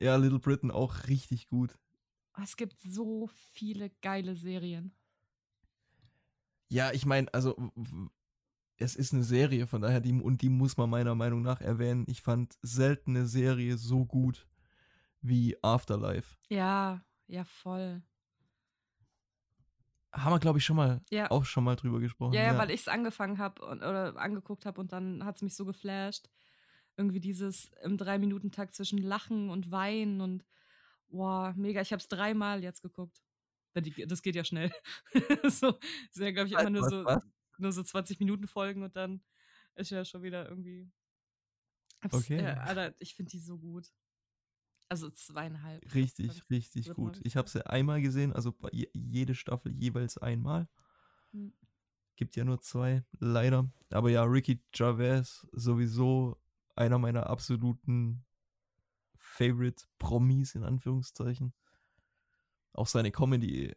ja, 0.00 0.16
Little 0.16 0.38
Britain 0.38 0.70
auch 0.70 1.06
richtig 1.08 1.46
gut. 1.48 1.78
Es 2.42 2.56
gibt 2.56 2.80
so 2.80 3.28
viele 3.52 3.90
geile 4.02 4.34
Serien. 4.36 4.94
Ja, 6.68 6.92
ich 6.92 7.04
meine, 7.06 7.32
also 7.32 7.72
es 8.76 8.96
ist 8.96 9.12
eine 9.12 9.22
Serie, 9.22 9.66
von 9.66 9.82
daher, 9.82 10.00
die, 10.00 10.12
und 10.12 10.42
die 10.42 10.48
muss 10.48 10.76
man 10.76 10.90
meiner 10.90 11.14
Meinung 11.14 11.42
nach 11.42 11.60
erwähnen. 11.60 12.04
Ich 12.08 12.22
fand 12.22 12.56
selten 12.62 13.16
eine 13.16 13.26
Serie 13.26 13.76
so 13.76 14.04
gut 14.04 14.46
wie 15.20 15.56
Afterlife. 15.62 16.36
Ja, 16.48 17.02
ja, 17.26 17.44
voll. 17.44 18.02
Haben 20.12 20.32
wir, 20.32 20.38
glaube 20.38 20.58
ich, 20.58 20.64
schon 20.64 20.76
mal 20.76 21.00
ja. 21.10 21.30
auch 21.30 21.44
schon 21.44 21.64
mal 21.64 21.76
drüber 21.76 22.00
gesprochen. 22.00 22.34
Ja, 22.34 22.42
ja, 22.42 22.52
ja. 22.52 22.58
weil 22.58 22.70
ich 22.70 22.82
es 22.82 22.88
angefangen 22.88 23.38
habe 23.38 23.62
oder 23.62 24.16
angeguckt 24.16 24.66
habe 24.66 24.80
und 24.80 24.92
dann 24.92 25.24
hat 25.24 25.36
es 25.36 25.42
mich 25.42 25.56
so 25.56 25.64
geflasht. 25.64 26.30
Irgendwie 26.96 27.20
dieses 27.20 27.72
im 27.82 27.96
Drei-Minuten-Takt 27.96 28.74
zwischen 28.74 28.98
Lachen 28.98 29.50
und 29.50 29.72
Weinen 29.72 30.20
und 30.20 30.44
boah, 31.08 31.52
mega. 31.56 31.80
Ich 31.80 31.92
habe 31.92 32.00
es 32.00 32.08
dreimal 32.08 32.62
jetzt 32.62 32.82
geguckt. 32.82 33.22
Das 34.06 34.22
geht 34.22 34.36
ja 34.36 34.44
schnell. 34.44 34.70
so, 35.48 35.78
ist 36.10 36.20
ja, 36.20 36.30
glaube 36.30 36.48
ich, 36.48 36.52
immer 36.52 36.70
nur 36.70 36.88
so 36.88 37.04
nur 37.58 37.72
so 37.72 37.82
20 37.82 38.20
Minuten 38.20 38.46
Folgen 38.46 38.82
und 38.82 38.96
dann 38.96 39.22
ist 39.74 39.90
ja 39.90 40.04
schon 40.04 40.22
wieder 40.22 40.48
irgendwie. 40.48 40.90
Okay. 42.10 42.38
Äh, 42.38 42.56
Alter, 42.58 42.94
ich 42.98 43.14
finde 43.14 43.30
die 43.30 43.38
so 43.38 43.58
gut. 43.58 43.92
Also 44.88 45.10
zweieinhalb. 45.10 45.94
Richtig, 45.94 46.42
richtig 46.50 46.92
gut. 46.92 47.20
Ich 47.24 47.36
habe 47.36 47.48
sie 47.48 47.66
einmal 47.66 48.02
gesehen, 48.02 48.32
also 48.32 48.54
jede 48.92 49.34
Staffel 49.34 49.72
jeweils 49.72 50.18
einmal. 50.18 50.68
Hm. 51.32 51.52
Gibt 52.16 52.36
ja 52.36 52.44
nur 52.44 52.60
zwei, 52.60 53.02
leider. 53.18 53.70
Aber 53.90 54.10
ja, 54.10 54.22
Ricky 54.22 54.62
Gervais 54.72 55.46
sowieso 55.52 56.38
einer 56.76 56.98
meiner 56.98 57.28
absoluten 57.28 58.24
Favorite 59.16 59.84
Promis 59.98 60.54
in 60.54 60.64
Anführungszeichen. 60.64 61.54
Auch 62.72 62.86
seine 62.86 63.10
Comedy, 63.10 63.74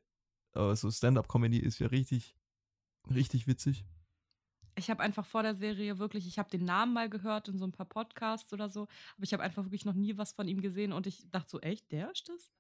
also 0.52 0.92
Stand-up-Comedy 0.92 1.60
ist 1.60 1.80
ja 1.80 1.88
richtig 1.88 2.36
Richtig 3.14 3.48
witzig. 3.48 3.86
Ich 4.76 4.90
habe 4.92 5.02
einfach 5.02 5.26
vor 5.26 5.42
der 5.42 5.56
Serie 5.56 5.98
wirklich, 5.98 6.28
ich 6.28 6.38
habe 6.38 6.50
den 6.50 6.64
Namen 6.64 6.94
mal 6.94 7.10
gehört 7.10 7.48
in 7.48 7.58
so 7.58 7.66
ein 7.66 7.72
paar 7.72 7.88
Podcasts 7.88 8.54
oder 8.54 8.70
so, 8.70 8.84
aber 9.16 9.24
ich 9.24 9.34
habe 9.34 9.42
einfach 9.42 9.64
wirklich 9.64 9.86
noch 9.86 9.96
nie 9.96 10.18
was 10.18 10.34
von 10.34 10.48
ihm 10.48 10.62
gesehen 10.62 10.94
und 10.94 11.08
ich 11.08 11.28
dachte 11.32 11.50
so, 11.50 11.60
echt, 11.62 11.92
der 11.92 12.12
ist 12.12 12.30
das? 12.30 12.52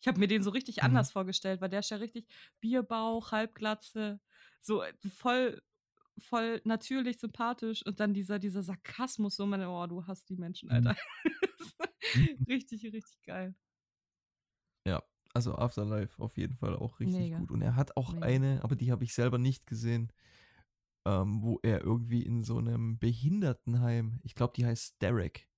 Ich 0.00 0.08
habe 0.08 0.18
mir 0.18 0.26
den 0.26 0.42
so 0.42 0.50
richtig 0.50 0.78
mhm. 0.78 0.86
anders 0.86 1.12
vorgestellt, 1.12 1.60
weil 1.60 1.68
der 1.68 1.80
ist 1.80 1.90
ja 1.90 1.98
richtig 1.98 2.26
Bierbauch, 2.60 3.30
Halbglatze, 3.30 4.20
so 4.60 4.82
voll, 5.16 5.62
voll 6.18 6.60
natürlich 6.64 7.20
sympathisch 7.20 7.86
und 7.86 8.00
dann 8.00 8.14
dieser, 8.14 8.40
dieser 8.40 8.62
Sarkasmus, 8.62 9.36
so 9.36 9.46
meine, 9.46 9.70
oh, 9.70 9.86
du 9.86 10.06
hast 10.06 10.28
die 10.28 10.36
Menschen, 10.36 10.70
Alter. 10.70 10.96
Mhm. 12.14 12.44
richtig, 12.46 12.84
richtig 12.84 13.22
geil. 13.24 13.56
Ja, 14.86 15.02
also 15.34 15.56
Afterlife 15.56 16.22
auf 16.22 16.36
jeden 16.36 16.56
Fall 16.56 16.76
auch 16.76 17.00
richtig 17.00 17.18
Mega. 17.18 17.38
gut. 17.38 17.50
Und 17.50 17.60
er 17.60 17.76
hat 17.76 17.96
auch 17.96 18.12
Mega. 18.12 18.26
eine, 18.26 18.64
aber 18.64 18.76
die 18.76 18.92
habe 18.92 19.04
ich 19.04 19.12
selber 19.12 19.38
nicht 19.38 19.66
gesehen, 19.66 20.12
ähm, 21.04 21.42
wo 21.42 21.58
er 21.62 21.82
irgendwie 21.82 22.22
in 22.22 22.44
so 22.44 22.58
einem 22.58 22.98
Behindertenheim, 22.98 24.20
ich 24.22 24.34
glaube, 24.34 24.54
die 24.56 24.64
heißt 24.64 25.02
Derek, 25.02 25.48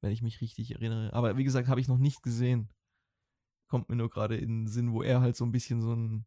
wenn 0.00 0.12
ich 0.12 0.22
mich 0.22 0.40
richtig 0.40 0.72
erinnere. 0.72 1.12
Aber 1.12 1.36
wie 1.38 1.44
gesagt, 1.44 1.68
habe 1.68 1.80
ich 1.80 1.88
noch 1.88 1.98
nicht 1.98 2.22
gesehen. 2.22 2.68
Kommt 3.68 3.88
mir 3.88 3.96
nur 3.96 4.10
gerade 4.10 4.36
in 4.36 4.64
den 4.64 4.66
Sinn, 4.66 4.92
wo 4.92 5.02
er 5.02 5.20
halt 5.20 5.36
so 5.36 5.46
ein 5.46 5.52
bisschen 5.52 5.80
so 5.80 5.92
einen 5.92 6.26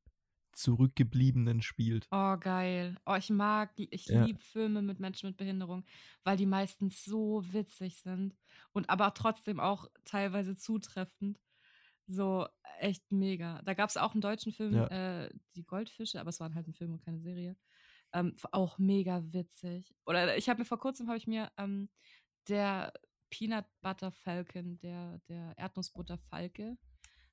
Zurückgebliebenen 0.53 1.61
spielt. 1.61 2.07
Oh, 2.11 2.37
geil. 2.37 2.95
Oh, 3.05 3.15
ich 3.15 3.29
mag, 3.29 3.71
ich 3.75 4.07
ja. 4.07 4.23
liebe 4.23 4.39
Filme 4.39 4.81
mit 4.81 4.99
Menschen 4.99 5.27
mit 5.27 5.37
Behinderung, 5.37 5.83
weil 6.23 6.37
die 6.37 6.45
meistens 6.45 7.03
so 7.03 7.43
witzig 7.51 7.97
sind 7.97 8.35
und 8.71 8.89
aber 8.89 9.13
trotzdem 9.13 9.59
auch 9.59 9.87
teilweise 10.05 10.55
zutreffend. 10.55 11.39
So, 12.07 12.47
echt 12.79 13.11
mega. 13.11 13.61
Da 13.63 13.73
gab 13.73 13.89
es 13.89 13.97
auch 13.97 14.13
einen 14.13 14.21
deutschen 14.21 14.51
Film, 14.51 14.75
ja. 14.75 15.23
äh, 15.23 15.29
Die 15.55 15.65
Goldfische, 15.65 16.19
aber 16.19 16.29
es 16.29 16.39
war 16.39 16.53
halt 16.53 16.67
ein 16.67 16.73
Film 16.73 16.93
und 16.93 17.03
keine 17.03 17.19
Serie. 17.19 17.55
Ähm, 18.13 18.35
auch 18.51 18.77
mega 18.77 19.21
witzig. 19.33 19.93
Oder 20.05 20.37
ich 20.37 20.47
habe 20.47 20.59
mir 20.59 20.65
vor 20.65 20.79
kurzem, 20.79 21.07
habe 21.07 21.17
ich 21.17 21.27
mir 21.27 21.51
ähm, 21.57 21.89
der 22.47 22.93
Peanut 23.29 23.65
Butter 23.81 24.11
Falcon, 24.11 24.77
der, 24.79 25.19
der 25.27 25.57
Erdnussbutter 25.57 26.17
Falke, 26.17 26.77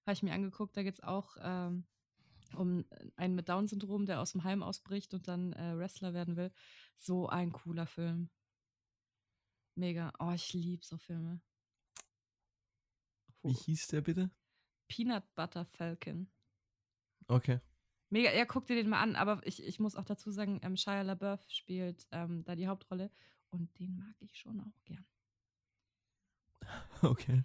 habe 0.07 0.15
ich 0.15 0.23
mir 0.23 0.33
angeguckt. 0.33 0.77
Da 0.77 0.83
geht 0.83 0.95
es 0.95 1.03
auch 1.03 1.37
ähm, 1.41 1.87
um 2.55 2.85
einen 3.17 3.35
mit 3.35 3.49
Down-Syndrom, 3.49 4.07
der 4.07 4.21
aus 4.21 4.33
dem 4.33 4.45
Heim 4.45 4.63
ausbricht 4.63 5.15
und 5.15 5.29
dann 5.29 5.53
äh, 5.53 5.77
Wrestler 5.77 6.15
werden 6.15 6.37
will. 6.37 6.51
So 6.97 7.29
ein 7.29 7.53
cooler 7.53 7.87
Film. 7.87 8.31
Mega. 9.75 10.13
Oh, 10.19 10.33
ich 10.33 10.53
liebe 10.53 10.85
so 10.85 10.99
Filme. 10.99 11.41
Wie 13.43 13.53
hieß 13.53 13.89
der 13.89 14.01
bitte? 14.01 14.31
Peanut 14.89 15.25
Butter 15.35 15.65
Falcon. 15.65 16.29
Okay. 17.29 17.61
Mega, 18.11 18.31
ja, 18.33 18.45
guck 18.45 18.67
dir 18.67 18.77
den 18.77 18.91
mal 18.91 19.01
an, 19.01 19.17
aber 19.17 19.41
ich, 19.47 19.63
ich 19.65 19.81
muss 19.81 19.97
auch 19.97 20.05
dazu 20.05 20.31
sagen, 20.31 20.61
ähm, 20.63 20.77
Shia 20.77 21.01
LaBeouf 21.01 21.49
spielt 21.49 22.07
ähm, 22.11 22.45
da 22.45 22.55
die 22.55 22.69
Hauptrolle 22.69 23.11
und 23.49 23.79
den 23.79 23.97
mag 23.97 24.15
ich 24.21 24.37
schon 24.37 24.61
auch 24.61 24.85
gern. 24.85 25.07
Okay. 27.03 27.43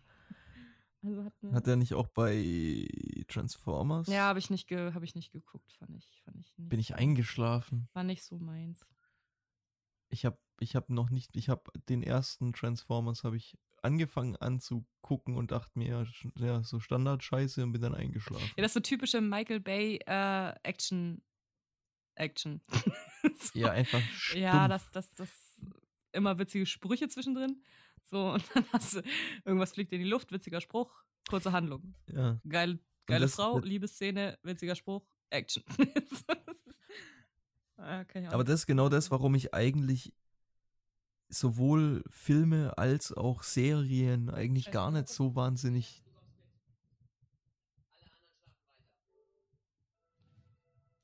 Also 1.04 1.24
hat, 1.24 1.34
hat 1.54 1.68
er 1.68 1.76
nicht 1.78 1.94
auch 1.94 2.08
bei 2.08 2.88
Transformers? 3.28 4.08
Ja, 4.08 4.28
habe 4.28 4.40
ich, 4.40 4.50
nicht 4.50 4.70
hab 4.72 5.04
ich 5.04 5.16
nicht 5.16 5.32
geguckt, 5.32 5.72
fand 5.72 5.96
ich, 5.96 6.22
fand 6.24 6.38
ich 6.40 6.58
nicht. 6.58 6.70
Bin 6.70 6.80
ich 6.80 6.96
eingeschlafen? 6.96 7.88
War 7.94 8.04
nicht 8.04 8.24
so 8.24 8.38
meins. 8.38 8.86
Ich 10.10 10.26
habe 10.26 10.38
ich 10.60 10.76
hab 10.76 10.90
noch 10.90 11.10
nicht, 11.10 11.36
ich 11.36 11.50
habe 11.50 11.72
den 11.88 12.04
ersten 12.04 12.52
Transformers 12.52 13.24
habe 13.24 13.38
ich 13.38 13.58
angefangen 13.88 14.36
anzugucken 14.36 15.38
und 15.38 15.52
dachte 15.52 15.80
mir, 15.80 16.06
ja, 16.36 16.64
so 16.64 16.80
Standard-Scheiße 16.80 17.64
und 17.64 17.72
bin 17.72 17.82
dann 17.82 17.96
eingeschlafen. 17.96 18.46
Ja, 18.58 18.62
das 18.62 18.68
ist 18.68 18.74
so 18.74 18.80
typische 18.82 19.22
Michael 19.22 19.62
Bay 19.62 20.00
äh, 20.06 20.54
Action. 20.64 21.22
Action. 22.16 22.62
so. 23.40 23.60
Ja, 23.60 23.72
einfach 23.72 24.02
stumpf. 24.02 24.42
Ja, 24.42 24.68
das, 24.68 24.92
das, 24.92 25.10
das 25.12 25.30
immer 26.12 26.38
witzige 26.38 26.66
Sprüche 26.66 27.08
zwischendrin. 27.08 27.64
So, 28.04 28.34
und 28.34 28.44
dann 28.54 28.66
hast 28.74 28.96
du, 28.96 29.04
irgendwas 29.46 29.74
fliegt 29.74 29.94
in 29.94 30.00
die 30.00 30.10
Luft, 30.10 30.32
witziger 30.32 30.62
Spruch, 30.62 30.92
kurze 31.30 31.52
Handlung. 31.52 31.94
Ja. 32.08 32.40
Geil, 32.48 32.80
geile 33.06 33.26
das, 33.26 33.36
Frau, 33.36 33.60
Liebesszene, 33.60 34.38
witziger 34.44 34.76
Spruch, 34.76 35.06
Action. 35.30 35.64
okay, 37.78 38.28
Aber 38.28 38.44
das 38.44 38.62
ist 38.62 38.68
genau 38.68 38.90
das, 38.90 39.12
warum 39.12 39.36
ich 39.36 39.54
eigentlich 39.54 40.14
sowohl 41.30 42.04
Filme 42.10 42.78
als 42.78 43.12
auch 43.14 43.44
Serien 43.44 44.30
eigentlich 44.30 44.72
gar 44.72 44.92
nicht 44.92 45.10
so 45.10 45.36
wahnsinnig. 45.36 46.04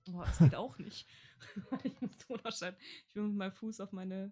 Boah, 0.05 0.25
das 0.25 0.37
geht 0.37 0.55
auch 0.55 0.77
nicht. 0.77 1.07
ich 1.83 2.01
muss 2.01 2.17
Tonerschein. 2.17 2.75
Ich 3.07 3.13
bin 3.13 3.27
mit 3.27 3.35
meinem 3.35 3.53
Fuß 3.53 3.79
auf 3.81 3.91
meine 3.91 4.31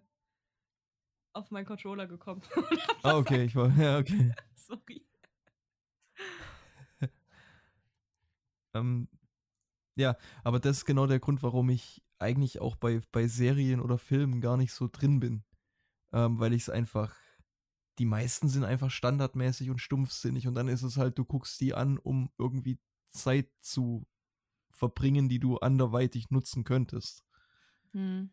auf 1.34 1.50
meinen 1.50 1.64
Controller 1.64 2.06
gekommen. 2.06 2.42
ah, 3.02 3.16
okay, 3.16 3.44
ich 3.44 3.56
war. 3.56 3.74
Ja, 3.78 3.98
okay. 3.98 4.34
Sorry. 4.54 5.02
Ähm, 8.74 9.08
ja, 9.96 10.16
aber 10.44 10.60
das 10.60 10.78
ist 10.78 10.84
genau 10.84 11.06
der 11.06 11.20
Grund, 11.20 11.42
warum 11.42 11.68
ich 11.70 12.02
eigentlich 12.18 12.60
auch 12.60 12.76
bei, 12.76 13.00
bei 13.12 13.26
Serien 13.26 13.80
oder 13.80 13.98
Filmen 13.98 14.40
gar 14.40 14.56
nicht 14.56 14.72
so 14.72 14.88
drin 14.90 15.20
bin. 15.20 15.44
Ähm, 16.12 16.38
weil 16.38 16.52
ich 16.52 16.62
es 16.62 16.70
einfach, 16.70 17.14
die 17.98 18.04
meisten 18.04 18.48
sind 18.48 18.64
einfach 18.64 18.90
standardmäßig 18.90 19.70
und 19.70 19.78
stumpfsinnig 19.78 20.46
und 20.46 20.54
dann 20.54 20.68
ist 20.68 20.82
es 20.82 20.96
halt, 20.96 21.18
du 21.18 21.24
guckst 21.24 21.60
die 21.60 21.74
an, 21.74 21.98
um 21.98 22.30
irgendwie 22.38 22.78
Zeit 23.10 23.50
zu 23.60 24.06
verbringen, 24.70 25.28
die 25.28 25.38
du 25.38 25.58
anderweitig 25.58 26.30
nutzen 26.30 26.64
könntest. 26.64 27.24
Hm. 27.92 28.30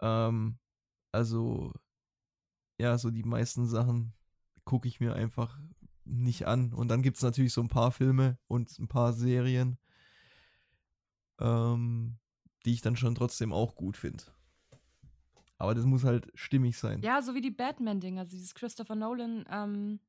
Ähm, 0.00 0.58
also, 1.12 1.72
ja, 2.78 2.96
so 2.98 3.10
die 3.10 3.24
meisten 3.24 3.66
Sachen 3.66 4.14
gucke 4.64 4.88
ich 4.88 5.00
mir 5.00 5.14
einfach 5.14 5.58
nicht 6.04 6.46
an. 6.46 6.72
Und 6.72 6.88
dann 6.88 7.02
gibt 7.02 7.16
es 7.16 7.22
natürlich 7.22 7.52
so 7.52 7.60
ein 7.60 7.68
paar 7.68 7.92
Filme 7.92 8.38
und 8.46 8.78
ein 8.78 8.88
paar 8.88 9.12
Serien, 9.12 9.78
ähm, 11.38 12.18
die 12.64 12.72
ich 12.72 12.80
dann 12.80 12.96
schon 12.96 13.14
trotzdem 13.14 13.52
auch 13.52 13.74
gut 13.74 13.96
finde. 13.96 14.24
Aber 15.60 15.74
das 15.74 15.84
muss 15.84 16.04
halt 16.04 16.32
stimmig 16.34 16.78
sein. 16.78 17.02
Ja, 17.02 17.20
so 17.20 17.34
wie 17.34 17.42
die 17.42 17.50
Batman-Dinger, 17.50 18.24
dieses 18.24 18.54
Christopher 18.54 18.94
Nolan 18.94 19.44
ähm, 19.50 20.00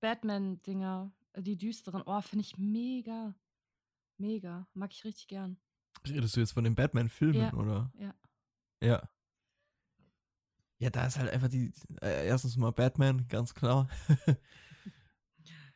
Batman-Dinger, 0.00 1.12
die 1.36 1.58
düsteren. 1.58 2.02
Oh, 2.06 2.22
finde 2.22 2.46
ich 2.46 2.56
mega. 2.56 3.34
Mega. 4.16 4.66
Mag 4.72 4.90
ich 4.92 5.04
richtig 5.04 5.28
gern. 5.28 5.58
Redest 6.08 6.36
du 6.36 6.40
jetzt 6.40 6.52
von 6.52 6.64
den 6.64 6.74
Batman-Filmen, 6.74 7.42
ja. 7.42 7.52
oder? 7.52 7.92
Ja. 7.98 8.14
Ja. 8.82 9.08
Ja, 10.78 10.88
da 10.88 11.06
ist 11.06 11.18
halt 11.18 11.30
einfach 11.30 11.48
die. 11.48 11.70
Äh, 12.00 12.26
erstens 12.26 12.56
mal 12.56 12.72
Batman, 12.72 13.26
ganz 13.28 13.54
klar. 13.54 13.90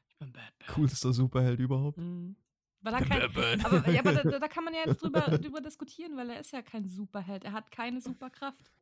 ich 0.09 0.17
bin 0.19 0.33
Batman. 0.33 0.69
Coolster 0.69 1.13
Superheld 1.13 1.61
überhaupt. 1.61 1.99
Mhm. 1.99 2.35
Weil 2.81 2.95
er 2.95 3.05
kein, 3.05 3.23
aber, 3.23 3.91
ja, 3.91 4.01
aber 4.01 4.13
da, 4.15 4.23
da, 4.39 4.49
kann 4.49 4.65
man 4.65 4.73
ja 4.73 4.87
jetzt 4.87 5.03
drüber, 5.03 5.21
drüber 5.21 5.61
diskutieren, 5.61 6.17
weil 6.17 6.31
er 6.31 6.41
ist 6.41 6.53
ja 6.53 6.63
kein 6.63 6.89
Superheld. 6.89 7.45
Er 7.45 7.53
hat 7.53 7.71
keine 7.71 8.01
Superkraft. 8.01 8.73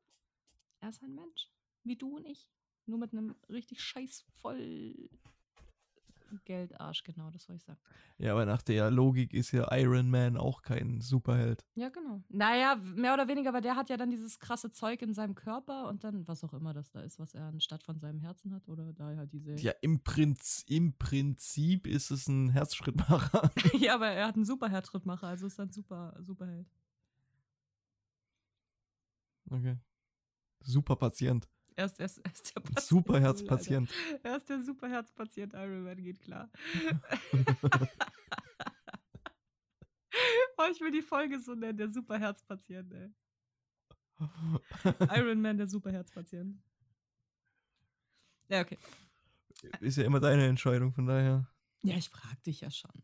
Er 0.85 0.91
ist 0.91 1.03
ein 1.03 1.14
Mensch. 1.14 1.51
Wie 1.82 1.97
du 1.97 2.16
und 2.16 2.26
ich. 2.26 2.47
Nur 2.85 2.99
mit 2.99 3.14
einem 3.14 3.35
richtig 3.49 3.80
scheiß 3.80 4.26
voll 4.43 5.09
Geldarsch, 6.45 7.05
genau, 7.05 7.30
das 7.30 7.45
soll 7.45 7.57
ich 7.57 7.62
sagen. 7.62 7.78
Ja, 8.18 8.32
aber 8.32 8.45
nach 8.45 8.61
der 8.61 8.91
Logik 8.91 9.32
ist 9.32 9.53
ja 9.53 9.74
Iron 9.74 10.11
Man 10.11 10.37
auch 10.37 10.61
kein 10.61 11.01
Superheld. 11.01 11.64
Ja, 11.74 11.89
genau. 11.89 12.22
Naja, 12.28 12.74
mehr 12.74 13.14
oder 13.14 13.28
weniger, 13.28 13.55
weil 13.55 13.62
der 13.62 13.76
hat 13.76 13.89
ja 13.89 13.97
dann 13.97 14.11
dieses 14.11 14.39
krasse 14.41 14.72
Zeug 14.72 15.01
in 15.01 15.14
seinem 15.14 15.35
Körper 15.35 15.89
und 15.89 16.05
dann, 16.05 16.28
was 16.28 16.45
auch 16.45 16.53
immer 16.53 16.74
das 16.74 16.91
da 16.91 17.01
ist, 17.01 17.18
was 17.18 17.35
er 17.35 17.45
anstatt 17.45 17.82
von 17.82 17.99
seinem 17.99 18.20
Herzen 18.20 18.53
hat, 18.53 18.68
oder 18.68 18.93
da 18.93 19.16
halt 19.16 19.32
diese. 19.32 19.55
Ja, 19.55 19.72
im, 19.80 20.03
Prinz, 20.03 20.64
im 20.66 20.99
Prinzip 20.99 21.87
ist 21.87 22.11
es 22.11 22.28
ein 22.28 22.51
Herzschrittmacher. 22.51 23.51
ja, 23.78 23.95
aber 23.95 24.09
er 24.09 24.26
hat 24.26 24.35
einen 24.35 24.45
Superherzschrittmacher, 24.45 25.28
also 25.28 25.47
ist 25.47 25.59
er 25.59 25.66
ein 25.66 25.72
super, 25.72 26.14
Superheld. 26.20 26.68
Okay. 29.51 29.78
Super 30.64 30.96
Patient. 30.96 31.48
Er 31.76 31.86
ist, 31.86 31.98
er 31.98 32.06
ist, 32.06 32.18
er 32.18 32.32
ist 32.32 32.54
der 32.54 32.60
Patient. 32.60 32.80
Superherzpatient. 32.80 33.90
Er 34.22 34.36
ist 34.36 34.48
der 34.48 34.62
Superherzpatient. 34.62 35.54
Iron 35.54 35.82
Man 35.84 35.96
geht 35.96 36.20
klar. 36.20 36.48
oh, 40.56 40.64
ich 40.70 40.80
will 40.80 40.92
die 40.92 41.02
Folge 41.02 41.40
so 41.40 41.54
nennen, 41.54 41.78
der 41.78 41.92
Superherzpatient, 41.92 42.92
ey. 42.92 43.12
Iron 45.18 45.40
Man, 45.40 45.58
der 45.58 45.68
Superherzpatient. 45.68 46.62
Ja, 48.48 48.60
okay. 48.60 48.78
Ist 49.80 49.96
ja 49.96 50.04
immer 50.04 50.20
deine 50.20 50.46
Entscheidung, 50.46 50.92
von 50.92 51.06
daher. 51.06 51.48
Ja, 51.82 51.96
ich 51.96 52.08
frag 52.08 52.42
dich 52.44 52.60
ja 52.60 52.70
schon. 52.70 53.02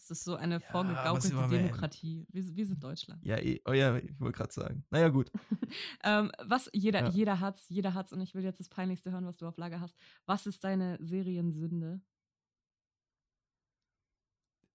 Das 0.00 0.10
ist 0.10 0.24
so 0.24 0.34
eine 0.34 0.60
vorgegaukelte 0.60 1.36
ja, 1.36 1.46
Demokratie. 1.46 2.26
Wir, 2.30 2.56
wir, 2.56 2.66
sind 2.66 2.82
Deutschland. 2.82 3.22
Ja, 3.22 3.36
eh, 3.36 3.60
oh 3.66 3.72
ja, 3.72 3.98
ich 3.98 4.18
wollte 4.18 4.38
gerade 4.38 4.52
sagen. 4.52 4.84
Naja, 4.88 5.10
gut. 5.10 5.30
ähm, 6.04 6.32
was 6.42 6.70
jeder, 6.72 7.00
ja. 7.00 7.08
jeder 7.10 7.40
hat's, 7.40 7.68
jeder 7.68 7.92
hat's 7.92 8.12
und 8.12 8.20
ich 8.22 8.34
will 8.34 8.42
jetzt 8.42 8.60
das 8.60 8.70
Peinlichste 8.70 9.12
hören, 9.12 9.26
was 9.26 9.36
du 9.36 9.46
auf 9.46 9.58
Lager 9.58 9.80
hast. 9.80 9.94
Was 10.24 10.46
ist 10.46 10.64
deine 10.64 10.96
Seriensünde? 11.00 12.00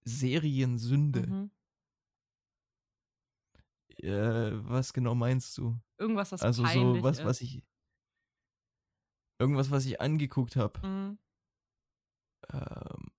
Seriensünde? 0.04 1.26
Mhm. 1.26 1.50
Äh, 3.98 4.52
was 4.68 4.92
genau 4.92 5.16
meinst 5.16 5.58
du? 5.58 5.76
Irgendwas, 5.98 6.30
was 6.30 6.42
also 6.42 6.64
so 6.66 7.02
was, 7.02 7.18
ist. 7.18 7.24
was 7.24 7.40
ich 7.40 7.64
irgendwas, 9.40 9.72
was 9.72 9.86
ich 9.86 10.00
angeguckt 10.00 10.54
habe. 10.54 10.86
Mhm. 10.86 11.18
Ähm, 12.52 13.10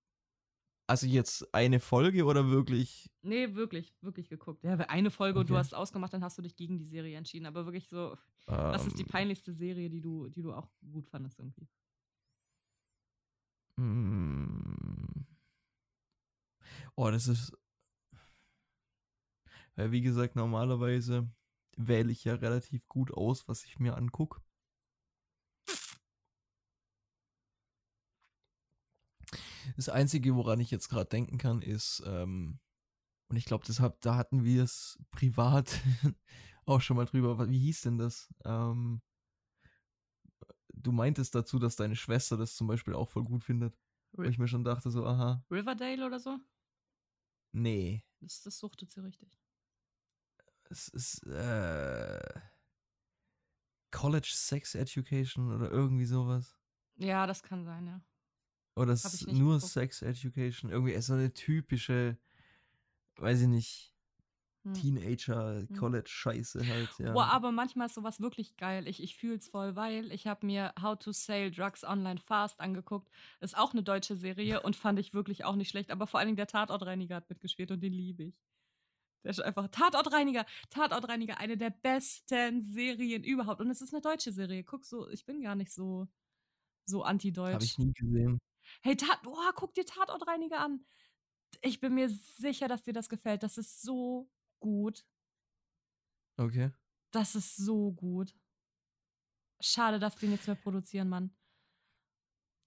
also 0.88 1.06
jetzt 1.06 1.54
eine 1.54 1.80
Folge 1.80 2.24
oder 2.24 2.48
wirklich? 2.48 3.10
Nee, 3.22 3.54
wirklich, 3.54 3.94
wirklich 4.00 4.28
geguckt. 4.28 4.64
Ja, 4.64 4.74
eine 4.74 5.10
Folge 5.10 5.38
okay. 5.38 5.44
und 5.44 5.50
du 5.50 5.56
hast 5.56 5.74
ausgemacht, 5.74 6.14
dann 6.14 6.24
hast 6.24 6.38
du 6.38 6.42
dich 6.42 6.56
gegen 6.56 6.78
die 6.78 6.84
Serie 6.86 7.16
entschieden. 7.18 7.44
Aber 7.44 7.66
wirklich 7.66 7.88
so, 7.88 8.16
um, 8.46 8.56
was 8.56 8.86
ist 8.86 8.98
die 8.98 9.02
ähm. 9.02 9.08
peinlichste 9.08 9.52
Serie, 9.52 9.90
die 9.90 10.00
du, 10.00 10.28
die 10.28 10.42
du 10.42 10.52
auch 10.52 10.68
gut 10.90 11.06
fandest 11.06 11.38
irgendwie? 11.38 11.68
Mm. 13.76 15.26
Oh, 16.96 17.10
das 17.10 17.28
ist. 17.28 17.52
Weil, 19.76 19.92
wie 19.92 20.00
gesagt, 20.00 20.36
normalerweise 20.36 21.30
wähle 21.76 22.10
ich 22.10 22.24
ja 22.24 22.34
relativ 22.34 22.88
gut 22.88 23.12
aus, 23.12 23.46
was 23.46 23.64
ich 23.64 23.78
mir 23.78 23.96
angucke. 23.96 24.40
Das 29.76 29.88
Einzige, 29.88 30.34
woran 30.34 30.60
ich 30.60 30.70
jetzt 30.70 30.88
gerade 30.88 31.08
denken 31.08 31.38
kann, 31.38 31.62
ist, 31.62 32.02
ähm, 32.06 32.58
und 33.28 33.36
ich 33.36 33.44
glaube, 33.44 33.64
deshalb, 33.66 34.00
da 34.00 34.16
hatten 34.16 34.44
wir 34.44 34.62
es 34.62 34.98
privat 35.10 35.80
auch 36.66 36.80
schon 36.80 36.96
mal 36.96 37.04
drüber. 37.04 37.48
Wie 37.48 37.58
hieß 37.58 37.82
denn 37.82 37.98
das? 37.98 38.32
Ähm, 38.44 39.02
du 40.72 40.92
meintest 40.92 41.34
dazu, 41.34 41.58
dass 41.58 41.76
deine 41.76 41.96
Schwester 41.96 42.36
das 42.36 42.54
zum 42.54 42.66
Beispiel 42.66 42.94
auch 42.94 43.08
voll 43.08 43.24
gut 43.24 43.44
findet. 43.44 43.78
Wo 44.12 44.22
ich 44.22 44.38
mir 44.38 44.48
schon 44.48 44.64
dachte, 44.64 44.90
so, 44.90 45.04
aha. 45.04 45.44
Riverdale 45.50 46.06
oder 46.06 46.18
so? 46.18 46.38
Nee. 47.52 48.04
Das, 48.20 48.40
das 48.42 48.58
suchtet 48.58 48.90
sie 48.90 49.02
richtig. 49.02 49.38
Es 50.70 50.88
ist, 50.88 51.26
äh, 51.26 52.40
College 53.90 54.30
Sex 54.32 54.74
Education 54.74 55.52
oder 55.54 55.70
irgendwie 55.70 56.04
sowas. 56.04 56.56
Ja, 56.96 57.26
das 57.26 57.42
kann 57.42 57.64
sein, 57.64 57.86
ja. 57.86 58.00
Oder 58.78 58.96
nur 59.26 59.56
geguckt. 59.56 59.72
Sex 59.72 60.02
Education. 60.02 60.70
Irgendwie 60.70 60.92
ist 60.92 61.06
so 61.06 61.14
eine 61.14 61.32
typische, 61.32 62.16
weiß 63.16 63.42
ich 63.42 63.48
nicht, 63.48 63.94
hm. 64.64 64.74
Teenager, 64.74 65.66
hm. 65.68 65.80
Halt, 65.80 66.88
ja. 66.98 67.12
Boah, 67.12 67.26
aber 67.26 67.52
manchmal 67.52 67.86
ist 67.86 67.94
sowas 67.94 68.20
wirklich 68.20 68.56
geil. 68.56 68.86
Ich, 68.86 69.02
ich 69.02 69.16
fühl's 69.16 69.48
voll, 69.48 69.76
weil 69.76 70.12
ich 70.12 70.26
habe 70.26 70.46
mir 70.46 70.72
How 70.80 70.98
to 70.98 71.12
Sell 71.12 71.50
Drugs 71.50 71.84
Online 71.84 72.18
Fast 72.18 72.60
angeguckt. 72.60 73.08
Ist 73.40 73.56
auch 73.56 73.72
eine 73.72 73.82
deutsche 73.82 74.16
Serie 74.16 74.62
und 74.62 74.76
fand 74.76 74.98
ich 74.98 75.14
wirklich 75.14 75.44
auch 75.44 75.56
nicht 75.56 75.70
schlecht. 75.70 75.90
Aber 75.90 76.06
vor 76.06 76.20
allen 76.20 76.28
Dingen 76.28 76.36
der 76.36 76.46
Tatortreiniger 76.46 77.16
hat 77.16 77.30
mitgespielt 77.30 77.70
und 77.70 77.80
den 77.80 77.92
liebe 77.92 78.24
ich. 78.24 78.34
Der 79.24 79.30
ist 79.30 79.40
einfach 79.40 79.68
Tatortreiniger. 79.68 80.46
Tatortreiniger, 80.70 81.38
eine 81.38 81.56
der 81.56 81.70
besten 81.70 82.62
Serien 82.62 83.24
überhaupt. 83.24 83.60
Und 83.60 83.70
es 83.70 83.80
ist 83.80 83.92
eine 83.92 84.02
deutsche 84.02 84.32
Serie. 84.32 84.64
Guck 84.64 84.84
so, 84.84 85.08
ich 85.08 85.24
bin 85.24 85.40
gar 85.40 85.54
nicht 85.54 85.72
so, 85.72 86.08
so 86.84 87.02
anti-deutsch. 87.02 87.54
Habe 87.54 87.64
ich 87.64 87.78
nie 87.78 87.92
gesehen. 87.92 88.38
Hey, 88.82 88.96
Tat, 88.96 89.20
oh, 89.26 89.50
guck 89.54 89.74
dir 89.74 89.84
Tatortreiniger 89.84 90.60
an. 90.60 90.84
Ich 91.62 91.80
bin 91.80 91.94
mir 91.94 92.08
sicher, 92.08 92.68
dass 92.68 92.82
dir 92.82 92.92
das 92.92 93.08
gefällt. 93.08 93.42
Das 93.42 93.58
ist 93.58 93.82
so 93.82 94.30
gut. 94.60 95.04
Okay. 96.36 96.70
Das 97.10 97.34
ist 97.34 97.56
so 97.56 97.92
gut. 97.92 98.34
Schade, 99.60 99.98
dass 99.98 100.16
die 100.16 100.28
nichts 100.28 100.46
mehr 100.46 100.56
produzieren, 100.56 101.08
Mann. 101.08 101.34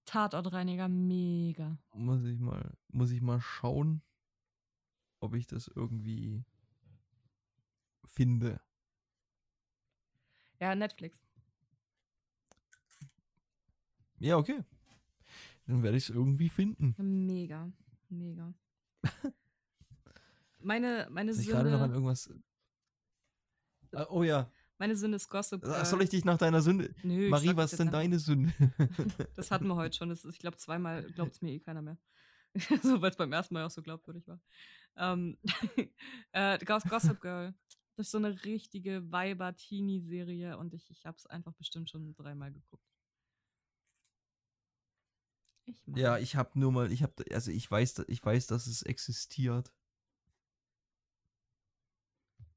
Tatortreiniger, 0.05 0.89
mega. 0.89 1.77
Muss 1.93 2.23
ich 2.25 2.39
mal, 2.39 2.77
muss 2.89 3.11
ich 3.11 3.21
mal 3.21 3.39
schauen, 3.39 4.01
ob 5.21 5.35
ich 5.35 5.47
das 5.47 5.67
irgendwie 5.67 6.43
finde. 8.03 8.59
Ja, 10.59 10.75
Netflix. 10.75 11.17
Ja, 14.19 14.37
okay. 14.37 14.63
Dann 15.71 15.83
werde 15.83 15.95
ich 15.95 16.03
es 16.03 16.09
irgendwie 16.09 16.49
finden. 16.49 16.95
Mega, 16.97 17.71
mega. 18.09 18.53
meine 20.59 21.07
meine 21.09 21.33
Sünde. 21.33 21.49
Ich 21.49 21.55
gerade 21.55 21.71
noch 21.71 21.79
an 21.79 21.93
irgendwas. 21.93 22.29
Ah, 23.93 24.05
oh 24.09 24.23
ja. 24.23 24.51
Meine 24.77 24.97
Sünde 24.97 25.15
ist 25.15 25.29
Gossip. 25.29 25.63
Ach, 25.65 25.85
soll 25.85 26.01
ich 26.01 26.09
dich 26.09 26.25
nach 26.25 26.37
deiner 26.37 26.61
Sünde? 26.61 26.93
Nö, 27.03 27.29
Marie, 27.29 27.55
was 27.55 27.71
ist 27.71 27.79
denn 27.79 27.89
deine 27.89 28.19
Sünde? 28.19 28.51
das 29.37 29.49
hatten 29.49 29.67
wir 29.67 29.77
heute 29.77 29.95
schon. 29.95 30.09
Das 30.09 30.25
ist, 30.25 30.33
ich 30.33 30.39
glaube, 30.39 30.57
zweimal 30.57 31.03
glaubt 31.03 31.35
es 31.35 31.41
mir 31.41 31.53
eh 31.53 31.59
keiner 31.61 31.81
mehr. 31.81 31.97
so, 32.83 33.01
weil 33.01 33.11
es 33.11 33.17
beim 33.17 33.31
ersten 33.31 33.53
Mal 33.53 33.63
auch 33.63 33.71
so 33.71 33.81
glaubwürdig 33.81 34.27
war. 34.27 34.41
Ähm, 34.97 35.37
äh, 36.33 36.59
Gossip 36.65 37.21
Girl. 37.21 37.53
Das 37.95 38.07
ist 38.07 38.11
so 38.11 38.17
eine 38.17 38.43
richtige 38.43 39.09
Weiber-Teenie-Serie 39.09 40.57
und 40.57 40.73
ich, 40.73 40.89
ich 40.89 41.05
habe 41.05 41.15
es 41.15 41.27
einfach 41.27 41.53
bestimmt 41.53 41.89
schon 41.89 42.13
dreimal 42.15 42.51
geguckt. 42.51 42.83
Ich 45.65 45.81
ja, 45.95 46.17
ich 46.17 46.35
habe 46.35 46.59
nur 46.59 46.71
mal, 46.71 46.91
ich 46.91 47.03
habe, 47.03 47.23
also 47.31 47.51
ich 47.51 47.69
weiß, 47.69 48.05
ich 48.07 48.23
weiß, 48.23 48.47
dass 48.47 48.67
es 48.67 48.81
existiert. 48.83 49.73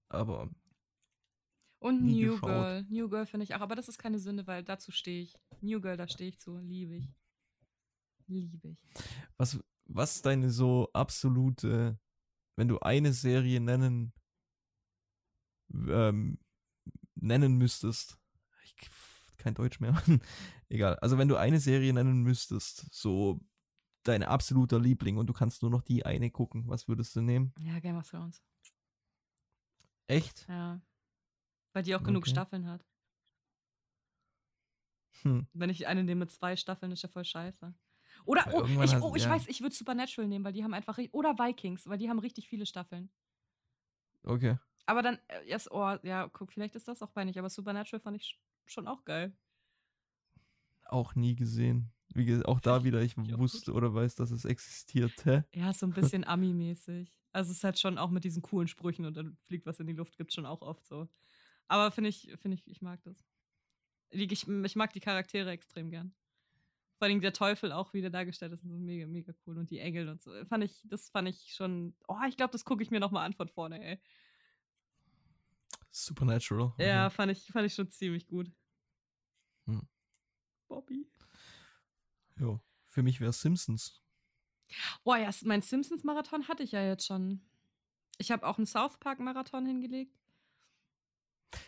Aber. 0.08 0.50
Und 1.80 2.04
New 2.04 2.32
geschaut. 2.32 2.48
Girl. 2.48 2.86
New 2.88 3.08
Girl 3.08 3.26
finde 3.26 3.44
ich 3.44 3.54
auch, 3.54 3.60
aber 3.60 3.74
das 3.74 3.88
ist 3.88 3.98
keine 3.98 4.18
Sünde, 4.18 4.46
weil 4.46 4.64
dazu 4.64 4.90
stehe 4.90 5.22
ich. 5.22 5.36
New 5.60 5.80
Girl, 5.80 5.96
da 5.96 6.08
stehe 6.08 6.30
ich 6.30 6.38
zu. 6.38 6.58
Liebe 6.58 6.96
ich. 6.96 7.14
Liebe 8.26 8.68
ich. 8.68 8.78
Was, 9.36 9.58
was 9.84 10.16
ist 10.16 10.26
deine 10.26 10.50
so 10.50 10.88
absolute, 10.94 11.98
wenn 12.56 12.68
du 12.68 12.78
eine 12.78 13.12
Serie 13.12 13.60
nennen, 13.60 14.14
ähm, 15.72 16.38
nennen 17.16 17.58
müsstest? 17.58 18.18
Ich, 18.64 18.76
kein 19.36 19.54
Deutsch 19.54 19.80
mehr. 19.80 20.02
Egal. 20.74 20.98
Also 20.98 21.18
wenn 21.18 21.28
du 21.28 21.36
eine 21.36 21.60
Serie 21.60 21.92
nennen 21.92 22.24
müsstest, 22.24 22.92
so 22.92 23.40
dein 24.02 24.24
absoluter 24.24 24.80
Liebling 24.80 25.18
und 25.18 25.28
du 25.28 25.32
kannst 25.32 25.62
nur 25.62 25.70
noch 25.70 25.82
die 25.82 26.04
eine 26.04 26.32
gucken, 26.32 26.66
was 26.66 26.88
würdest 26.88 27.14
du 27.14 27.20
nehmen? 27.20 27.54
Ja, 27.60 27.78
Game 27.78 27.96
of 27.96 28.10
Thrones. 28.10 28.42
Echt? 30.08 30.48
Ja. 30.48 30.82
Weil 31.74 31.84
die 31.84 31.94
auch 31.94 32.00
okay. 32.00 32.08
genug 32.08 32.26
Staffeln 32.26 32.66
hat. 32.66 32.84
Hm. 35.22 35.46
Wenn 35.52 35.70
ich 35.70 35.86
eine 35.86 36.02
nehme 36.02 36.24
mit 36.24 36.32
zwei 36.32 36.56
Staffeln, 36.56 36.90
ist 36.90 37.04
ja 37.04 37.08
voll 37.08 37.24
scheiße. 37.24 37.72
Oder, 38.24 38.52
oh, 38.52 38.64
ich, 38.82 38.96
oh, 38.96 39.14
ich 39.14 39.24
ja. 39.24 39.30
weiß, 39.30 39.46
ich 39.46 39.60
würde 39.60 39.76
Supernatural 39.76 40.26
nehmen, 40.26 40.44
weil 40.44 40.54
die 40.54 40.64
haben 40.64 40.74
einfach, 40.74 40.98
oder 41.12 41.38
Vikings, 41.38 41.86
weil 41.86 41.98
die 41.98 42.10
haben 42.10 42.18
richtig 42.18 42.48
viele 42.48 42.66
Staffeln. 42.66 43.12
Okay. 44.24 44.58
Aber 44.86 45.02
dann, 45.02 45.20
äh, 45.28 45.48
yes, 45.48 45.70
oh, 45.70 45.96
ja, 46.02 46.28
guck, 46.32 46.52
vielleicht 46.52 46.74
ist 46.74 46.88
das 46.88 47.00
auch 47.00 47.12
peinlich, 47.12 47.38
aber 47.38 47.48
Supernatural 47.48 48.00
fand 48.00 48.16
ich 48.16 48.40
schon 48.66 48.88
auch 48.88 49.04
geil. 49.04 49.36
Auch 50.84 51.14
nie 51.14 51.34
gesehen. 51.34 51.90
Wie 52.14 52.44
auch 52.44 52.60
da 52.60 52.84
wieder, 52.84 53.02
ich 53.02 53.16
wusste 53.16 53.72
oder 53.72 53.92
weiß, 53.92 54.14
dass 54.14 54.30
es 54.30 54.44
existierte. 54.44 55.44
Ja, 55.52 55.72
so 55.72 55.86
ein 55.86 55.92
bisschen 55.92 56.24
Ami-mäßig. 56.24 57.12
Also 57.32 57.50
es 57.50 57.58
ist 57.58 57.64
halt 57.64 57.78
schon 57.78 57.98
auch 57.98 58.10
mit 58.10 58.22
diesen 58.22 58.42
coolen 58.42 58.68
Sprüchen 58.68 59.04
und 59.04 59.16
dann 59.16 59.36
fliegt 59.46 59.66
was 59.66 59.80
in 59.80 59.88
die 59.88 59.92
Luft, 59.92 60.16
gibt 60.16 60.30
es 60.30 60.34
schon 60.34 60.46
auch 60.46 60.62
oft 60.62 60.86
so. 60.86 61.08
Aber 61.66 61.90
finde 61.90 62.10
ich, 62.10 62.32
finde 62.40 62.56
ich, 62.56 62.68
ich 62.68 62.82
mag 62.82 63.02
das. 63.02 63.24
Ich, 64.10 64.30
ich 64.30 64.76
mag 64.76 64.92
die 64.92 65.00
Charaktere 65.00 65.50
extrem 65.50 65.90
gern. 65.90 66.14
Vor 66.98 67.08
allem 67.08 67.20
der 67.20 67.32
Teufel 67.32 67.72
auch 67.72 67.92
wieder 67.92 68.10
dargestellt 68.10 68.52
ist, 68.52 68.62
so 68.62 68.68
mega, 68.68 69.06
mega 69.08 69.32
cool. 69.44 69.58
Und 69.58 69.70
die 69.70 69.80
Engel 69.80 70.08
und 70.08 70.22
so. 70.22 70.30
Fand 70.44 70.62
ich, 70.62 70.80
das 70.84 71.08
fand 71.10 71.28
ich 71.28 71.52
schon. 71.54 71.96
Oh, 72.06 72.16
ich 72.28 72.36
glaube, 72.36 72.52
das 72.52 72.64
gucke 72.64 72.84
ich 72.84 72.92
mir 72.92 73.00
nochmal 73.00 73.26
an 73.26 73.32
von 73.32 73.48
vorne, 73.48 73.84
ey. 73.84 73.98
Supernatural. 75.90 76.72
Ja, 76.78 77.10
fand 77.10 77.32
ich, 77.32 77.46
fand 77.46 77.66
ich 77.66 77.74
schon 77.74 77.90
ziemlich 77.90 78.28
gut. 78.28 78.50
Bobby. 80.74 81.06
Jo. 82.36 82.60
Für 82.88 83.02
mich 83.02 83.20
wäre 83.20 83.32
Simpsons. 83.32 84.02
Boah, 85.04 85.18
ja, 85.18 85.30
mein 85.44 85.62
Simpsons-Marathon 85.62 86.48
hatte 86.48 86.62
ich 86.62 86.72
ja 86.72 86.84
jetzt 86.84 87.06
schon. 87.06 87.40
Ich 88.18 88.30
habe 88.30 88.46
auch 88.46 88.58
einen 88.58 88.66
South 88.66 88.98
Park-Marathon 88.98 89.66
hingelegt. 89.66 90.18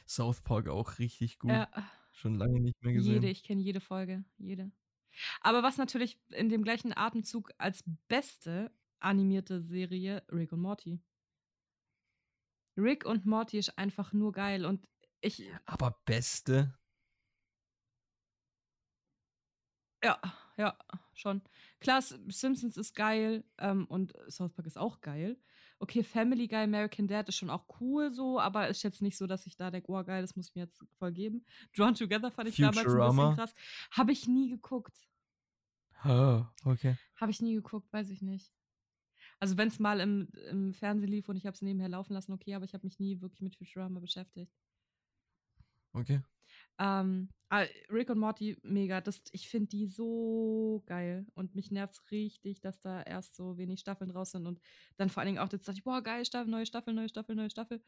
South 0.06 0.40
Park 0.40 0.68
auch 0.68 0.98
richtig 0.98 1.38
gut. 1.38 1.50
Ja. 1.50 1.68
Schon 2.12 2.34
lange 2.34 2.60
nicht 2.60 2.82
mehr 2.82 2.94
gesehen. 2.94 3.14
Jede, 3.14 3.28
ich 3.28 3.44
kenne 3.44 3.60
jede 3.60 3.80
Folge. 3.80 4.24
Jede. 4.38 4.72
Aber 5.40 5.62
was 5.62 5.76
natürlich 5.76 6.18
in 6.30 6.48
dem 6.48 6.64
gleichen 6.64 6.96
Atemzug 6.96 7.52
als 7.58 7.84
beste 8.08 8.72
animierte 8.98 9.60
Serie 9.60 10.24
Rick 10.32 10.52
und 10.52 10.60
Morty. 10.60 11.00
Rick 12.76 13.04
und 13.04 13.26
Morty 13.26 13.58
ist 13.58 13.78
einfach 13.78 14.12
nur 14.12 14.32
geil 14.32 14.64
und 14.64 14.88
ich. 15.20 15.42
Aber 15.64 16.00
beste? 16.04 16.76
Ja, 20.06 20.20
ja, 20.56 20.78
schon. 21.14 21.42
Klar, 21.80 22.00
Simpsons 22.00 22.76
ist 22.76 22.94
geil 22.94 23.42
ähm, 23.58 23.86
und 23.86 24.12
South 24.28 24.52
Park 24.52 24.68
ist 24.68 24.78
auch 24.78 25.00
geil. 25.00 25.36
Okay, 25.80 26.04
Family 26.04 26.46
Guy, 26.46 26.62
American 26.62 27.08
Dad 27.08 27.28
ist 27.28 27.34
schon 27.34 27.50
auch 27.50 27.64
cool 27.80 28.12
so, 28.14 28.38
aber 28.38 28.68
ist 28.68 28.84
jetzt 28.84 29.02
nicht 29.02 29.18
so, 29.18 29.26
dass 29.26 29.46
ich 29.46 29.56
da 29.56 29.72
denke, 29.72 29.90
oh 29.90 30.04
geil, 30.04 30.22
das 30.22 30.36
muss 30.36 30.48
ich 30.48 30.54
mir 30.54 30.62
jetzt 30.62 30.80
voll 30.98 31.10
geben. 31.10 31.44
Drawn 31.76 31.96
Together 31.96 32.30
fand 32.30 32.48
ich 32.48 32.54
Futurama. 32.54 32.82
damals 32.82 32.96
ein 32.96 33.16
bisschen 33.16 33.36
krass. 33.36 33.54
Habe 33.90 34.12
ich 34.12 34.28
nie 34.28 34.48
geguckt. 34.48 34.96
Oh, 36.04 36.44
okay. 36.64 36.96
Habe 37.16 37.32
ich 37.32 37.42
nie 37.42 37.54
geguckt, 37.54 37.92
weiß 37.92 38.10
ich 38.10 38.22
nicht. 38.22 38.52
Also 39.40 39.56
wenn 39.56 39.68
es 39.68 39.80
mal 39.80 39.98
im, 39.98 40.28
im 40.50 40.72
Fernsehen 40.72 41.10
lief 41.10 41.28
und 41.28 41.36
ich 41.36 41.46
habe 41.46 41.54
es 41.54 41.62
nebenher 41.62 41.88
laufen 41.88 42.12
lassen, 42.12 42.32
okay, 42.32 42.54
aber 42.54 42.64
ich 42.64 42.74
habe 42.74 42.86
mich 42.86 43.00
nie 43.00 43.20
wirklich 43.20 43.42
mit 43.42 43.56
Futurama 43.56 43.98
beschäftigt. 43.98 44.52
Okay. 45.92 46.22
Ähm, 46.78 47.30
ah, 47.48 47.64
Rick 47.90 48.10
und 48.10 48.18
Morty, 48.18 48.58
mega. 48.62 49.00
Das, 49.00 49.22
ich 49.32 49.48
finde 49.48 49.68
die 49.68 49.86
so 49.86 50.82
geil. 50.86 51.26
Und 51.34 51.54
mich 51.54 51.70
nervt 51.70 51.94
es 51.94 52.10
richtig, 52.10 52.60
dass 52.60 52.80
da 52.80 53.02
erst 53.02 53.34
so 53.34 53.56
wenig 53.58 53.80
Staffeln 53.80 54.10
draus 54.10 54.32
sind. 54.32 54.46
Und 54.46 54.60
dann 54.96 55.10
vor 55.10 55.20
allen 55.20 55.28
Dingen 55.34 55.38
auch, 55.38 55.52
jetzt 55.52 55.66
dachte 55.66 55.78
ich, 55.78 55.84
boah, 55.84 56.02
geil, 56.02 56.24
Staffel, 56.24 56.50
neue 56.50 56.66
Staffel, 56.66 56.94
neue 56.94 57.08
Staffel, 57.08 57.34
neue 57.34 57.50
Staffel. 57.50 57.82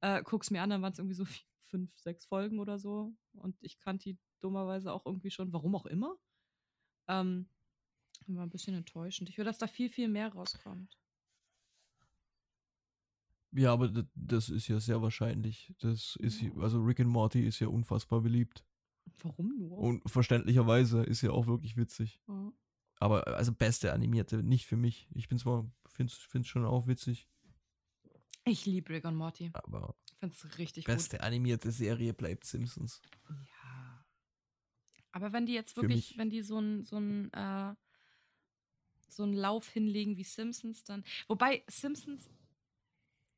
Äh, 0.00 0.22
guck's 0.22 0.50
mir 0.50 0.62
an, 0.62 0.70
dann 0.70 0.82
waren 0.82 0.92
es 0.92 0.98
irgendwie 0.98 1.14
so 1.14 1.24
fünf, 1.70 1.96
sechs 1.98 2.26
Folgen 2.26 2.60
oder 2.60 2.78
so. 2.78 3.14
Und 3.32 3.56
ich 3.62 3.78
kannte 3.80 4.04
die 4.04 4.18
dummerweise 4.40 4.92
auch 4.92 5.04
irgendwie 5.06 5.30
schon, 5.30 5.52
warum 5.52 5.74
auch 5.74 5.86
immer. 5.86 6.16
Ähm, 7.08 7.48
war 8.26 8.44
ein 8.44 8.50
bisschen 8.50 8.74
enttäuschend. 8.74 9.30
Ich 9.30 9.38
will, 9.38 9.44
dass 9.44 9.58
da 9.58 9.66
viel, 9.66 9.88
viel 9.88 10.08
mehr 10.08 10.32
rauskommt. 10.32 10.96
Ja, 13.52 13.72
aber 13.72 13.88
das 14.14 14.50
ist 14.50 14.68
ja 14.68 14.78
sehr 14.78 15.00
wahrscheinlich. 15.00 15.74
Das 15.78 16.16
ist, 16.16 16.44
also 16.58 16.80
Rick 16.82 17.00
and 17.00 17.08
Morty 17.08 17.46
ist 17.46 17.60
ja 17.60 17.68
unfassbar 17.68 18.20
beliebt. 18.20 18.64
Warum 19.22 19.56
nur? 19.56 19.78
Und 19.78 20.08
verständlicherweise 20.08 21.02
ist 21.02 21.22
ja 21.22 21.30
auch 21.30 21.46
wirklich 21.46 21.76
witzig. 21.76 22.20
Ja. 22.28 22.52
Aber 23.00 23.26
also 23.28 23.52
beste 23.52 23.92
animierte, 23.92 24.42
nicht 24.42 24.66
für 24.66 24.76
mich. 24.76 25.08
Ich 25.14 25.28
bin 25.28 25.38
zwar, 25.38 25.70
finde 25.88 26.12
es 26.12 26.46
schon 26.46 26.64
auch 26.64 26.86
witzig. 26.86 27.28
Ich 28.44 28.66
liebe 28.66 28.92
Rick 28.92 29.04
und 29.04 29.16
Morty. 29.16 29.50
Aber 29.52 29.94
finde 30.18 30.34
es 30.34 30.58
richtig 30.58 30.84
beste 30.84 31.18
gut. 31.18 31.26
animierte 31.26 31.70
Serie 31.70 32.14
bleibt 32.14 32.44
Simpsons. 32.44 33.00
Ja. 33.28 34.04
Aber 35.12 35.32
wenn 35.32 35.46
die 35.46 35.54
jetzt 35.54 35.76
wirklich, 35.76 36.16
wenn 36.18 36.30
die 36.30 36.42
so 36.42 36.58
ein, 36.58 36.84
so 36.84 36.96
ein, 36.96 37.32
äh, 37.32 37.74
so 39.08 39.22
einen 39.22 39.32
Lauf 39.32 39.68
hinlegen 39.68 40.16
wie 40.16 40.24
Simpsons, 40.24 40.84
dann. 40.84 41.04
Wobei 41.28 41.64
Simpsons 41.68 42.28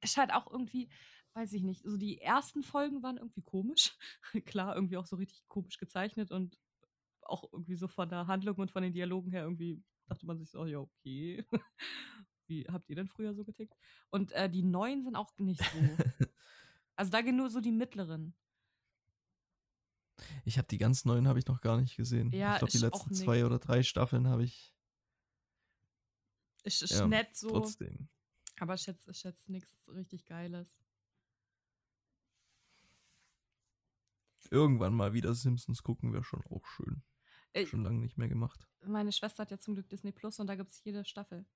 ist 0.00 0.16
halt 0.16 0.32
auch 0.32 0.50
irgendwie, 0.50 0.88
weiß 1.34 1.52
ich 1.52 1.62
nicht, 1.62 1.82
so 1.84 1.96
die 1.96 2.20
ersten 2.20 2.62
Folgen 2.62 3.02
waren 3.02 3.16
irgendwie 3.16 3.42
komisch. 3.42 3.96
Klar, 4.46 4.74
irgendwie 4.74 4.96
auch 4.96 5.06
so 5.06 5.16
richtig 5.16 5.46
komisch 5.48 5.78
gezeichnet 5.78 6.30
und 6.30 6.58
auch 7.22 7.44
irgendwie 7.52 7.76
so 7.76 7.88
von 7.88 8.08
der 8.08 8.26
Handlung 8.26 8.56
und 8.56 8.70
von 8.70 8.82
den 8.82 8.92
Dialogen 8.92 9.30
her 9.30 9.44
irgendwie 9.44 9.82
dachte 10.10 10.26
man 10.26 10.38
sich 10.38 10.50
so, 10.50 10.66
ja, 10.66 10.78
okay. 10.78 11.44
Wie 12.46 12.66
habt 12.66 12.90
ihr 12.90 12.96
denn 12.96 13.06
früher 13.06 13.32
so 13.34 13.44
getickt? 13.44 13.76
Und 14.10 14.32
äh, 14.32 14.50
die 14.50 14.64
neuen 14.64 15.04
sind 15.04 15.14
auch 15.14 15.32
nicht 15.38 15.62
so. 15.62 15.78
also 16.96 17.10
da 17.10 17.22
gehen 17.22 17.36
nur 17.36 17.48
so 17.48 17.60
die 17.60 17.70
mittleren. 17.70 18.34
Ich 20.44 20.58
habe 20.58 20.68
die 20.68 20.78
ganz 20.78 21.04
neuen 21.04 21.28
habe 21.28 21.38
ich 21.38 21.46
noch 21.46 21.60
gar 21.60 21.80
nicht 21.80 21.96
gesehen. 21.96 22.32
Ja, 22.32 22.54
ich 22.54 22.58
glaube, 22.58 22.72
die 22.72 22.78
letzten 22.78 23.14
zwei 23.14 23.46
oder 23.46 23.58
drei 23.58 23.82
Staffeln 23.82 24.26
habe 24.26 24.42
ich. 24.44 24.74
Ist, 26.64 26.82
ist 26.82 26.90
ja, 26.90 27.06
nett 27.06 27.34
so. 27.36 27.48
Trotzdem. 27.50 28.08
Aber 28.60 28.74
ich 28.74 28.82
schätze, 28.82 29.10
ich 29.10 29.18
schätze 29.18 29.50
nichts 29.50 29.88
richtig 29.88 30.26
Geiles. 30.26 30.78
Irgendwann 34.50 34.94
mal 34.94 35.14
wieder 35.14 35.34
Simpsons 35.34 35.82
gucken 35.82 36.12
wäre 36.12 36.24
schon 36.24 36.42
auch 36.50 36.66
schön. 36.66 37.02
Äh, 37.54 37.66
schon 37.66 37.82
lange 37.82 38.00
nicht 38.00 38.18
mehr 38.18 38.28
gemacht. 38.28 38.68
Meine 38.84 39.12
Schwester 39.12 39.42
hat 39.42 39.50
ja 39.50 39.58
zum 39.58 39.74
Glück 39.74 39.88
Disney 39.88 40.12
Plus 40.12 40.38
und 40.40 40.46
da 40.46 40.56
gibt 40.56 40.72
es 40.72 40.84
jede 40.84 41.06
Staffel. 41.06 41.46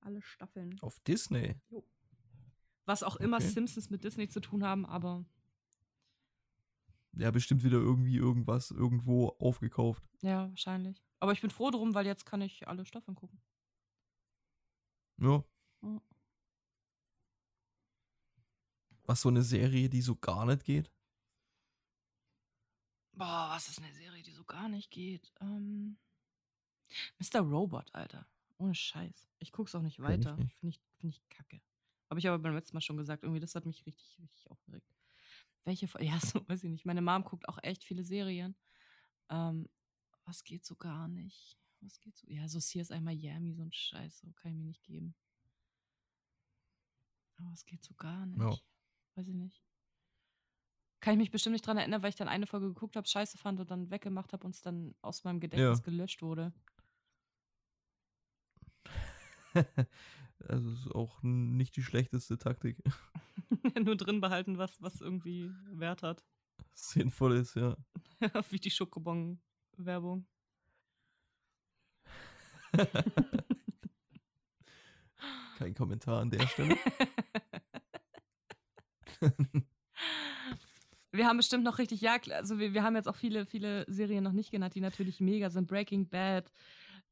Alle 0.00 0.20
Staffeln. 0.22 0.76
Auf 0.80 0.98
Disney? 1.00 1.54
Jo. 1.68 1.86
Was 2.84 3.04
auch 3.04 3.16
immer 3.16 3.40
Simpsons 3.40 3.90
mit 3.90 4.02
Disney 4.02 4.28
zu 4.28 4.40
tun 4.40 4.64
haben, 4.64 4.84
aber. 4.86 5.24
Ja, 7.12 7.30
bestimmt 7.30 7.62
wieder 7.62 7.78
irgendwie 7.78 8.16
irgendwas 8.16 8.72
irgendwo 8.72 9.28
aufgekauft. 9.38 10.02
Ja, 10.22 10.48
wahrscheinlich. 10.48 11.00
Aber 11.20 11.32
ich 11.32 11.40
bin 11.40 11.50
froh 11.50 11.70
drum, 11.70 11.94
weil 11.94 12.06
jetzt 12.06 12.26
kann 12.26 12.40
ich 12.40 12.66
alle 12.66 12.84
Staffeln 12.84 13.14
gucken. 13.14 13.40
Ja, 15.18 15.44
was 19.10 19.22
so 19.22 19.28
eine 19.28 19.42
Serie, 19.42 19.88
die 19.88 20.02
so 20.02 20.14
gar 20.14 20.46
nicht 20.46 20.64
geht? 20.64 20.90
Boah, 23.12 23.50
was 23.50 23.68
ist 23.68 23.82
eine 23.82 23.92
Serie, 23.92 24.22
die 24.22 24.32
so 24.32 24.44
gar 24.44 24.68
nicht 24.68 24.90
geht? 24.90 25.32
Ähm, 25.40 25.98
Mr. 27.18 27.40
Robot, 27.40 27.92
Alter. 27.92 28.26
Ohne 28.58 28.74
Scheiß. 28.74 29.28
Ich 29.38 29.52
guck's 29.52 29.74
auch 29.74 29.82
nicht 29.82 30.00
weiter. 30.00 30.36
Finde 30.36 30.68
ich, 30.68 30.80
find 30.98 31.14
ich 31.14 31.28
kacke. 31.28 31.60
Habe 32.08 32.20
ich 32.20 32.28
aber 32.28 32.38
beim 32.38 32.54
letzten 32.54 32.76
Mal 32.76 32.80
schon 32.80 32.96
gesagt. 32.96 33.22
Irgendwie, 33.22 33.40
das 33.40 33.54
hat 33.54 33.66
mich 33.66 33.84
richtig, 33.84 34.18
richtig 34.20 34.50
aufgeregt. 34.50 34.86
Welche, 35.64 35.86
ja, 36.00 36.18
so 36.20 36.46
weiß 36.48 36.64
ich 36.64 36.70
nicht. 36.70 36.86
Meine 36.86 37.02
Mom 37.02 37.24
guckt 37.24 37.48
auch 37.48 37.58
echt 37.62 37.84
viele 37.84 38.04
Serien. 38.04 38.54
Ähm, 39.28 39.68
was 40.24 40.44
geht 40.44 40.64
so 40.64 40.76
gar 40.76 41.08
nicht? 41.08 41.58
Was 41.80 41.98
geht 42.00 42.16
so? 42.16 42.28
Ja, 42.28 42.48
so 42.48 42.58
CSI 42.60 43.00
Miami, 43.00 43.54
so 43.54 43.62
ein 43.62 43.72
Scheiß, 43.72 44.20
so 44.20 44.32
kann 44.32 44.52
ich 44.52 44.58
mir 44.58 44.66
nicht 44.66 44.82
geben. 44.84 45.14
Aber 47.40 47.52
es 47.52 47.64
geht 47.64 47.82
so 47.84 47.94
gar 47.94 48.26
nicht. 48.26 48.40
Ja. 48.40 48.56
Weiß 49.16 49.28
ich 49.28 49.34
nicht. 49.34 49.62
Kann 51.00 51.14
ich 51.14 51.18
mich 51.18 51.30
bestimmt 51.30 51.54
nicht 51.54 51.66
dran 51.66 51.78
erinnern, 51.78 52.02
weil 52.02 52.10
ich 52.10 52.16
dann 52.16 52.28
eine 52.28 52.46
Folge 52.46 52.68
geguckt 52.68 52.96
habe, 52.96 53.08
scheiße 53.08 53.38
fand 53.38 53.58
und 53.58 53.70
dann 53.70 53.90
weggemacht 53.90 54.32
habe 54.34 54.44
und 54.44 54.54
es 54.54 54.60
dann 54.60 54.94
aus 55.00 55.24
meinem 55.24 55.40
Gedächtnis 55.40 55.78
ja. 55.78 55.84
gelöscht 55.84 56.20
wurde. 56.20 56.52
also 60.48 60.70
ist 60.70 60.94
auch 60.94 61.22
nicht 61.22 61.74
die 61.76 61.82
schlechteste 61.82 62.36
Taktik. 62.38 62.76
Nur 63.82 63.96
drin 63.96 64.20
behalten, 64.20 64.58
was, 64.58 64.80
was 64.82 65.00
irgendwie 65.00 65.50
Wert 65.72 66.02
hat. 66.02 66.22
Sinnvoll 66.74 67.36
ist, 67.36 67.56
ja. 67.56 67.76
Wie 68.50 68.60
die 68.60 68.70
Schokobon-Werbung. 68.70 70.26
Kein 75.60 75.74
Kommentar 75.74 76.22
an 76.22 76.30
der 76.30 76.46
Stelle. 76.46 76.74
wir 81.12 81.26
haben 81.26 81.36
bestimmt 81.36 81.64
noch 81.64 81.76
richtig, 81.76 82.00
ja, 82.00 82.16
also 82.30 82.58
wir, 82.58 82.72
wir 82.72 82.82
haben 82.82 82.96
jetzt 82.96 83.08
auch 83.08 83.16
viele, 83.16 83.44
viele 83.44 83.84
Serien 83.86 84.24
noch 84.24 84.32
nicht 84.32 84.50
genannt, 84.50 84.74
die 84.74 84.80
natürlich 84.80 85.20
mega 85.20 85.50
sind. 85.50 85.68
Breaking 85.68 86.08
Bad, 86.08 86.50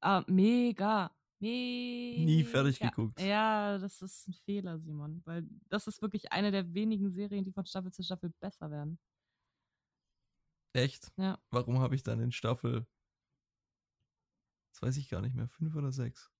uh, 0.02 0.22
mega, 0.28 1.14
mega. 1.40 2.24
Nie 2.24 2.42
fertig 2.42 2.80
geguckt. 2.80 3.20
Ja, 3.20 3.76
das 3.76 4.00
ist 4.00 4.26
ein 4.28 4.32
Fehler, 4.32 4.78
Simon, 4.78 5.20
weil 5.26 5.46
das 5.68 5.86
ist 5.86 6.00
wirklich 6.00 6.32
eine 6.32 6.50
der 6.50 6.72
wenigen 6.72 7.10
Serien, 7.10 7.44
die 7.44 7.52
von 7.52 7.66
Staffel 7.66 7.92
zu 7.92 8.02
Staffel 8.02 8.32
besser 8.40 8.70
werden. 8.70 8.98
Echt? 10.72 11.12
Ja. 11.18 11.38
Warum 11.50 11.80
habe 11.80 11.94
ich 11.94 12.02
dann 12.02 12.18
in 12.20 12.32
Staffel, 12.32 12.86
das 14.72 14.80
weiß 14.80 14.96
ich 14.96 15.10
gar 15.10 15.20
nicht 15.20 15.34
mehr, 15.34 15.48
fünf 15.48 15.76
oder 15.76 15.92
sechs? 15.92 16.32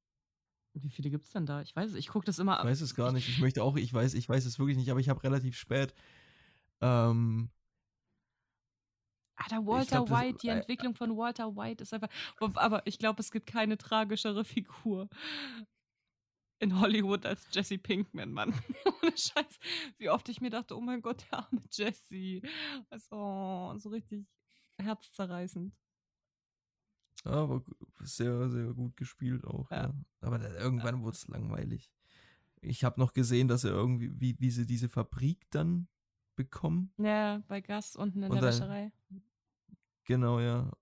Wie 0.82 0.90
viele 0.90 1.10
gibt 1.10 1.24
es 1.24 1.32
denn 1.32 1.46
da? 1.46 1.62
Ich 1.62 1.74
weiß 1.74 1.90
es, 1.90 1.96
ich 1.96 2.08
gucke 2.08 2.26
das 2.26 2.38
immer. 2.38 2.58
Ich 2.58 2.64
weiß 2.64 2.80
es 2.80 2.94
gar 2.94 3.12
nicht. 3.12 3.28
Ich 3.28 3.40
möchte 3.40 3.62
auch, 3.62 3.76
ich 3.76 3.92
weiß, 3.92 4.14
ich 4.14 4.28
weiß 4.28 4.44
es 4.44 4.58
wirklich 4.58 4.76
nicht, 4.76 4.90
aber 4.90 5.00
ich 5.00 5.08
habe 5.08 5.22
relativ 5.22 5.56
spät. 5.56 5.94
Ähm, 6.80 7.50
ah, 9.36 9.48
der 9.50 9.66
Walter 9.66 10.04
glaub, 10.04 10.10
White, 10.10 10.38
die 10.42 10.48
äh, 10.48 10.52
Entwicklung 10.52 10.94
von 10.94 11.16
Walter 11.16 11.56
White 11.56 11.82
ist 11.82 11.92
einfach. 11.92 12.08
Aber 12.38 12.86
ich 12.86 12.98
glaube, 12.98 13.20
es 13.20 13.30
gibt 13.30 13.46
keine 13.46 13.78
tragischere 13.78 14.44
Figur 14.44 15.08
in 16.60 16.78
Hollywood 16.80 17.24
als 17.24 17.48
Jesse 17.52 17.78
Pinkman, 17.78 18.32
Mann. 18.32 18.52
Ohne 19.02 19.16
Scheiß. 19.16 19.58
Wie 19.98 20.10
oft 20.10 20.28
ich 20.28 20.40
mir 20.40 20.50
dachte, 20.50 20.76
oh 20.76 20.80
mein 20.80 21.02
Gott, 21.02 21.24
der 21.30 21.40
arme 21.40 21.62
Jesse. 21.70 22.42
Also, 22.90 23.74
so 23.78 23.88
richtig 23.90 24.26
herzzerreißend. 24.80 25.74
Aber 27.28 27.62
sehr, 28.00 28.48
sehr 28.50 28.72
gut 28.72 28.96
gespielt 28.96 29.44
auch. 29.44 29.70
Ja. 29.70 29.84
ja. 29.84 29.94
Aber 30.20 30.38
dann, 30.38 30.54
irgendwann 30.54 30.96
ja. 30.96 31.02
wurde 31.02 31.16
es 31.16 31.28
langweilig. 31.28 31.90
Ich 32.60 32.84
habe 32.84 32.98
noch 32.98 33.12
gesehen, 33.12 33.48
dass 33.48 33.64
er 33.64 33.70
irgendwie, 33.70 34.12
wie, 34.20 34.36
wie 34.40 34.50
sie 34.50 34.66
diese 34.66 34.88
Fabrik 34.88 35.48
dann 35.50 35.88
bekommen. 36.34 36.92
Ja, 36.98 37.42
bei 37.48 37.60
Gas 37.60 37.96
unten 37.96 38.22
in 38.22 38.30
und 38.30 38.36
der 38.36 38.42
dann, 38.42 38.52
Wäscherei. 38.52 38.92
Genau, 40.04 40.40
ja. 40.40 40.72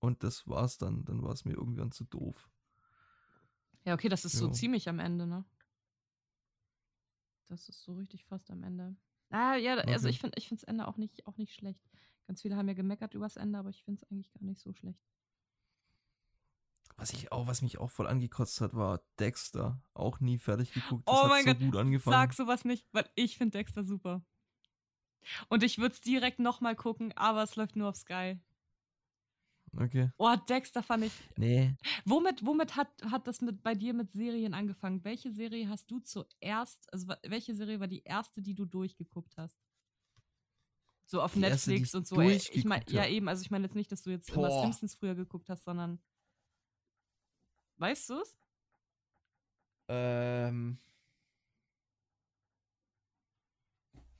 Und 0.00 0.22
das 0.22 0.46
war's 0.46 0.78
dann. 0.78 1.04
Dann 1.04 1.22
war 1.22 1.32
es 1.32 1.44
mir 1.44 1.54
irgendwann 1.54 1.92
zu 1.92 2.04
doof. 2.04 2.50
Ja, 3.84 3.94
okay, 3.94 4.08
das 4.08 4.24
ist 4.24 4.34
jo. 4.34 4.46
so 4.46 4.50
ziemlich 4.50 4.88
am 4.88 4.98
Ende, 4.98 5.26
ne? 5.26 5.44
Das 7.48 7.68
ist 7.68 7.82
so 7.82 7.94
richtig 7.94 8.24
fast 8.24 8.50
am 8.50 8.62
Ende. 8.64 8.96
Ah, 9.30 9.54
ja, 9.54 9.72
also 9.72 9.82
okay. 9.82 9.92
also 9.92 10.08
ich 10.08 10.18
finde 10.20 10.38
ich 10.38 10.48
das 10.48 10.64
Ende 10.64 10.88
auch 10.88 10.96
nicht, 10.96 11.26
auch 11.26 11.36
nicht 11.36 11.54
schlecht. 11.54 11.88
Ganz 12.26 12.42
viele 12.42 12.56
haben 12.56 12.68
ja 12.68 12.74
gemeckert 12.74 13.14
übers 13.14 13.36
Ende, 13.36 13.58
aber 13.58 13.70
ich 13.70 13.84
finde 13.84 14.02
es 14.02 14.10
eigentlich 14.10 14.32
gar 14.32 14.42
nicht 14.42 14.60
so 14.60 14.72
schlecht. 14.72 15.00
Was 16.96 17.12
ich 17.12 17.30
auch, 17.30 17.46
was 17.46 17.60
mich 17.60 17.78
auch 17.78 17.90
voll 17.90 18.06
angekotzt 18.06 18.60
hat, 18.60 18.74
war 18.74 19.02
Dexter. 19.18 19.80
Auch 19.92 20.20
nie 20.20 20.38
fertig 20.38 20.72
geguckt. 20.72 21.06
Das 21.06 21.14
oh 21.14 21.28
mein 21.28 21.44
so 21.44 21.50
Gott, 21.50 21.60
gut 21.60 21.76
angefangen. 21.76 22.14
sag 22.14 22.32
sowas 22.32 22.64
nicht, 22.64 22.86
weil 22.92 23.08
ich 23.14 23.36
finde 23.36 23.58
Dexter 23.58 23.84
super. 23.84 24.24
Und 25.48 25.62
ich 25.62 25.78
würde 25.78 25.94
es 25.94 26.00
direkt 26.00 26.38
nochmal 26.38 26.74
gucken, 26.74 27.12
aber 27.16 27.42
es 27.42 27.56
läuft 27.56 27.76
nur 27.76 27.88
auf 27.88 27.96
Sky. 27.96 28.38
Okay. 29.76 30.10
Oh, 30.16 30.34
Dexter 30.48 30.82
fand 30.82 31.04
ich. 31.04 31.12
Nee. 31.36 31.74
Womit, 32.06 32.46
womit 32.46 32.76
hat, 32.76 32.88
hat 33.10 33.26
das 33.26 33.42
mit, 33.42 33.62
bei 33.62 33.74
dir 33.74 33.92
mit 33.92 34.10
Serien 34.12 34.54
angefangen? 34.54 35.04
Welche 35.04 35.32
Serie 35.32 35.68
hast 35.68 35.90
du 35.90 36.00
zuerst, 36.00 36.90
also 36.92 37.08
welche 37.24 37.54
Serie 37.54 37.78
war 37.78 37.88
die 37.88 38.02
erste, 38.02 38.40
die 38.40 38.54
du 38.54 38.64
durchgeguckt 38.64 39.36
hast? 39.36 39.58
So 41.04 41.20
auf 41.20 41.34
die 41.34 41.40
Netflix 41.40 41.94
erste, 41.94 41.98
und 41.98 42.06
so. 42.06 42.20
Ich 42.20 42.64
meine, 42.64 42.84
ja 42.88 43.06
eben, 43.06 43.28
also 43.28 43.42
ich 43.42 43.50
meine 43.50 43.64
jetzt 43.64 43.76
nicht, 43.76 43.92
dass 43.92 44.02
du 44.02 44.10
jetzt 44.10 44.32
Boah. 44.32 44.48
immer 44.48 44.62
Simpsons 44.62 44.94
früher 44.94 45.14
geguckt 45.14 45.48
hast, 45.50 45.64
sondern 45.64 46.00
Weißt 47.78 48.10
du 48.10 48.20
es? 48.20 48.36
Ähm. 49.88 50.78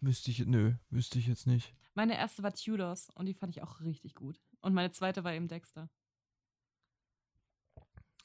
Müsste 0.01 0.31
ich, 0.31 0.47
nö, 0.47 0.75
wüsste 0.91 1.19
ich 1.19 1.27
jetzt 1.27 1.47
nicht. 1.47 1.75
Meine 1.95 2.17
erste 2.17 2.43
war 2.43 2.53
Tudors 2.53 3.11
und 3.15 3.27
die 3.27 3.35
fand 3.35 3.57
ich 3.57 3.63
auch 3.63 3.81
richtig 3.81 4.15
gut. 4.15 4.39
Und 4.61 4.75
meine 4.75 4.93
zweite 4.93 5.25
war 5.25 5.33
eben 5.33 5.49
Dexter. 5.49 5.89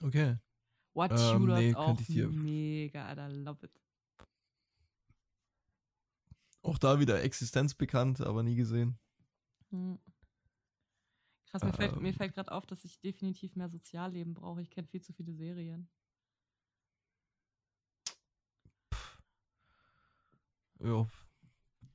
Okay. 0.04 0.38
What 0.94 1.12
ähm, 1.12 1.18
Tudors 1.18 1.60
nee, 1.60 1.76
auch 1.76 1.98
mega, 2.30 3.06
Alter, 3.06 3.30
love 3.30 3.66
it. 3.66 3.82
Auch 6.64 6.78
da 6.78 7.00
wieder 7.00 7.24
Existenz 7.24 7.74
bekannt, 7.74 8.22
aber 8.22 8.44
nie 8.44 8.56
gesehen. 8.56 9.00
Hm. 9.70 9.98
Krass, 11.52 11.64
mir 11.64 11.74
fällt, 11.74 11.98
ähm, 11.98 12.14
fällt 12.14 12.34
gerade 12.34 12.52
auf, 12.54 12.66
dass 12.66 12.86
ich 12.86 13.02
definitiv 13.02 13.58
mehr 13.58 13.68
Sozialleben 13.68 14.34
brauche. 14.34 14.62
Ich 14.62 14.70
kenne 14.70 14.88
viel 14.88 15.02
zu 15.02 15.12
viele 15.12 15.34
Serien. 15.34 15.90
Ja, 20.80 21.06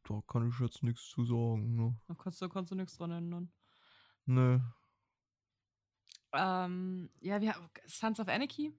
da 0.05 0.23
kann 0.27 0.47
ich 0.47 0.61
jetzt 0.61 0.83
nichts 0.83 1.09
zu 1.09 1.25
sagen. 1.25 1.75
Ne? 1.75 1.99
Da 2.07 2.15
kannst, 2.15 2.43
da 2.43 2.49
kannst 2.49 2.71
du 2.71 2.75
nichts 2.75 2.99
dran 2.99 3.11
ändern. 3.13 3.51
Nö. 4.27 4.61
Ähm, 6.33 7.11
ja, 7.21 7.41
wir 7.41 7.55
haben 7.55 7.71
Sons 7.87 8.21
of 8.21 8.29
Anarchy. 8.29 8.79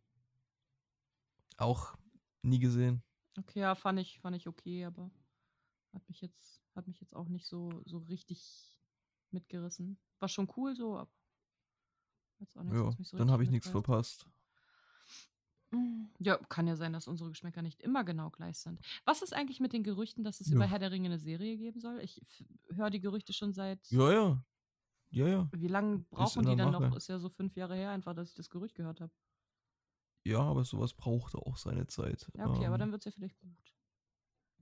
Auch 1.58 1.98
nie 2.44 2.60
gesehen. 2.60 3.02
Okay, 3.36 3.62
ja, 3.62 3.74
fand 3.74 4.00
ich, 4.00 4.20
fand 4.20 4.36
ich 4.36 4.48
okay, 4.48 4.86
aber 4.86 5.10
hat 5.92 6.08
mich 6.08 6.22
jetzt, 6.22 6.62
hat 6.76 6.88
mich 6.88 7.00
jetzt 7.00 7.16
auch 7.16 7.30
nicht 7.30 7.48
so, 7.48 7.82
so 7.86 7.98
richtig 7.98 8.80
mitgerissen. 9.32 10.00
War 10.20 10.30
schon 10.30 10.52
cool 10.58 10.76
so, 10.76 10.98
aber 10.98 11.12
jetzt 12.40 12.58
auch 12.58 12.64
nichts, 12.64 12.78
ja, 12.78 13.04
so 13.04 13.18
dann 13.18 13.32
habe 13.32 13.44
ich 13.44 13.50
nichts 13.50 13.68
verpasst. 13.68 14.28
Ja, 16.20 16.38
kann 16.38 16.66
ja 16.66 16.78
sein, 16.78 16.94
dass 16.94 17.08
unsere 17.08 17.30
Geschmäcker 17.30 17.62
nicht 17.62 17.82
immer 17.82 18.04
genau 18.04 18.30
gleich 18.30 18.58
sind. 18.58 18.80
Was 19.06 19.22
ist 19.22 19.34
eigentlich 19.34 19.60
mit 19.60 19.74
den 19.74 19.84
Gerüchten, 19.84 20.24
dass 20.24 20.40
es 20.40 20.48
ja. 20.48 20.56
über 20.56 20.66
Herr 20.66 20.80
der 20.80 20.92
Ringe 20.92 21.08
eine 21.08 21.20
Serie 21.20 21.58
geben 21.58 21.82
soll? 21.82 22.00
Ich 22.00 22.22
höre 22.70 22.90
die 22.90 23.02
Gerüchte 23.02 23.34
schon 23.34 23.54
seit. 23.54 23.86
Ja, 23.92 24.12
ja. 24.12 24.46
Ja, 25.10 25.28
ja. 25.28 25.50
Wie 25.52 25.68
lange 25.68 26.00
brauchen 26.10 26.46
die 26.46 26.56
dann 26.56 26.72
Mache. 26.72 26.90
noch? 26.90 26.96
Ist 26.96 27.08
ja 27.08 27.20
so 27.20 27.30
fünf 27.30 27.56
Jahre 27.56 27.76
her 27.76 27.92
einfach, 27.92 28.14
dass 28.14 28.30
ich 28.30 28.36
das 28.36 28.50
Gerücht 28.50 28.76
gehört 28.76 29.02
habe. 29.02 29.12
Ja, 30.24 30.40
aber 30.40 30.64
sowas 30.66 30.94
braucht 30.94 31.36
auch 31.36 31.58
seine 31.58 31.88
Zeit. 31.88 32.30
Ja, 32.34 32.48
okay, 32.48 32.64
ähm, 32.64 32.68
aber 32.68 32.78
dann 32.78 32.92
wird 32.92 33.02
es 33.02 33.06
ja 33.06 33.12
vielleicht 33.12 33.40
gut 33.40 33.77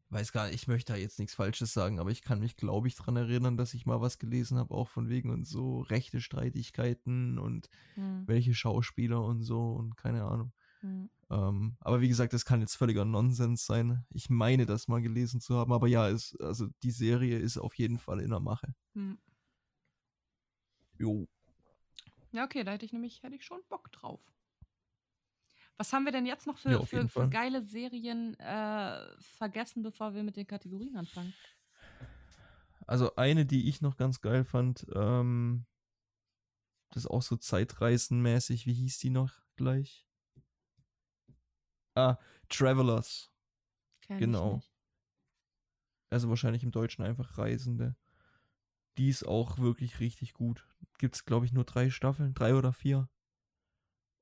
weiß 0.10 0.32
gar 0.32 0.46
nicht, 0.46 0.56
ich 0.56 0.68
möchte 0.68 0.94
da 0.94 1.00
jetzt 1.00 1.20
nichts 1.20 1.36
Falsches 1.36 1.74
sagen, 1.74 2.00
aber 2.00 2.12
ich 2.12 2.22
kann 2.22 2.40
mich, 2.40 2.56
glaube 2.56 2.88
ich, 2.88 2.96
daran 2.96 3.16
erinnern, 3.16 3.58
dass 3.58 3.74
ich 3.74 3.86
mal 3.86 4.02
was 4.02 4.20
gelesen 4.20 4.58
habe, 4.58 4.74
auch 4.74 4.88
von 4.88 5.10
wegen 5.10 5.30
und 5.30 5.46
so 5.46 5.82
rechte 5.82 6.22
Streitigkeiten 6.22 7.40
und 7.40 7.70
hm. 7.96 8.24
welche 8.28 8.54
Schauspieler 8.54 9.24
und 9.24 9.42
so 9.42 9.74
und 9.74 9.98
keine 9.98 10.24
Ahnung. 10.24 10.54
Hm. 10.82 11.10
Ähm, 11.30 11.78
aber 11.80 12.02
wie 12.02 12.08
gesagt, 12.08 12.34
das 12.34 12.46
kann 12.46 12.62
jetzt 12.62 12.76
völliger 12.76 13.06
Nonsens 13.06 13.66
sein. 13.66 14.06
Ich 14.12 14.30
meine, 14.30 14.66
das 14.66 14.88
mal 14.88 15.02
gelesen 15.02 15.42
zu 15.42 15.56
haben, 15.56 15.74
aber 15.74 15.88
ja, 15.88 16.08
ist, 16.08 16.40
also 16.40 16.68
die 16.84 16.92
Serie 16.92 17.40
ist 17.40 17.58
auf 17.58 17.74
jeden 17.76 17.98
Fall 17.98 18.20
in 18.22 18.30
der 18.30 18.40
Mache. 18.40 18.74
Hm. 18.94 19.18
Jo. 21.00 21.28
Ja, 22.32 22.46
okay, 22.46 22.64
da 22.64 22.74
hätte 22.74 22.86
ich 22.86 22.94
nämlich, 22.94 23.24
hätte 23.24 23.36
ich 23.36 23.44
schon 23.44 23.62
Bock 23.70 23.92
drauf. 23.92 24.22
Was 25.78 25.92
haben 25.92 26.06
wir 26.06 26.12
denn 26.12 26.26
jetzt 26.26 26.48
noch 26.48 26.58
für, 26.58 26.72
ja, 26.72 26.86
für, 26.86 27.08
für 27.10 27.30
geile 27.30 27.62
Serien 27.62 28.40
äh, 28.40 29.18
vergessen, 29.20 29.84
bevor 29.84 30.14
wir 30.14 30.24
mit 30.24 30.38
den 30.38 30.48
Kategorien 30.48 30.96
anfangen? 30.96 31.34
Also 32.88 33.16
eine, 33.16 33.46
die 33.46 33.68
ich 33.68 33.82
noch 33.82 33.98
ganz 33.98 34.22
geil 34.22 34.46
fand, 34.46 34.86
ähm, 34.94 35.66
das 36.92 37.04
ist 37.04 37.12
auch 37.12 37.22
so 37.22 37.36
zeitreisenmäßig. 37.36 38.66
Wie 38.66 38.74
hieß 38.74 39.00
die 39.00 39.10
noch 39.10 39.34
gleich? 39.58 40.08
Ah, 41.96 42.18
Travelers. 42.48 43.32
Kenn 44.02 44.20
genau. 44.20 44.62
Also 46.10 46.30
wahrscheinlich 46.30 46.64
im 46.64 46.72
Deutschen 46.72 47.04
einfach 47.04 47.38
Reisende. 47.38 47.98
Die 48.98 49.10
ist 49.10 49.28
auch 49.28 49.58
wirklich 49.58 50.00
richtig 50.00 50.34
gut. 50.34 50.66
Gibt 51.00 51.16
es, 51.16 51.26
glaube 51.26 51.46
ich, 51.46 51.52
nur 51.52 51.66
drei 51.66 51.90
Staffeln, 51.90 52.34
drei 52.34 52.56
oder 52.56 52.72
vier. 52.72 53.10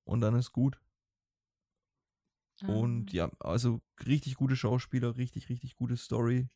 Und 0.04 0.22
dann 0.22 0.36
ist 0.36 0.52
gut. 0.52 0.83
Und 2.62 3.10
ah. 3.12 3.16
ja, 3.16 3.32
also 3.40 3.82
richtig 4.06 4.36
gute 4.36 4.56
Schauspieler, 4.56 5.18
richtig, 5.18 5.50
richtig 5.50 5.76
gute 5.76 5.98
Story. 5.98 6.48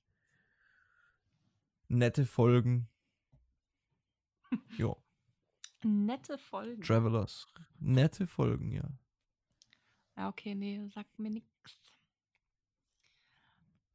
Nette 1.88 2.26
Folgen. 2.26 2.90
ja. 4.78 4.96
Nette 5.84 6.38
Folgen. 6.38 6.82
Travelers. 6.82 7.48
Nette 7.80 8.28
Folgen, 8.28 8.72
ja. 8.72 8.90
Ja, 10.16 10.30
okay, 10.30 10.56
nee, 10.56 10.88
sagt 10.94 11.20
mir 11.20 11.30
nichts. 11.30 11.94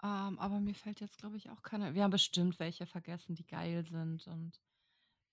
Ähm, 0.03 0.39
aber 0.39 0.61
mir 0.61 0.75
fällt 0.75 1.01
jetzt, 1.01 1.19
glaube 1.19 1.37
ich, 1.37 1.51
auch 1.51 1.63
keine. 1.63 1.95
Wir 1.95 2.03
haben 2.03 2.11
bestimmt 2.11 2.59
welche 2.59 2.87
vergessen, 2.87 3.35
die 3.35 3.47
geil 3.47 3.85
sind. 3.85 4.27
Und 4.27 4.61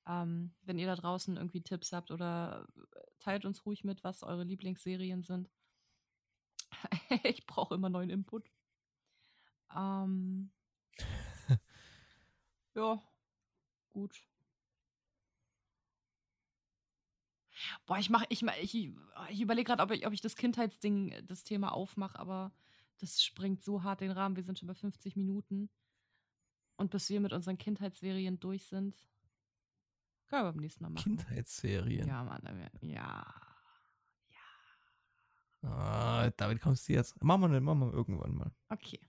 ähm, 0.07 0.53
wenn 0.63 0.78
ihr 0.78 0.88
da 0.88 0.95
draußen 0.95 1.38
irgendwie 1.38 1.61
Tipps 1.61 1.91
habt 1.91 2.11
oder 2.11 2.67
äh, 2.76 2.99
teilt 3.20 3.45
uns 3.45 3.65
ruhig 3.65 3.84
mit, 3.84 4.03
was 4.03 4.24
eure 4.24 4.43
Lieblingsserien 4.43 5.24
sind. 5.24 5.49
ich 7.23 7.45
brauche 7.45 7.75
immer 7.75 7.89
neuen 7.89 8.09
Input. 8.09 8.49
Ähm, 9.75 10.51
ja, 12.75 13.01
gut. 13.89 14.23
Boah, 17.86 17.97
ich 17.97 18.09
mache, 18.09 18.25
ich, 18.30 18.41
ich, 18.43 18.93
ich 19.30 19.41
überlege 19.41 19.65
gerade, 19.65 19.84
ob 19.84 19.91
ich, 19.91 20.07
ob 20.07 20.13
ich 20.13 20.21
das 20.21 20.36
Kindheitsding, 20.36 21.25
das 21.27 21.43
Thema 21.43 21.73
aufmache, 21.73 22.17
aber 22.17 22.51
das 22.99 23.23
springt 23.23 23.63
so 23.63 23.84
hart 23.84 24.01
den 24.01 24.11
Rahmen. 24.11 24.36
Wir 24.36 24.43
sind 24.43 24.59
schon 24.59 24.67
bei 24.67 24.75
50 24.75 25.15
Minuten. 25.15 25.69
Und 26.77 26.91
bis 26.91 27.09
wir 27.09 27.19
mit 27.19 27.34
unseren 27.34 27.57
Kindheitsserien 27.57 28.39
durch 28.39 28.65
sind, 28.65 28.95
können 30.27 30.43
wir 30.43 30.51
beim 30.53 30.61
nächsten 30.61 30.84
Mal 30.84 30.91
machen. 30.91 31.17
Kindheitsserien? 31.17 32.07
Ja, 32.07 32.23
Mann. 32.23 32.71
Ja. 32.82 32.89
Ja. 32.89 33.49
Damit 36.38 36.61
kommst 36.61 36.88
du 36.88 36.93
jetzt. 36.93 37.21
Machen 37.23 37.51
wir, 37.51 37.61
machen 37.61 37.80
wir 37.80 37.93
irgendwann 37.93 38.36
mal. 38.36 38.51
Okay. 38.69 38.99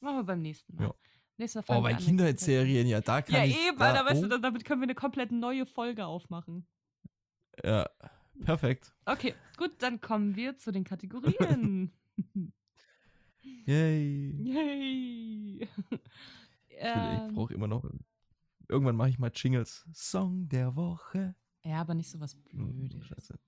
Machen 0.00 0.16
wir 0.16 0.24
beim 0.24 0.42
nächsten 0.42 0.74
Mal. 0.76 0.84
Ja. 0.84 0.94
Nächstes 1.38 1.68
Mal 1.68 1.78
oh, 1.78 1.82
bei 1.82 1.94
Kindheitsserien, 1.94 2.86
ja, 2.86 3.00
da 3.00 3.20
kann 3.20 3.34
ja, 3.34 3.44
ich. 3.44 3.54
Ja, 3.54 3.68
eben, 3.68 3.78
da, 3.78 3.92
Alter, 3.92 4.06
weißt 4.06 4.22
du, 4.22 4.38
damit 4.38 4.64
können 4.64 4.80
wir 4.80 4.86
eine 4.86 4.94
komplett 4.94 5.32
neue 5.32 5.66
Folge 5.66 6.06
aufmachen. 6.06 6.66
Ja, 7.62 7.88
perfekt. 8.42 8.94
Okay, 9.04 9.34
gut, 9.58 9.72
dann 9.78 10.00
kommen 10.00 10.34
wir 10.34 10.56
zu 10.56 10.72
den 10.72 10.84
Kategorien. 10.84 11.92
Yay. 13.66 14.30
Yay. 14.42 15.60
ich, 15.60 15.68
ich 16.70 17.34
brauche 17.34 17.52
immer 17.52 17.68
noch. 17.68 17.84
Irgendwann 18.68 18.96
mache 18.96 19.10
ich 19.10 19.18
mal 19.18 19.30
Jingles. 19.34 19.84
Song 19.92 20.48
der 20.48 20.74
Woche. 20.74 21.34
Ja, 21.64 21.80
aber 21.80 21.94
nicht 21.94 22.10
so 22.10 22.18
was 22.20 22.34
hm, 22.50 22.88
Blödes. 22.88 23.06
Scheiße. 23.06 23.38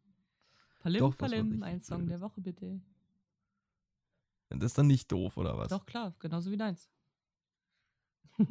Palim, 0.89 1.01
Doch, 1.01 1.19
Palim, 1.19 1.63
ein 1.63 1.83
Song 1.83 1.99
Blödes. 1.99 2.19
der 2.19 2.21
Woche 2.23 2.41
bitte. 2.41 2.81
Das 4.49 4.65
ist 4.65 4.79
dann 4.79 4.87
nicht 4.87 5.13
doof, 5.13 5.37
oder 5.37 5.59
was? 5.59 5.69
Doch, 5.69 5.85
klar, 5.85 6.15
genauso 6.19 6.51
wie 6.51 6.57
deins. 6.57 6.89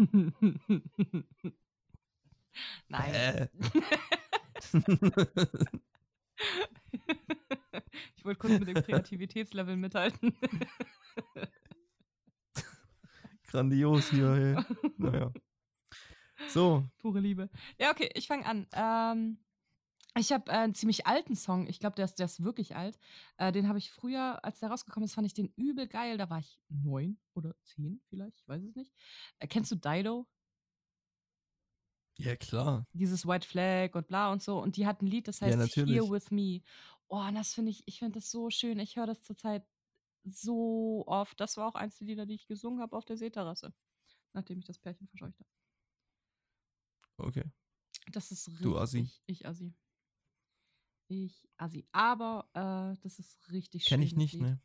Nein. 2.89 3.13
Äh. 3.13 3.47
ich 8.15 8.23
wollte 8.23 8.39
kurz 8.39 8.59
mit 8.59 8.67
dem 8.67 8.83
Kreativitätslevel 8.83 9.75
mithalten. 9.75 10.37
Grandios 13.47 14.11
hier, 14.11 14.35
hey. 14.35 14.55
Naja. 14.97 15.33
So. 16.49 16.87
Pure 16.99 17.19
Liebe. 17.19 17.49
Ja, 17.79 17.89
okay, 17.89 18.11
ich 18.13 18.27
fange 18.27 18.45
an. 18.45 18.67
Ähm, 18.73 19.39
ich 20.19 20.31
habe 20.31 20.51
äh, 20.51 20.55
einen 20.55 20.75
ziemlich 20.75 21.07
alten 21.07 21.35
Song. 21.35 21.67
Ich 21.67 21.79
glaube, 21.79 21.95
der 21.95 22.05
ist, 22.05 22.19
der 22.19 22.25
ist 22.25 22.43
wirklich 22.43 22.75
alt. 22.75 22.97
Äh, 23.37 23.51
den 23.51 23.67
habe 23.67 23.77
ich 23.77 23.91
früher, 23.91 24.43
als 24.43 24.59
der 24.59 24.69
rausgekommen 24.69 25.05
ist, 25.05 25.15
fand 25.15 25.27
ich 25.27 25.33
den 25.33 25.51
übel 25.55 25.87
geil. 25.87 26.17
Da 26.17 26.29
war 26.29 26.39
ich 26.39 26.59
neun 26.69 27.19
oder 27.33 27.55
zehn 27.63 28.01
vielleicht, 28.09 28.39
ich 28.39 28.47
weiß 28.47 28.63
es 28.63 28.75
nicht. 28.75 28.93
Äh, 29.39 29.47
kennst 29.47 29.71
du 29.71 29.75
Dido? 29.75 30.27
Ja, 32.19 32.35
klar. 32.35 32.87
Dieses 32.93 33.27
White 33.27 33.47
Flag 33.47 33.93
und 33.93 34.07
bla 34.07 34.31
und 34.31 34.41
so. 34.41 34.59
Und 34.59 34.75
die 34.75 34.87
hat 34.87 35.01
ein 35.01 35.07
Lied, 35.07 35.27
das 35.27 35.41
heißt 35.41 35.75
ja, 35.75 35.85
Here 35.85 36.09
With 36.09 36.31
Me. 36.31 36.61
Oh, 37.09 37.19
und 37.19 37.35
das 37.35 37.53
finde 37.53 37.71
ich, 37.71 37.83
ich 37.85 37.99
finde 37.99 38.19
das 38.19 38.31
so 38.31 38.49
schön. 38.49 38.79
Ich 38.79 38.95
höre 38.95 39.05
das 39.05 39.21
zurzeit 39.21 39.65
so 40.23 41.03
oft. 41.07 41.39
Das 41.39 41.57
war 41.57 41.67
auch 41.67 41.75
eins 41.75 41.97
der 41.97 42.07
Lieder, 42.07 42.25
die 42.25 42.35
ich 42.35 42.47
gesungen 42.47 42.81
habe 42.81 42.95
auf 42.97 43.05
der 43.05 43.17
Seeterrasse, 43.17 43.73
nachdem 44.33 44.59
ich 44.59 44.65
das 44.65 44.79
Pärchen 44.79 45.07
verscheucht 45.07 45.39
habe. 45.39 45.49
Okay. 47.17 47.43
Das 48.11 48.31
ist 48.31 48.47
richtig. 48.47 48.63
Du 48.63 48.77
Assi. 48.77 49.09
Ich 49.25 49.45
Assi. 49.45 49.73
Ich 51.07 51.47
Assi. 51.57 51.87
Aber 51.91 52.49
äh, 52.53 53.01
das 53.01 53.19
ist 53.19 53.51
richtig 53.51 53.83
schön. 53.83 53.99
Kenn 53.99 54.01
ich 54.01 54.15
nicht, 54.15 54.33
Lied. 54.33 54.41
ne? 54.41 54.61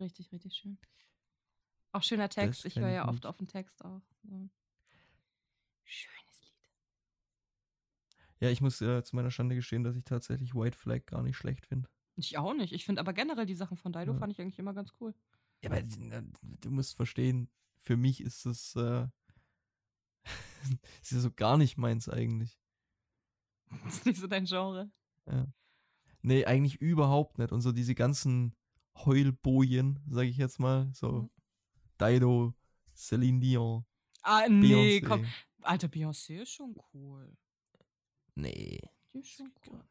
Richtig, 0.00 0.32
richtig 0.32 0.54
schön. 0.54 0.78
Auch 1.92 2.02
schöner 2.02 2.28
Text. 2.28 2.64
Das 2.64 2.72
ich 2.72 2.78
höre 2.78 2.90
ja 2.90 3.08
oft 3.08 3.26
auf 3.26 3.36
den 3.36 3.48
Text 3.48 3.84
auch. 3.84 4.02
So. 4.22 4.48
Schönes 5.84 6.40
Lied. 6.42 6.52
Ja, 8.40 8.50
ich 8.50 8.60
muss 8.60 8.80
äh, 8.80 9.02
zu 9.02 9.16
meiner 9.16 9.30
Schande 9.30 9.54
gestehen, 9.54 9.84
dass 9.84 9.96
ich 9.96 10.04
tatsächlich 10.04 10.54
White 10.54 10.76
Flag 10.76 11.06
gar 11.06 11.22
nicht 11.22 11.36
schlecht 11.36 11.66
finde. 11.66 11.88
Ich 12.16 12.36
auch 12.36 12.54
nicht. 12.54 12.72
Ich 12.72 12.84
finde 12.84 13.00
aber 13.00 13.12
generell 13.12 13.46
die 13.46 13.54
Sachen 13.54 13.76
von 13.76 13.92
Dido 13.92 14.12
ja. 14.12 14.18
fand 14.18 14.32
ich 14.32 14.40
eigentlich 14.40 14.58
immer 14.58 14.74
ganz 14.74 14.92
cool. 15.00 15.14
Ja, 15.62 15.70
aber 15.70 15.82
du 16.42 16.70
musst 16.70 16.96
verstehen, 16.96 17.48
für 17.78 17.96
mich 17.96 18.20
ist 18.20 18.44
es 18.46 18.74
äh, 18.76 19.06
ist 21.02 21.12
ja 21.12 21.20
so 21.20 21.32
gar 21.32 21.56
nicht 21.56 21.78
meins 21.78 22.08
eigentlich. 22.08 22.58
Das 23.84 23.94
ist 23.94 24.06
nicht 24.06 24.20
so 24.20 24.26
dein 24.26 24.44
Genre. 24.44 24.90
Ja. 25.26 25.46
Nee, 26.22 26.44
eigentlich 26.44 26.80
überhaupt 26.80 27.38
nicht. 27.38 27.52
Und 27.52 27.60
so 27.60 27.72
diese 27.72 27.94
ganzen 27.94 28.54
Heulbojen, 28.96 30.00
sag 30.08 30.24
ich 30.24 30.36
jetzt 30.36 30.58
mal, 30.58 30.90
so 30.92 31.12
mhm. 31.12 31.30
Dido, 32.00 32.54
Celine 32.94 33.40
Dion. 33.40 33.84
Ah, 34.22 34.48
nee, 34.48 34.98
Beyoncé. 34.98 35.06
komm. 35.06 35.26
Alter, 35.62 35.88
Beyoncé 35.88 36.42
ist 36.42 36.52
schon 36.52 36.74
cool. 36.92 37.36
Nee. 38.34 38.80
Die 39.12 39.20
ist 39.20 39.30
schon 39.30 39.52
cool. 39.66 39.84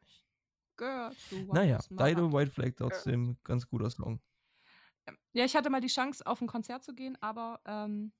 Girl, 0.76 1.12
naja, 1.52 1.80
Dido 1.90 2.32
White 2.32 2.52
Flag 2.52 2.72
trotzdem 2.76 3.24
Girl. 3.24 3.36
ganz 3.42 3.66
guter 3.66 3.90
Song. 3.90 4.20
Ja, 5.32 5.44
ich 5.44 5.56
hatte 5.56 5.70
mal 5.70 5.80
die 5.80 5.88
Chance, 5.88 6.24
auf 6.24 6.40
ein 6.40 6.46
Konzert 6.46 6.84
zu 6.84 6.94
gehen, 6.94 7.16
aber 7.20 7.60
ähm, 7.64 8.12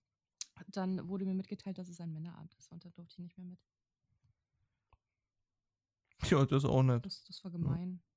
dann 0.67 1.09
wurde 1.09 1.25
mir 1.25 1.35
mitgeteilt, 1.35 1.79
dass 1.79 1.89
es 1.89 2.01
ein 2.01 2.13
Männerabend 2.13 2.55
ist 2.55 2.73
und 2.73 2.85
da 2.85 2.91
durfte 2.91 3.15
ich 3.15 3.19
nicht 3.19 3.39
mehr 3.39 3.47
mit. 3.47 3.61
Ja, 6.31 6.45
das 6.45 6.65
auch 6.65 6.83
nicht. 6.83 7.05
Das, 7.05 7.25
das 7.25 7.45
war 7.45 7.51
gemein. 7.51 7.93
Ja. 7.93 8.09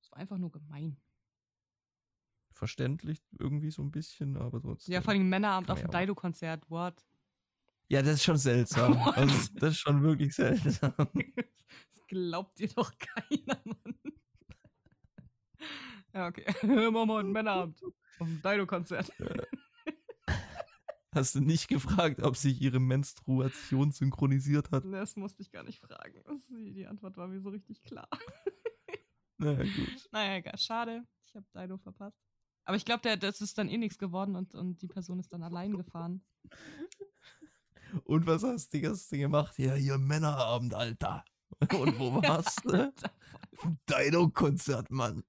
Das 0.00 0.10
war 0.12 0.18
einfach 0.18 0.38
nur 0.38 0.50
gemein. 0.50 1.00
Verständlich 2.52 3.22
irgendwie 3.38 3.70
so 3.70 3.82
ein 3.82 3.90
bisschen, 3.90 4.36
aber 4.36 4.60
trotzdem. 4.60 4.92
Ja, 4.94 5.02
vor 5.02 5.12
allem 5.12 5.28
Männerabend 5.28 5.70
auf 5.70 5.80
dem 5.80 5.90
Dido-Konzert. 5.90 6.68
What? 6.70 7.04
Ja, 7.88 8.02
das 8.02 8.14
ist 8.14 8.24
schon 8.24 8.36
seltsam. 8.36 8.94
Also, 9.16 9.50
das 9.54 9.70
ist 9.70 9.78
schon 9.78 10.02
wirklich 10.02 10.34
seltsam. 10.34 10.94
Das 11.90 12.06
glaubt 12.06 12.58
ihr 12.60 12.68
doch 12.68 12.90
keiner, 12.96 13.60
Mann. 13.64 13.98
Ja, 16.14 16.26
okay. 16.26 16.46
Wir 16.62 16.90
heute 16.90 17.28
Männerabend. 17.28 17.82
Auf 18.18 18.26
dem 18.26 18.40
Dido-Konzert. 18.42 19.12
Hast 21.14 21.34
du 21.34 21.40
nicht 21.40 21.68
gefragt, 21.68 22.22
ob 22.22 22.36
sich 22.36 22.60
ihre 22.60 22.80
Menstruation 22.80 23.92
synchronisiert 23.92 24.70
hat? 24.70 24.84
Das 24.84 25.16
musste 25.16 25.42
ich 25.42 25.50
gar 25.50 25.62
nicht 25.62 25.80
fragen. 25.80 26.22
Die 26.74 26.86
Antwort 26.86 27.16
war 27.16 27.28
mir 27.28 27.40
so 27.40 27.50
richtig 27.50 27.82
klar. 27.82 28.08
Naja, 29.40 29.62
gut. 29.62 30.08
Naja, 30.10 30.36
egal. 30.38 30.58
Schade. 30.58 31.06
Ich 31.24 31.36
habe 31.36 31.46
Dido 31.54 31.78
verpasst. 31.78 32.18
Aber 32.64 32.76
ich 32.76 32.84
glaube, 32.84 33.16
das 33.16 33.40
ist 33.40 33.56
dann 33.56 33.68
eh 33.68 33.78
nichts 33.78 33.96
geworden 33.96 34.34
und, 34.34 34.54
und 34.54 34.82
die 34.82 34.88
Person 34.88 35.20
ist 35.20 35.32
dann 35.32 35.44
allein 35.44 35.76
gefahren. 35.76 36.24
Und 38.04 38.26
was 38.26 38.42
hast 38.42 38.74
du, 38.74 38.80
du 38.80 39.16
gemacht? 39.16 39.58
Ja, 39.58 39.72
hier 39.72 39.96
Männerabend, 39.96 40.74
Alter. 40.74 41.24
Und 41.72 41.98
wo 41.98 42.16
warst 42.16 42.62
du? 42.64 42.92
Dido-Konzert, 43.88 44.90
Mann. 44.90 45.24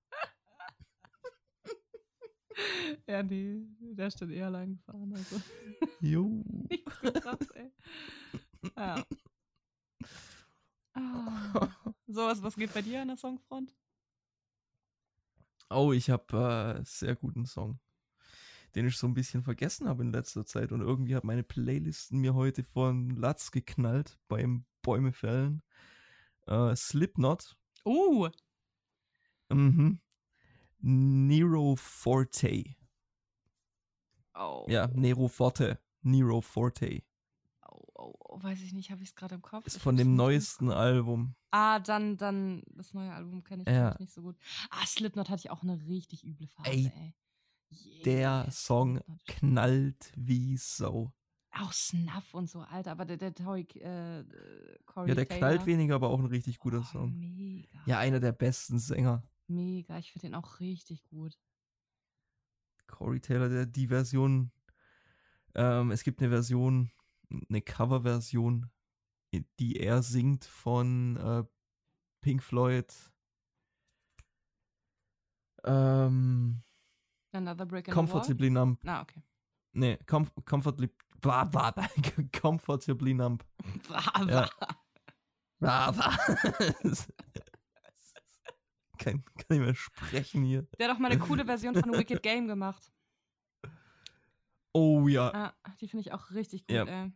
Ja, 3.07 3.23
nee, 3.23 3.61
der 3.79 4.07
ist 4.07 4.21
dann 4.21 4.29
eher 4.29 4.47
allein 4.47 4.75
gefahren. 4.75 5.13
Also. 5.13 5.41
Jo. 6.01 6.43
Nichts 6.69 6.99
gebracht, 6.99 7.47
ey. 7.53 7.71
Ja. 8.75 9.03
Ah. 10.93 11.69
So, 12.07 12.21
was, 12.21 12.41
was 12.41 12.55
geht 12.55 12.73
bei 12.73 12.81
dir 12.81 13.01
an 13.01 13.09
der 13.09 13.17
Songfront? 13.17 13.73
Oh, 15.69 15.93
ich 15.93 16.09
habe 16.09 16.25
äh, 16.35 16.75
einen 16.77 16.85
sehr 16.85 17.15
guten 17.15 17.45
Song, 17.45 17.79
den 18.73 18.87
ich 18.87 18.97
so 18.97 19.07
ein 19.07 19.13
bisschen 19.13 19.43
vergessen 19.43 19.87
habe 19.87 20.01
in 20.01 20.11
letzter 20.11 20.45
Zeit. 20.45 20.71
Und 20.71 20.81
irgendwie 20.81 21.15
hat 21.15 21.23
meine 21.23 21.43
Playlisten 21.43 22.19
mir 22.19 22.33
heute 22.33 22.63
vor 22.63 22.91
den 22.91 23.11
Latz 23.11 23.51
geknallt 23.51 24.17
beim 24.27 24.65
Bäume 24.81 25.11
fällen. 25.11 25.61
Äh, 26.47 26.75
Slipknot. 26.75 27.55
Oh. 27.85 28.29
Mhm. 29.49 29.99
Nero 30.79 31.75
Forte. 31.75 32.75
Oh. 34.33 34.65
Ja, 34.69 34.87
Nero 34.87 35.27
Forte. 35.27 35.79
Nero 36.01 36.41
Forte. 36.41 37.03
Oh, 37.67 37.83
oh, 37.95 38.13
oh 38.19 38.43
weiß 38.43 38.61
ich 38.61 38.73
nicht, 38.73 38.91
habe 38.91 39.03
ich 39.03 39.09
es 39.09 39.15
gerade 39.15 39.35
im 39.35 39.41
Kopf. 39.41 39.67
Ist 39.67 39.79
von 39.79 39.97
dem 39.97 40.15
neuesten 40.15 40.71
Album. 40.71 41.35
Ah, 41.51 41.79
dann, 41.79 42.17
dann, 42.17 42.63
das 42.67 42.93
neue 42.93 43.11
Album 43.11 43.43
kenne 43.43 43.63
ich 43.63 43.67
ja. 43.67 43.95
nicht 43.99 44.13
so 44.13 44.21
gut. 44.21 44.37
Ah, 44.69 44.85
Slipknot 44.85 45.29
hatte 45.29 45.41
ich 45.41 45.51
auch 45.51 45.63
eine 45.63 45.85
richtig 45.87 46.25
üble 46.25 46.47
Phase, 46.47 46.69
ey. 46.69 46.91
ey. 46.95 47.13
Yeah, 47.71 48.03
der 48.03 48.51
Song 48.51 49.01
knallt 49.27 50.11
wie 50.15 50.57
so. 50.57 51.11
Auch 51.51 51.73
Snuff 51.73 52.33
und 52.33 52.49
so, 52.49 52.61
Alter, 52.61 52.91
aber 52.91 53.05
der, 53.05 53.17
der 53.17 53.33
Toy, 53.33 53.61
äh, 53.61 54.23
Corey 54.85 55.09
Ja, 55.09 55.15
der 55.15 55.27
Taylor. 55.27 55.39
knallt 55.39 55.65
weniger, 55.65 55.95
aber 55.95 56.09
auch 56.09 56.19
ein 56.19 56.25
richtig 56.25 56.59
guter 56.59 56.79
oh, 56.79 56.91
Song. 56.91 57.19
Mega. 57.19 57.79
Ja, 57.85 57.99
einer 57.99 58.19
der 58.19 58.31
besten 58.31 58.79
Sänger. 58.79 59.23
Mega, 59.49 59.97
ich 59.97 60.11
finde 60.11 60.27
den 60.27 60.35
auch 60.35 60.59
richtig 60.59 61.03
gut. 61.05 61.37
Corey 62.87 63.19
Taylor, 63.19 63.49
der 63.49 63.65
die 63.65 63.87
Version 63.87 64.51
Ähm, 65.55 65.91
es 65.91 66.03
gibt 66.03 66.21
eine 66.21 66.29
Version, 66.29 66.91
eine 67.49 67.61
Coverversion, 67.61 68.69
die 69.59 69.77
er 69.77 70.03
singt 70.03 70.45
von 70.45 71.17
äh, 71.17 71.43
Pink 72.21 72.43
Floyd. 72.43 72.93
Ähm, 75.63 76.61
Another 77.31 77.65
Brick 77.65 77.91
Comfortably 77.91 78.49
Numb. 78.49 78.79
Ah, 78.85 79.01
okay. 79.01 79.21
Nee, 79.73 79.97
com 80.05 80.29
comfortably, 80.45 80.89
blah, 81.21 81.43
blah, 81.45 81.73
comfortably 82.31 83.13
Numb. 83.13 83.43
Brava. 83.87 84.31
Ja. 84.31 84.49
Brava. 85.59 86.17
kann, 88.99 89.23
kann 89.23 89.45
nicht 89.49 89.59
mehr 89.65 89.75
sprechen 89.75 90.43
hier. 90.43 90.67
Der 90.77 90.87
hat 90.87 90.95
doch 90.95 90.99
mal 90.99 91.11
eine 91.11 91.19
coole 91.19 91.45
Version 91.45 91.73
von 91.75 91.91
Wicked 91.93 92.21
Game 92.21 92.47
gemacht. 92.47 92.91
Oh 94.73 95.07
ja. 95.07 95.53
Ah, 95.63 95.71
die 95.81 95.87
finde 95.87 96.01
ich 96.01 96.11
auch 96.13 96.31
richtig 96.31 96.67
gut, 96.67 96.75
Ja. 96.75 96.83
ey. 96.85 97.11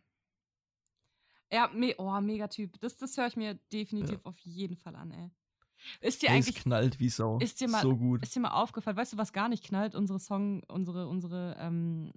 Ja, 1.51 1.69
me 1.71 1.93
oh, 1.99 2.19
mega 2.19 2.47
Typ. 2.47 2.79
Das, 2.79 2.97
das 2.97 3.15
höre 3.15 3.27
ich 3.27 3.35
mir 3.35 3.53
definitiv 3.71 4.15
Ja. 4.15 4.21
auf 4.23 4.39
jeden 4.39 4.75
Fall 4.75 4.95
an, 4.95 5.11
ey. 5.11 5.29
Ist 6.01 6.21
dir 6.21 6.31
eigentlich 6.31 6.55
knallt 6.55 6.99
wie 6.99 7.09
Sau. 7.09 7.37
ist 7.39 7.59
dir 7.59 7.67
mal- 7.67 7.81
so 7.81 7.95
gut. 7.95 8.23
ist 8.23 8.33
dir 8.35 8.39
mal 8.39 8.51
aufgefallen, 8.51 8.97
weißt 8.97 9.13
du, 9.13 9.17
was 9.17 9.33
gar 9.33 9.49
nicht 9.49 9.63
knallt? 9.65 9.95
Unsere 9.95 10.19
Song, 10.19 10.63
unsere, 10.69 11.07
unsere 11.07 11.55
ähm, 11.59 12.11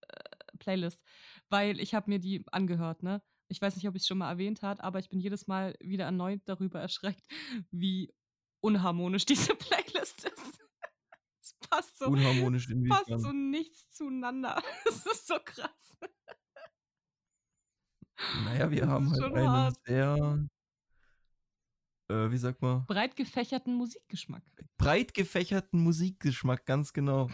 äh, 0.00 0.56
Playlist. 0.58 1.04
Weil 1.50 1.78
ich 1.78 1.94
habe 1.94 2.10
mir 2.10 2.18
die 2.18 2.44
angehört, 2.50 3.02
ne? 3.02 3.22
Ich 3.48 3.60
weiß 3.60 3.76
nicht, 3.76 3.86
ob 3.88 3.94
ich 3.94 4.02
es 4.02 4.08
schon 4.08 4.18
mal 4.18 4.30
erwähnt 4.30 4.62
hat, 4.62 4.80
aber 4.80 4.98
ich 5.00 5.08
bin 5.08 5.20
jedes 5.20 5.46
Mal 5.46 5.76
wieder 5.80 6.04
erneut 6.04 6.40
darüber 6.46 6.80
erschreckt, 6.80 7.22
wie 7.70 8.12
unharmonisch 8.60 9.24
diese 9.26 9.54
Playlist 9.56 10.24
ist. 10.24 10.60
es 11.42 11.54
passt 11.68 11.98
so, 11.98 12.06
Unharmonisch 12.06 12.68
passt 12.88 13.08
so 13.22 13.32
nichts 13.32 13.90
zueinander. 13.92 14.62
Es 14.88 15.06
ist 15.06 15.26
so 15.26 15.36
krass. 15.44 15.96
Naja, 18.44 18.70
wir 18.70 18.80
Das 18.82 18.88
haben 18.90 19.10
halt 19.12 19.22
einen 19.34 19.48
hart. 19.48 19.76
sehr, 19.86 20.46
äh, 22.10 22.30
wie 22.30 22.36
sagt 22.38 22.60
man, 22.60 22.84
Breit 22.86 23.16
gefächerten 23.16 23.74
Musikgeschmack. 23.74 24.42
breit 24.76 25.14
gefächerten 25.14 25.80
Musikgeschmack, 25.82 26.66
ganz 26.66 26.92
genau. 26.92 27.30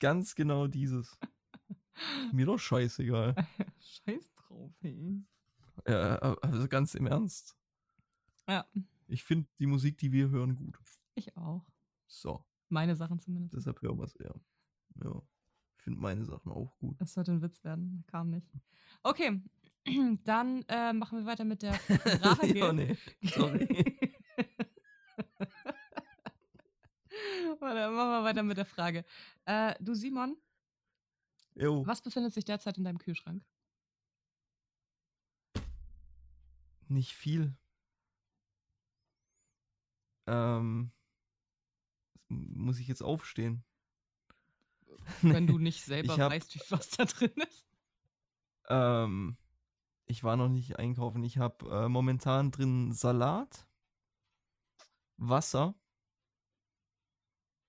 ganz 0.00 0.34
genau 0.34 0.66
dieses. 0.66 1.16
Mir 2.32 2.46
doch 2.46 2.58
scheißegal. 2.58 3.34
Scheiß 3.78 4.32
drauf, 4.34 4.72
ey. 4.82 5.22
Ja, 5.86 6.16
also 6.42 6.66
ganz 6.68 6.94
im 6.94 7.06
Ernst. 7.06 7.56
Ja, 8.48 8.66
Ich 9.10 9.24
finde 9.24 9.48
die 9.58 9.66
Musik, 9.66 9.98
die 9.98 10.12
wir 10.12 10.28
hören, 10.30 10.56
gut. 10.56 10.78
ich 11.14 11.36
auch. 11.36 11.66
So, 12.06 12.44
Meine 12.68 12.94
Sachen 12.96 13.18
zumindest. 13.18 13.54
deshalb 13.56 13.82
hören 13.82 13.98
wir 13.98 14.04
es 14.04 14.14
eher. 14.16 14.40
Ja, 15.02 15.20
ich 15.76 15.82
finde 15.82 15.98
meine 16.00 16.24
Sachen 16.24 16.52
auch 16.52 16.76
gut. 16.78 17.00
Das 17.00 17.12
sollte 17.14 17.32
ein 17.32 17.42
Witz 17.42 17.62
werden. 17.64 18.04
Kam 18.06 18.30
nicht. 18.30 18.46
Okay, 19.02 19.42
dann 20.24 20.62
äh, 20.68 20.92
machen 20.92 21.18
wir 21.18 21.26
weiter 21.26 21.44
mit 21.44 21.62
der 21.62 21.74
Frage. 22.20 22.58
ja, 22.58 22.72
nee, 22.72 22.96
sorry. 23.22 23.66
Warte, 27.58 27.90
machen 27.90 28.10
wir 28.10 28.24
weiter 28.24 28.42
mit 28.42 28.56
der 28.56 28.64
Frage. 28.64 29.04
Äh, 29.44 29.74
du 29.80 29.94
Simon, 29.94 30.36
Jo, 31.56 31.84
was 31.86 32.00
befindet 32.02 32.32
sich 32.32 32.44
derzeit 32.44 32.78
in 32.78 32.84
deinem 32.84 32.98
Kühlschrank? 32.98 33.44
nicht 36.88 37.12
viel. 37.14 37.56
Ähm, 40.26 40.92
muss 42.28 42.78
ich 42.78 42.88
jetzt 42.88 43.02
aufstehen? 43.02 43.64
Wenn 45.22 45.46
du 45.46 45.58
nicht 45.58 45.84
selber 45.84 46.16
hab- 46.18 46.30
weißt, 46.32 46.54
wie 46.54 46.60
was 46.70 46.90
da 46.90 47.04
drin 47.04 47.32
ist. 47.48 47.66
Ähm, 48.68 49.36
ich 50.06 50.22
war 50.24 50.36
noch 50.36 50.48
nicht 50.48 50.78
einkaufen. 50.78 51.22
Ich 51.24 51.38
habe 51.38 51.68
äh, 51.84 51.88
momentan 51.88 52.50
drin 52.50 52.92
Salat, 52.92 53.66
Wasser, 55.18 55.74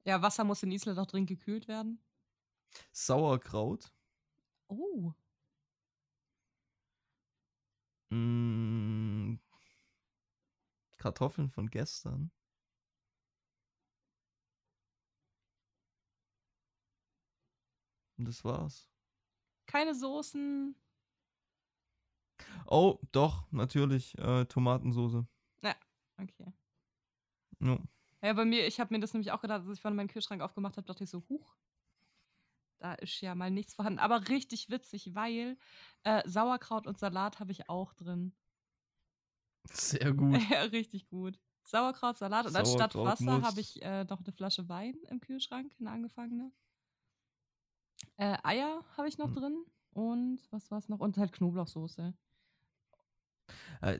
Ja, 0.05 0.21
Wasser 0.21 0.43
muss 0.43 0.61
in 0.63 0.71
Island 0.71 0.99
auch 0.99 1.05
drin 1.07 1.25
gekühlt 1.25 1.67
werden. 1.67 1.99
Sauerkraut, 2.93 3.91
Oh, 4.69 5.13
mh, 8.11 9.37
Kartoffeln 10.97 11.49
von 11.49 11.69
gestern. 11.69 12.31
Und 18.21 18.27
das 18.27 18.43
war's. 18.45 18.87
keine 19.65 19.95
Soßen. 19.95 20.75
Oh, 22.67 22.99
doch, 23.11 23.51
natürlich, 23.51 24.15
äh, 24.19 24.45
Tomatensoße. 24.45 25.25
Okay. 26.21 26.53
Ja. 27.61 27.79
Ja, 28.21 28.33
bei 28.33 28.45
mir, 28.45 28.67
ich 28.67 28.79
habe 28.79 28.93
mir 28.93 28.99
das 28.99 29.13
nämlich 29.13 29.31
auch 29.31 29.41
gedacht, 29.41 29.61
als 29.65 29.75
ich 29.75 29.81
vorhin 29.81 29.95
meinen 29.95 30.07
Kühlschrank 30.07 30.43
aufgemacht 30.43 30.77
habe, 30.77 30.85
dachte 30.85 31.03
ich 31.03 31.09
so, 31.09 31.23
huch, 31.29 31.55
da 32.77 32.93
ist 32.93 33.19
ja 33.21 33.33
mal 33.33 33.49
nichts 33.49 33.73
vorhanden. 33.73 33.97
Aber 33.97 34.27
richtig 34.29 34.69
witzig, 34.69 35.15
weil 35.15 35.57
äh, 36.03 36.21
Sauerkraut 36.29 36.85
und 36.85 36.99
Salat 36.99 37.39
habe 37.39 37.51
ich 37.51 37.69
auch 37.69 37.93
drin. 37.95 38.33
Sehr 39.63 40.13
gut. 40.13 40.39
Ja, 40.49 40.61
richtig 40.61 41.07
gut. 41.07 41.39
Sauerkraut, 41.63 42.17
Salat 42.17 42.45
und 42.45 42.55
anstatt 42.55 42.93
Wasser 42.93 43.41
habe 43.41 43.59
ich 43.61 43.81
äh, 43.81 44.03
noch 44.03 44.19
eine 44.19 44.31
Flasche 44.31 44.69
Wein 44.69 44.95
im 45.09 45.19
Kühlschrank, 45.19 45.73
eine 45.79 45.89
angefangene. 45.89 46.51
Äh, 48.17 48.37
Eier 48.43 48.83
habe 48.97 49.07
ich 49.07 49.17
noch 49.17 49.27
Hm. 49.27 49.35
drin 49.35 49.65
und 49.93 50.39
was 50.51 50.71
war 50.71 50.77
es 50.77 50.89
noch? 50.89 50.99
Und 50.99 51.17
halt 51.17 51.31
Knoblauchsoße. 51.33 52.13
Äh, 53.81 53.99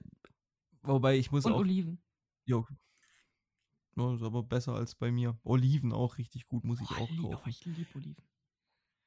wobei 0.83 1.17
ich 1.17 1.31
muss 1.31 1.45
Und 1.45 1.53
auch. 1.53 1.59
Oliven. 1.59 2.01
Jo. 2.45 2.65
Ja, 3.97 4.13
ist 4.15 4.23
aber 4.23 4.43
besser 4.43 4.73
als 4.73 4.95
bei 4.95 5.11
mir. 5.11 5.37
Oliven 5.43 5.91
auch 5.91 6.17
richtig 6.17 6.47
gut, 6.47 6.63
muss 6.63 6.81
ich 6.81 6.87
Boah, 6.87 7.01
auch 7.01 7.09
oh, 7.23 7.29
kaufen. 7.31 7.49
ich 7.49 7.65
liebe 7.65 7.95
Oliven. 7.95 8.23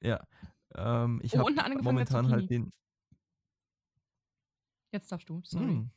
Ja. 0.03 0.27
Ähm, 0.75 1.21
ich 1.23 1.35
Oh, 1.39 1.49
habe 1.49 1.83
momentan 1.83 2.29
halt 2.29 2.51
den. 2.51 2.71
Jetzt 4.93 5.11
darfst 5.11 5.29
du, 5.29 5.41
sorry. 5.45 5.67
Hm. 5.73 5.91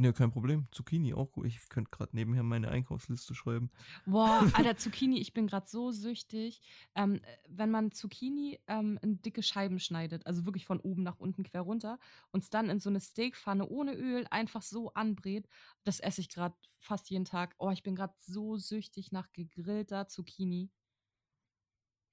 Ne, 0.00 0.14
kein 0.14 0.30
Problem. 0.30 0.66
Zucchini 0.70 1.12
auch 1.12 1.30
gut. 1.30 1.44
Ich 1.44 1.68
könnte 1.68 1.90
gerade 1.90 2.16
nebenher 2.16 2.42
meine 2.42 2.70
Einkaufsliste 2.70 3.34
schreiben. 3.34 3.70
Boah, 4.06 4.40
Alter, 4.54 4.78
Zucchini, 4.78 5.20
ich 5.20 5.34
bin 5.34 5.46
gerade 5.46 5.68
so 5.68 5.92
süchtig. 5.92 6.62
Ähm, 6.94 7.16
äh, 7.16 7.36
wenn 7.50 7.70
man 7.70 7.92
Zucchini 7.92 8.58
ähm, 8.66 8.98
in 9.02 9.20
dicke 9.20 9.42
Scheiben 9.42 9.78
schneidet, 9.78 10.26
also 10.26 10.46
wirklich 10.46 10.64
von 10.64 10.80
oben 10.80 11.02
nach 11.02 11.18
unten 11.18 11.42
quer 11.42 11.60
runter, 11.60 11.98
und 12.30 12.42
es 12.42 12.48
dann 12.48 12.70
in 12.70 12.80
so 12.80 12.88
eine 12.88 13.02
Steakpfanne 13.02 13.68
ohne 13.68 13.92
Öl 13.92 14.26
einfach 14.30 14.62
so 14.62 14.90
anbrät, 14.94 15.46
das 15.84 16.00
esse 16.00 16.22
ich 16.22 16.30
gerade 16.30 16.54
fast 16.78 17.10
jeden 17.10 17.26
Tag. 17.26 17.54
Oh, 17.58 17.68
ich 17.68 17.82
bin 17.82 17.94
gerade 17.94 18.14
so 18.20 18.56
süchtig 18.56 19.12
nach 19.12 19.30
gegrillter 19.34 20.08
Zucchini. 20.08 20.70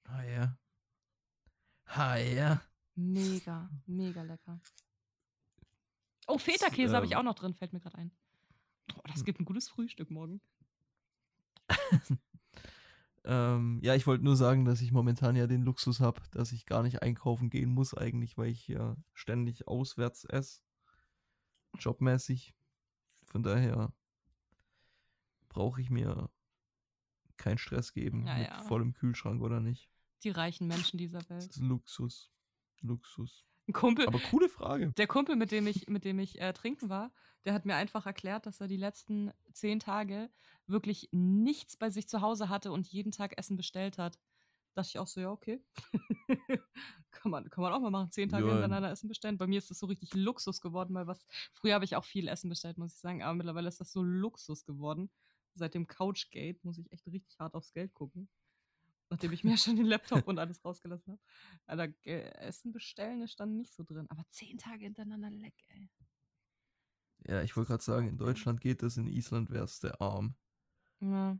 Ah 0.04 0.24
ja. 0.24 0.58
Ah 1.86 2.16
ja. 2.16 2.60
Mega, 2.96 3.70
mega 3.86 4.20
lecker. 4.20 4.60
Oh, 6.28 6.38
Feta-Käse 6.38 6.94
habe 6.94 7.06
ich 7.06 7.12
ähm, 7.12 7.18
auch 7.18 7.22
noch 7.24 7.34
drin, 7.34 7.54
fällt 7.54 7.72
mir 7.72 7.80
gerade 7.80 7.98
ein. 7.98 8.12
Oh, 8.94 9.00
das 9.06 9.24
gibt 9.24 9.40
ein 9.40 9.44
gutes 9.44 9.68
Frühstück 9.68 10.10
morgen. 10.10 10.40
Ähm, 13.24 13.78
ja, 13.82 13.94
ich 13.94 14.06
wollte 14.06 14.24
nur 14.24 14.36
sagen, 14.36 14.64
dass 14.64 14.80
ich 14.80 14.90
momentan 14.90 15.36
ja 15.36 15.46
den 15.46 15.60
Luxus 15.60 16.00
habe, 16.00 16.22
dass 16.30 16.52
ich 16.52 16.64
gar 16.64 16.82
nicht 16.82 17.02
einkaufen 17.02 17.50
gehen 17.50 17.68
muss, 17.68 17.92
eigentlich, 17.92 18.38
weil 18.38 18.48
ich 18.48 18.68
ja 18.68 18.96
ständig 19.12 19.68
auswärts 19.68 20.24
esse. 20.24 20.60
Jobmäßig. 21.78 22.54
Von 23.26 23.42
daher 23.42 23.92
brauche 25.50 25.80
ich 25.82 25.90
mir 25.90 26.30
keinen 27.36 27.58
Stress 27.58 27.92
geben 27.92 28.26
Ja, 28.26 28.38
mit 28.38 28.48
ja. 28.48 28.62
vollem 28.62 28.94
Kühlschrank 28.94 29.42
oder 29.42 29.60
nicht. 29.60 29.90
Die 30.22 30.30
reichen 30.30 30.66
Menschen 30.66 30.96
dieser 30.96 31.18
Das 31.18 31.28
Welt. 31.28 31.50
ist 31.50 31.58
Luxus. 31.58 32.30
Luxus. 32.80 33.44
Ein 33.68 33.72
Kumpel, 33.74 34.06
Aber 34.06 34.18
coole 34.18 34.48
Frage. 34.48 34.92
Der 34.96 35.06
Kumpel, 35.06 35.36
mit 35.36 35.52
dem 35.52 35.66
ich, 35.66 35.88
mit 35.88 36.04
dem 36.04 36.18
ich 36.18 36.40
äh, 36.40 36.52
trinken 36.54 36.88
war, 36.88 37.12
der 37.44 37.52
hat 37.52 37.66
mir 37.66 37.76
einfach 37.76 38.06
erklärt, 38.06 38.46
dass 38.46 38.60
er 38.60 38.66
die 38.66 38.76
letzten 38.78 39.30
zehn 39.52 39.78
Tage 39.78 40.30
wirklich 40.66 41.08
nichts 41.12 41.76
bei 41.76 41.90
sich 41.90 42.08
zu 42.08 42.22
Hause 42.22 42.48
hatte 42.48 42.72
und 42.72 42.88
jeden 42.88 43.12
Tag 43.12 43.36
Essen 43.38 43.56
bestellt 43.56 43.98
hat. 43.98 44.18
Dachte 44.74 44.88
ich 44.88 44.98
auch 44.98 45.06
so, 45.06 45.20
ja, 45.20 45.30
okay. 45.30 45.60
kann, 47.10 47.30
man, 47.30 47.50
kann 47.50 47.62
man 47.62 47.72
auch 47.72 47.80
mal 47.80 47.90
machen, 47.90 48.10
zehn 48.10 48.28
Tage 48.28 48.46
Ja. 48.46 48.52
hintereinander 48.52 48.90
Essen 48.90 49.08
bestellen. 49.08 49.36
Bei 49.38 49.46
mir 49.46 49.58
ist 49.58 49.70
das 49.70 49.78
so 49.78 49.86
richtig 49.86 50.14
Luxus 50.14 50.60
geworden, 50.60 50.94
weil 50.94 51.06
was. 51.06 51.26
Früher 51.52 51.74
habe 51.74 51.84
ich 51.84 51.96
auch 51.96 52.04
viel 52.04 52.28
Essen 52.28 52.48
bestellt, 52.48 52.78
muss 52.78 52.94
ich 52.94 53.00
sagen, 53.00 53.22
aber 53.22 53.34
mittlerweile 53.34 53.68
ist 53.68 53.80
das 53.80 53.92
so 53.92 54.02
Luxus 54.02 54.64
geworden. 54.64 55.10
Seit 55.54 55.74
dem 55.74 55.86
Couchgate 55.86 56.58
muss 56.62 56.78
ich 56.78 56.90
echt 56.92 57.06
richtig 57.06 57.38
hart 57.38 57.54
aufs 57.54 57.72
Geld 57.72 57.92
gucken. 57.94 58.28
Nachdem 59.10 59.32
ich 59.32 59.42
mir 59.44 59.56
schon 59.58 59.76
den 59.76 59.86
Laptop 59.86 60.26
und 60.28 60.38
alles 60.38 60.64
rausgelassen 60.64 61.12
habe. 61.14 61.22
Alter, 61.66 61.88
Ge- 61.88 62.30
Essen 62.34 62.72
bestellen 62.72 63.22
ist 63.22 63.38
dann 63.40 63.56
nicht 63.56 63.72
so 63.72 63.82
drin. 63.84 64.06
Aber 64.10 64.24
zehn 64.28 64.58
Tage 64.58 64.84
hintereinander 64.84 65.30
leck, 65.30 65.54
ey. 65.68 65.90
Ja, 67.26 67.42
ich 67.42 67.56
wollte 67.56 67.68
gerade 67.68 67.82
sagen, 67.82 68.08
in. 68.08 68.16
Deutschland 68.18 68.60
geht 68.60 68.82
das, 68.82 68.96
in 68.96 69.06
Island 69.06 69.50
wär's 69.50 69.80
der 69.80 70.00
Arm. 70.00 70.36
Ja. 71.00 71.38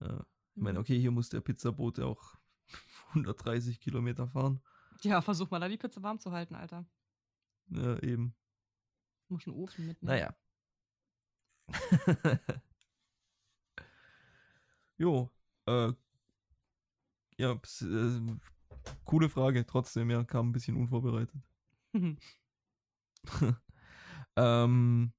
Ja. 0.00 0.26
Ich 0.54 0.62
meine, 0.62 0.78
okay, 0.78 0.98
hier 0.98 1.10
muss 1.10 1.28
der 1.30 1.40
Pizzabote 1.40 2.06
auch 2.06 2.36
130 3.08 3.80
Kilometer 3.80 4.28
fahren. 4.28 4.62
Ja, 5.02 5.20
versuch 5.20 5.50
mal 5.50 5.58
da 5.60 5.68
die 5.68 5.78
Pizza 5.78 6.02
warm 6.02 6.20
zu 6.20 6.30
halten, 6.32 6.54
Alter. 6.54 6.86
Ja, 7.68 7.98
eben. 8.02 8.34
Muss 9.28 9.46
einen 9.46 9.56
Ofen 9.56 9.86
mitnehmen. 9.86 10.12
Naja. 10.14 10.36
jo, 14.98 15.30
äh, 15.66 15.92
ja, 17.42 17.52
äh, 17.52 18.36
coole 19.04 19.28
Frage, 19.28 19.66
trotzdem, 19.66 20.10
ja, 20.10 20.22
kam 20.24 20.48
ein 20.48 20.52
bisschen 20.52 20.76
unvorbereitet. 20.76 21.42
ähm, 24.36 25.12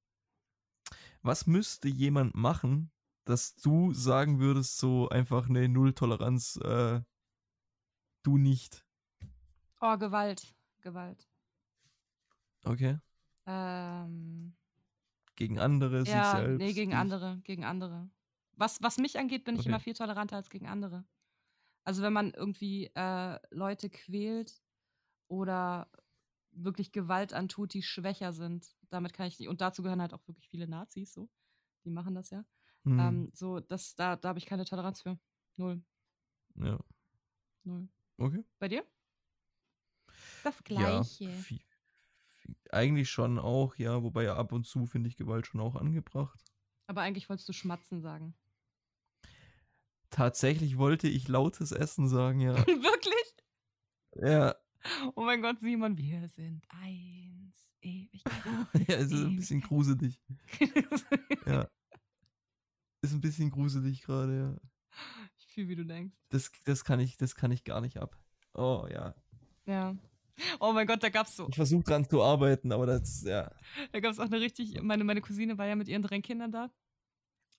was 1.22 1.46
müsste 1.46 1.88
jemand 1.88 2.34
machen, 2.34 2.90
dass 3.24 3.54
du 3.56 3.92
sagen 3.92 4.40
würdest, 4.40 4.78
so 4.78 5.08
einfach 5.10 5.48
eine 5.48 5.68
Nulltoleranz, 5.68 6.56
äh, 6.56 7.00
du 8.22 8.38
nicht? 8.38 8.84
Oh, 9.80 9.96
Gewalt. 9.98 10.54
Gewalt. 10.80 11.28
Okay. 12.64 12.98
Ähm, 13.46 14.54
gegen 15.36 15.58
andere, 15.58 16.04
ja, 16.04 16.04
sich 16.04 16.40
selbst? 16.40 16.58
Nee, 16.58 16.72
gegen 16.72 16.94
andere, 16.94 17.40
gegen 17.44 17.64
andere. 17.64 18.08
Was, 18.56 18.82
was 18.82 18.96
mich 18.98 19.18
angeht, 19.18 19.44
bin 19.44 19.54
okay. 19.54 19.60
ich 19.60 19.66
immer 19.66 19.80
viel 19.80 19.94
toleranter 19.94 20.36
als 20.36 20.48
gegen 20.48 20.68
andere. 20.68 21.04
Also 21.84 22.02
wenn 22.02 22.12
man 22.12 22.32
irgendwie 22.32 22.90
äh, 22.94 23.38
Leute 23.50 23.90
quält 23.90 24.62
oder 25.28 25.90
wirklich 26.52 26.92
Gewalt 26.92 27.32
antut, 27.32 27.74
die 27.74 27.82
schwächer 27.82 28.32
sind, 28.32 28.66
damit 28.90 29.12
kann 29.12 29.26
ich 29.26 29.38
nicht. 29.38 29.48
Und 29.48 29.60
dazu 29.60 29.82
gehören 29.82 30.00
halt 30.00 30.14
auch 30.14 30.26
wirklich 30.26 30.48
viele 30.48 30.68
Nazis, 30.68 31.12
so. 31.12 31.28
Die 31.84 31.90
machen 31.90 32.14
das 32.14 32.30
ja. 32.30 32.44
Mhm. 32.84 33.00
Ähm, 33.00 33.30
so, 33.34 33.60
das, 33.60 33.94
da, 33.94 34.16
da 34.16 34.30
habe 34.30 34.38
ich 34.38 34.46
keine 34.46 34.64
Toleranz 34.64 35.02
für. 35.02 35.18
Null. 35.56 35.82
Ja. 36.56 36.78
Null. 37.64 37.88
Okay. 38.18 38.44
Bei 38.58 38.68
dir? 38.68 38.84
Das 40.42 40.62
Gleiche. 40.64 41.24
Ja, 41.24 41.30
viel, 41.30 41.32
viel, 41.32 41.60
eigentlich 42.70 43.10
schon 43.10 43.38
auch, 43.38 43.76
ja. 43.76 44.02
Wobei 44.02 44.30
ab 44.30 44.52
und 44.52 44.66
zu 44.66 44.86
finde 44.86 45.08
ich 45.08 45.16
Gewalt 45.16 45.46
schon 45.46 45.60
auch 45.60 45.76
angebracht. 45.76 46.40
Aber 46.86 47.00
eigentlich 47.00 47.28
wolltest 47.28 47.48
du 47.48 47.52
schmatzen 47.52 48.00
sagen. 48.00 48.34
Tatsächlich 50.14 50.78
wollte 50.78 51.08
ich 51.08 51.26
lautes 51.26 51.72
Essen 51.72 52.08
sagen, 52.08 52.38
ja. 52.38 52.54
Wirklich? 52.68 53.34
Ja. 54.14 54.54
Oh 55.16 55.24
mein 55.24 55.42
Gott, 55.42 55.58
Simon, 55.58 55.98
wir 55.98 56.28
sind 56.28 56.62
eins. 56.68 57.66
Ewig. 57.82 58.22
ja, 58.88 58.94
es 58.94 59.10
ist 59.10 59.24
ein 59.24 59.34
bisschen 59.34 59.60
gruselig. 59.60 60.22
ja. 61.46 61.68
Ist 63.02 63.12
ein 63.12 63.20
bisschen 63.20 63.50
gruselig 63.50 64.02
gerade, 64.02 64.38
ja. 64.38 64.56
Ich 65.36 65.48
fühle, 65.48 65.68
wie 65.70 65.76
du 65.76 65.84
denkst. 65.84 66.14
Das, 66.28 66.52
das, 66.64 66.84
kann 66.84 67.00
ich, 67.00 67.16
das 67.16 67.34
kann 67.34 67.50
ich 67.50 67.64
gar 67.64 67.80
nicht 67.80 67.96
ab. 67.96 68.16
Oh, 68.54 68.86
ja. 68.88 69.16
Ja. 69.66 69.96
Oh 70.60 70.72
mein 70.72 70.86
Gott, 70.86 71.02
da 71.02 71.08
gab's 71.08 71.34
so. 71.34 71.48
Ich 71.48 71.56
versuche 71.56 71.82
dran 71.82 72.08
zu 72.08 72.22
arbeiten, 72.22 72.70
aber 72.70 72.86
das, 72.86 73.24
ja. 73.24 73.50
Da 73.90 73.98
gab's 73.98 74.20
auch 74.20 74.26
eine 74.26 74.40
richtig, 74.40 74.80
meine, 74.80 75.02
meine 75.02 75.20
Cousine 75.20 75.58
war 75.58 75.66
ja 75.66 75.74
mit 75.74 75.88
ihren 75.88 76.02
drei 76.02 76.20
Kindern 76.20 76.52
da. 76.52 76.70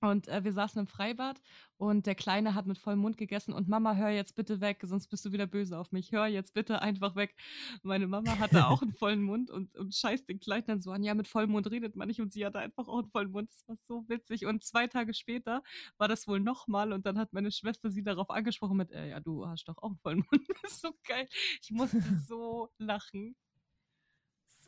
Und 0.06 0.28
äh, 0.28 0.44
wir 0.44 0.54
saßen 0.54 0.80
im 0.80 0.88
Freibad 0.88 1.42
und 1.78 2.06
der 2.06 2.16
Kleine 2.16 2.56
hat 2.56 2.66
mit 2.66 2.78
vollem 2.78 3.00
Mund 3.00 3.18
gegessen 3.18 3.54
und 3.54 3.68
Mama, 3.68 3.96
hör 3.96 4.10
jetzt 4.10 4.36
bitte 4.36 4.62
weg, 4.62 4.80
sonst 4.84 5.08
bist 5.08 5.26
du 5.26 5.32
wieder 5.32 5.46
böse 5.46 5.78
auf 5.78 5.92
mich. 5.92 6.12
Hör 6.12 6.28
jetzt 6.28 6.54
bitte 6.54 6.82
einfach 6.82 7.16
weg. 7.16 7.36
Meine 7.84 8.08
Mama 8.08 8.40
hatte 8.40 8.68
auch 8.68 8.82
einen 8.82 8.94
vollen 8.94 9.22
Mund 9.22 9.52
und, 9.52 9.76
und 9.76 9.94
scheißt 9.94 10.30
den 10.30 10.40
Kleinen 10.40 10.66
dann 10.68 10.82
so 10.82 10.92
an. 10.92 11.04
Ja, 11.04 11.14
mit 11.14 11.28
vollem 11.28 11.52
Mund 11.52 11.70
redet 11.70 11.96
man 11.96 12.08
nicht 12.08 12.22
und 12.22 12.32
sie 12.32 12.46
hatte 12.46 12.60
einfach 12.60 12.88
auch 12.88 13.00
einen 13.00 13.10
vollen 13.10 13.32
Mund. 13.32 13.50
Das 13.50 13.68
war 13.68 13.76
so 13.78 14.06
witzig. 14.08 14.46
Und 14.46 14.64
zwei 14.64 14.88
Tage 14.88 15.14
später 15.14 15.64
war 15.98 16.08
das 16.08 16.28
wohl 16.28 16.40
nochmal 16.40 16.94
und 16.94 17.06
dann 17.06 17.18
hat 17.18 17.34
meine 17.34 17.52
Schwester 17.52 17.90
sie 17.90 18.04
darauf 18.04 18.30
angesprochen 18.30 18.78
mit, 18.78 18.92
äh, 18.92 19.10
ja, 19.10 19.20
du 19.20 19.48
hast 19.48 19.66
doch 19.68 19.78
auch 19.78 19.90
einen 19.90 20.00
vollen 20.00 20.24
Mund. 20.32 20.42
Das 20.62 20.72
ist 20.74 20.82
so 20.82 20.94
geil. 21.08 21.28
Ich 21.62 21.72
musste 21.72 22.02
so 22.28 22.70
lachen. 22.78 23.36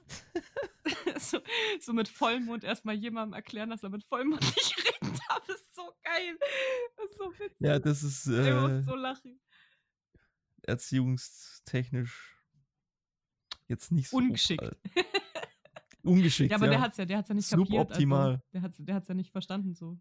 so, 1.19 1.39
so 1.79 1.93
mit 1.93 2.07
Vollmond 2.07 2.63
erstmal 2.63 2.95
jemandem 2.95 3.33
erklären, 3.33 3.69
dass 3.69 3.83
er 3.83 3.89
mit 3.89 4.03
Vollmond 4.03 4.41
nicht 4.55 4.77
reden 4.77 5.19
darf, 5.29 5.49
ist 5.49 5.75
so 5.75 5.93
geil. 6.03 6.37
Das 6.95 7.11
ist 7.11 7.17
so 7.17 7.31
witzig. 7.33 7.57
Ja, 7.59 7.79
das 7.79 8.03
ist. 8.03 8.27
Äh, 8.27 8.49
ich 8.49 8.55
muss 8.61 8.85
so 8.85 8.95
lachen. 8.95 9.39
Erziehungstechnisch 10.63 12.37
jetzt 13.67 13.91
nicht 13.91 14.09
so. 14.09 14.17
Ungeschickt. 14.17 14.75
Ungeschickt. 16.03 16.51
Ja, 16.51 16.57
aber 16.57 16.65
ja. 16.65 16.71
der 16.71 16.81
hat 16.81 16.91
es 16.91 16.97
ja, 16.97 17.05
der 17.05 17.17
hat's 17.17 17.29
ja 17.29 17.35
nicht 17.35 17.47
Suboptimal. 17.47 18.39
kapiert. 18.39 18.43
Also, 18.43 18.51
der 18.53 18.61
hat 18.61 18.71
es 18.71 18.77
der 18.85 18.95
hat's 18.95 19.07
ja 19.07 19.13
nicht 19.13 19.31
verstanden 19.31 19.73
so. 19.75 19.97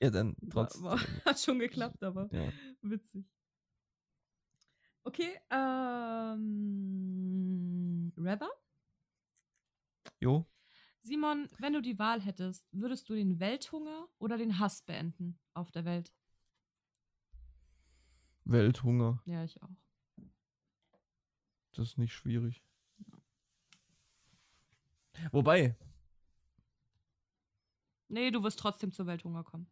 Ja, 0.00 0.10
dann 0.10 0.34
trotzdem. 0.50 0.90
hat 1.24 1.40
schon 1.40 1.58
geklappt, 1.58 2.02
aber 2.02 2.28
ja. 2.32 2.52
witzig. 2.82 3.24
Okay, 5.04 5.38
ähm. 5.50 6.52
Rather? 8.16 8.50
Jo. 10.24 10.46
Simon, 11.02 11.50
wenn 11.58 11.74
du 11.74 11.82
die 11.82 11.98
Wahl 11.98 12.18
hättest, 12.18 12.66
würdest 12.72 13.10
du 13.10 13.14
den 13.14 13.40
Welthunger 13.40 14.08
oder 14.16 14.38
den 14.38 14.58
Hass 14.58 14.80
beenden 14.80 15.38
auf 15.52 15.70
der 15.70 15.84
Welt? 15.84 16.14
Welthunger. 18.46 19.20
Ja, 19.26 19.44
ich 19.44 19.62
auch. 19.62 19.76
Das 21.72 21.88
ist 21.88 21.98
nicht 21.98 22.14
schwierig. 22.14 22.62
Wobei. 25.30 25.76
Nee, 28.08 28.30
du 28.30 28.42
wirst 28.42 28.58
trotzdem 28.58 28.90
zur 28.90 29.06
Welthunger 29.06 29.44
kommen. 29.44 29.70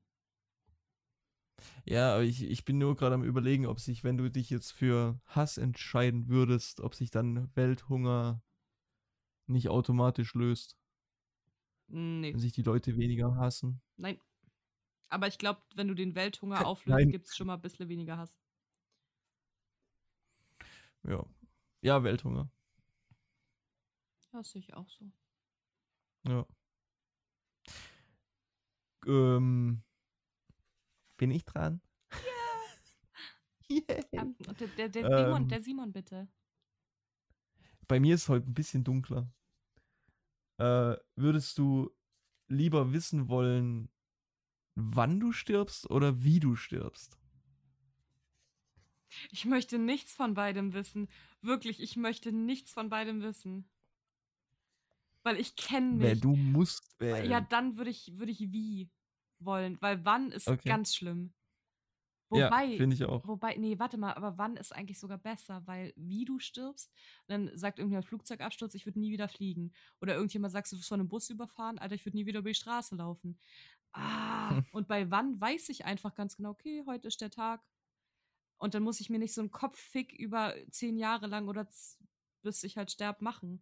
Ja, 1.87 2.13
aber 2.13 2.25
ich, 2.25 2.43
ich 2.43 2.67
bin 2.67 2.77
nur 2.77 2.95
gerade 2.95 3.15
am 3.15 3.25
überlegen, 3.25 3.65
ob 3.65 3.81
sich, 3.81 4.05
wenn 4.05 4.19
du 4.19 4.31
dich 4.31 4.51
jetzt 4.51 4.73
für 4.73 5.19
Hass 5.25 5.57
entscheiden 5.57 6.29
würdest, 6.29 6.81
ob 6.81 6.95
sich 6.95 7.11
dann 7.11 7.51
Welthunger 7.57 8.43
nicht 9.47 9.69
automatisch 9.69 10.35
löst. 10.35 10.77
Nee. 11.89 12.33
Wenn 12.33 12.41
sich 12.41 12.53
die 12.53 12.63
Leute 12.63 12.97
weniger 12.97 13.37
hassen. 13.37 13.83
Nein. 13.97 14.19
Aber 15.09 15.27
ich 15.27 15.37
glaube, 15.37 15.61
wenn 15.75 15.89
du 15.89 15.95
den 15.95 16.15
Welthunger 16.15 16.67
auflöst, 16.67 17.11
gibt 17.11 17.27
es 17.27 17.37
schon 17.37 17.47
mal 17.47 17.55
ein 17.55 17.61
bisschen 17.61 17.89
weniger 17.89 18.17
Hass. 18.17 18.39
Ja. 21.03 21.25
Ja, 21.83 22.03
Welthunger. 22.03 22.49
Das 24.31 24.51
sehe 24.51 24.61
ich 24.61 24.73
auch 24.73 24.89
so. 24.89 25.11
Ja. 26.27 26.47
Ähm, 29.07 29.83
bin 31.17 31.31
ich 31.31 31.45
dran? 31.45 31.83
Ja. 33.69 33.79
yeah. 34.13 34.27
der, 34.59 34.69
der, 34.69 34.89
der, 34.89 35.19
Simon, 35.19 35.43
ähm, 35.43 35.49
der 35.49 35.61
Simon, 35.61 35.93
bitte. 35.93 36.29
Bei 37.93 38.01
mir 38.01 38.15
ist 38.15 38.31
heute 38.31 38.49
ein 38.49 38.55
bisschen 38.55 38.85
dunkler. 38.85 39.31
Äh, 40.57 40.97
würdest 41.15 41.59
du 41.59 41.91
lieber 42.49 42.95
wissen 42.95 43.29
wollen, 43.29 43.91
wann 44.75 45.21
du 45.21 45.33
stirbst 45.33 45.91
oder 45.91 46.25
wie 46.25 46.41
du 46.41 46.57
stirbst? 46.57 47.19
Ich 49.31 49.45
möchte 49.45 49.79
nichts 49.79 50.15
von 50.15 50.33
beidem 50.33 50.73
wissen. 50.73 51.11
Wirklich, 51.43 51.83
ich 51.83 51.97
möchte 51.99 52.33
nichts 52.33 52.73
von 52.73 52.89
beidem 52.89 53.21
wissen. 53.21 53.69
Weil 55.23 55.39
ich 55.39 55.55
kenne 55.55 55.93
mich. 55.93 56.01
Wer 56.01 56.17
du 56.17 56.35
musst 56.35 56.99
wählen. 56.99 57.31
Ja, 57.31 57.43
dann 57.43 57.77
würde 57.77 57.91
ich, 57.91 58.19
würd 58.19 58.31
ich 58.31 58.41
wie 58.53 58.89
wollen. 59.39 59.77
Weil 59.83 60.03
wann 60.07 60.33
ist 60.33 60.49
okay. 60.49 60.67
ganz 60.67 60.95
schlimm. 60.95 61.35
Wobei, 62.33 62.65
ja, 62.65 62.77
finde 62.79 62.97
ich 62.97 63.05
auch. 63.05 63.27
Wobei, 63.27 63.57
nee, 63.57 63.79
warte 63.79 63.99
mal, 63.99 64.15
aber 64.15 64.39
wann 64.39 64.57
ist 64.57 64.75
eigentlich 64.75 64.99
sogar 64.99 65.19
besser? 65.19 65.63
Weil 65.67 65.93
wie 65.97 66.25
du 66.25 66.39
stirbst, 66.39 66.91
dann 67.27 67.51
sagt 67.57 67.79
irgendjemand 67.79 68.07
Flugzeugabsturz, 68.07 68.75
ich 68.75 68.87
würde 68.87 68.99
nie 68.99 69.13
wieder 69.13 69.29
fliegen. 69.29 69.73
Oder 70.01 70.15
irgendjemand 70.15 70.53
sagt, 70.53 70.73
du 70.73 70.77
wirst 70.77 70.89
von 70.89 70.99
einem 70.99 71.11
Bus 71.11 71.29
überfahren, 71.29 71.79
Alter, 71.79 71.95
ich 71.95 72.07
würde 72.07 72.17
nie 72.17 72.25
wieder 72.25 72.39
über 72.39 72.49
die 72.49 72.55
Straße 72.55 72.97
laufen. 72.97 73.39
Ah, 73.93 74.63
und 74.73 74.89
bei 74.89 75.11
wann 75.11 75.39
weiß 75.39 75.69
ich 75.69 75.85
einfach 75.85 76.15
ganz 76.15 76.37
genau, 76.37 76.51
okay, 76.51 76.83
heute 76.87 77.09
ist 77.09 77.21
der 77.21 77.31
Tag. 77.31 77.63
Und 78.57 78.75
dann 78.75 78.83
muss 78.83 79.01
ich 79.01 79.11
mir 79.11 79.19
nicht 79.19 79.35
so 79.35 79.43
einen 79.43 79.51
Kopffick 79.51 80.13
über 80.13 80.55
zehn 80.71 80.97
Jahre 80.97 81.27
lang 81.27 81.49
oder 81.49 81.69
bis 82.43 82.63
ich 82.63 82.79
halt 82.79 82.91
sterb 82.91 83.21
machen. 83.21 83.61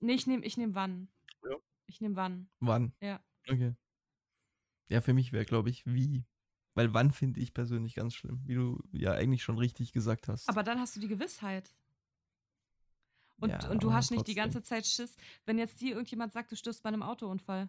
Nee, 0.00 0.14
ich 0.14 0.26
nehme 0.26 0.46
ich 0.46 0.56
nehm 0.56 0.74
wann. 0.74 1.08
Ja. 1.44 1.56
Ich 1.86 2.00
nehme 2.00 2.16
wann. 2.16 2.48
Wann? 2.60 2.94
Ja. 3.02 3.22
Okay. 3.46 3.74
Ja, 4.88 5.00
für 5.00 5.12
mich 5.12 5.32
wäre, 5.32 5.44
glaube 5.44 5.68
ich, 5.68 5.84
wie. 5.84 6.24
Weil 6.80 6.94
wann 6.94 7.12
finde 7.12 7.40
ich 7.40 7.52
persönlich 7.52 7.94
ganz 7.94 8.14
schlimm, 8.14 8.40
wie 8.46 8.54
du 8.54 8.82
ja 8.90 9.12
eigentlich 9.12 9.42
schon 9.42 9.58
richtig 9.58 9.92
gesagt 9.92 10.28
hast. 10.28 10.48
Aber 10.48 10.62
dann 10.62 10.80
hast 10.80 10.96
du 10.96 11.00
die 11.00 11.08
Gewissheit. 11.08 11.74
Und, 13.36 13.50
ja, 13.50 13.68
und 13.68 13.82
du 13.82 13.92
hast 13.92 14.10
nicht 14.10 14.26
die 14.26 14.34
ganze 14.34 14.62
Zeit 14.62 14.86
Schiss, 14.86 15.14
wenn 15.44 15.58
jetzt 15.58 15.82
dir 15.82 15.90
irgendjemand 15.90 16.32
sagt, 16.32 16.50
du 16.50 16.56
stirbst 16.56 16.82
bei 16.82 16.88
einem 16.88 17.02
Autounfall. 17.02 17.68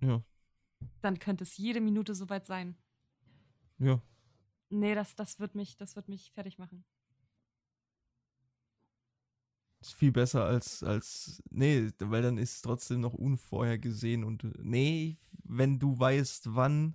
Ja. 0.00 0.22
Dann 1.02 1.18
könnte 1.18 1.44
es 1.44 1.58
jede 1.58 1.82
Minute 1.82 2.14
soweit 2.14 2.46
sein. 2.46 2.78
Ja. 3.78 4.00
Nee, 4.70 4.94
das, 4.94 5.14
das, 5.14 5.38
wird 5.38 5.54
mich, 5.54 5.76
das 5.76 5.96
wird 5.96 6.08
mich 6.08 6.32
fertig 6.32 6.56
machen. 6.56 6.82
Ist 9.82 9.92
viel 9.92 10.12
besser 10.12 10.46
als, 10.46 10.82
als. 10.82 11.42
Nee, 11.50 11.90
weil 11.98 12.22
dann 12.22 12.38
ist 12.38 12.54
es 12.54 12.62
trotzdem 12.62 13.00
noch 13.00 13.12
unvorhergesehen 13.12 14.24
und. 14.24 14.44
Nee, 14.64 15.18
wenn 15.44 15.78
du 15.78 15.98
weißt, 15.98 16.54
wann, 16.54 16.94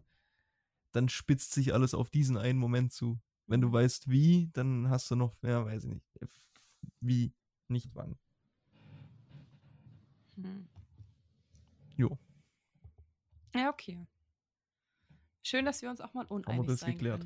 dann 0.91 1.09
spitzt 1.09 1.53
sich 1.53 1.73
alles 1.73 1.93
auf 1.93 2.09
diesen 2.09 2.37
einen 2.37 2.59
Moment 2.59 2.93
zu. 2.93 3.19
Wenn 3.45 3.61
du 3.61 3.71
weißt, 3.71 4.09
wie, 4.09 4.49
dann 4.53 4.89
hast 4.89 5.09
du 5.09 5.15
noch, 5.15 5.41
ja, 5.43 5.65
weiß 5.65 5.85
ich 5.85 5.91
nicht, 5.91 6.05
wie, 6.99 7.33
nicht 7.67 7.89
wann. 7.93 8.17
Hm. 10.35 10.67
Jo. 11.95 12.17
Ja, 13.55 13.69
okay. 13.69 14.05
Schön, 15.43 15.65
dass 15.65 15.81
wir 15.81 15.89
uns 15.89 16.01
auch 16.01 16.13
mal 16.13 16.25
uneinig 16.25 16.47
Haben 16.47 16.57
wir 16.57 16.71
das 16.71 16.81
sein 16.81 16.91
geklärt. 16.91 17.25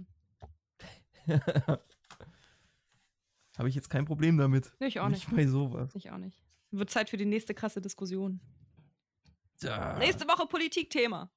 Habe 3.58 3.70
ich 3.70 3.76
jetzt 3.76 3.90
kein 3.90 4.06
Problem 4.06 4.38
damit. 4.38 4.72
Ich 4.80 5.00
auch 5.00 5.10
nicht. 5.10 5.28
Nicht 5.28 5.36
bei 5.36 5.48
sowas. 5.48 5.94
Ich 5.96 6.12
auch 6.12 6.18
nicht. 6.18 6.42
Wird 6.72 6.90
Zeit 6.90 7.10
für 7.10 7.18
die 7.18 7.26
nächste 7.26 7.54
krasse 7.54 7.82
Diskussion. 7.82 8.40
Ja. 9.62 9.98
Nächste 9.98 10.28
Woche 10.28 10.48
Politikthema. 10.48 11.30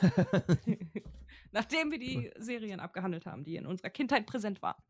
Nachdem 1.52 1.90
wir 1.90 1.98
die 1.98 2.30
Serien 2.38 2.80
abgehandelt 2.80 3.26
haben, 3.26 3.44
die 3.44 3.56
in 3.56 3.66
unserer 3.66 3.90
Kindheit 3.90 4.26
präsent 4.26 4.62
waren. 4.62 4.80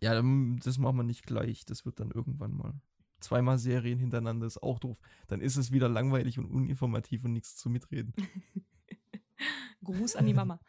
Ja, 0.00 0.14
das 0.14 0.78
machen 0.78 0.96
wir 0.96 1.02
nicht 1.02 1.26
gleich. 1.26 1.64
Das 1.64 1.84
wird 1.84 2.00
dann 2.00 2.10
irgendwann 2.10 2.54
mal. 2.54 2.74
Zweimal 3.20 3.58
Serien 3.58 3.98
hintereinander 3.98 4.46
ist 4.46 4.62
auch 4.62 4.78
doof. 4.78 5.00
Dann 5.26 5.40
ist 5.40 5.56
es 5.56 5.72
wieder 5.72 5.88
langweilig 5.88 6.38
und 6.38 6.50
uninformativ 6.50 7.24
und 7.24 7.32
nichts 7.32 7.56
zu 7.56 7.70
mitreden. 7.70 8.14
Gruß 9.82 10.16
an 10.16 10.26
die 10.26 10.34
Mama. 10.34 10.60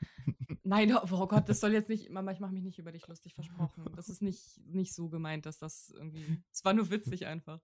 Nein, 0.64 0.94
oh, 0.94 1.08
oh 1.12 1.28
Gott, 1.28 1.50
das 1.50 1.60
soll 1.60 1.74
jetzt 1.74 1.90
nicht, 1.90 2.10
Mama, 2.10 2.32
ich 2.32 2.40
mache 2.40 2.54
mich 2.54 2.64
nicht 2.64 2.78
über 2.78 2.92
dich 2.92 3.08
lustig, 3.08 3.34
versprochen. 3.34 3.86
Das 3.96 4.10
ist 4.10 4.22
nicht, 4.22 4.60
nicht 4.66 4.94
so 4.94 5.10
gemeint, 5.10 5.46
dass 5.46 5.58
das 5.58 5.90
irgendwie, 5.90 6.44
es 6.52 6.64
war 6.64 6.74
nur 6.74 6.90
witzig 6.90 7.26
einfach. 7.26 7.60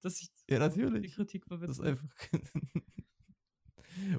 Dass 0.00 0.20
ich, 0.20 0.30
ja, 0.48 0.58
natürlich. 0.58 1.02
Die 1.02 1.14
Kritik 1.14 1.48
war 1.50 1.60
witzig. 1.60 1.78
Das 1.78 1.86
einfach, 1.86 2.08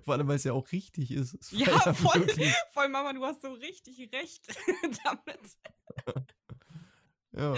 vor 0.03 0.13
allem, 0.13 0.27
weil 0.27 0.35
es 0.35 0.43
ja 0.43 0.53
auch 0.53 0.71
richtig 0.71 1.11
ist. 1.11 1.37
Ja, 1.51 1.67
ja 1.67 1.93
voll, 1.93 2.27
voll, 2.71 2.89
Mama, 2.89 3.13
du 3.13 3.23
hast 3.23 3.41
so 3.41 3.53
richtig 3.53 4.09
recht 4.13 4.47
damit. 5.03 6.27
ja. 7.33 7.55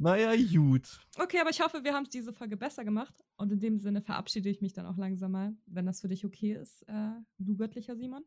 Naja, 0.00 0.32
gut. 0.36 1.00
Okay, 1.18 1.40
aber 1.40 1.50
ich 1.50 1.60
hoffe, 1.60 1.82
wir 1.82 1.92
haben 1.92 2.04
es 2.04 2.10
diese 2.10 2.32
Folge 2.32 2.56
besser 2.56 2.84
gemacht. 2.84 3.24
Und 3.36 3.50
in 3.50 3.58
dem 3.58 3.80
Sinne 3.80 4.00
verabschiede 4.00 4.48
ich 4.48 4.60
mich 4.60 4.72
dann 4.72 4.86
auch 4.86 4.96
langsam 4.96 5.32
mal, 5.32 5.56
wenn 5.66 5.86
das 5.86 6.00
für 6.00 6.08
dich 6.08 6.24
okay 6.24 6.52
ist, 6.52 6.82
äh, 6.88 7.10
du 7.38 7.56
göttlicher 7.56 7.96
Simon. 7.96 8.24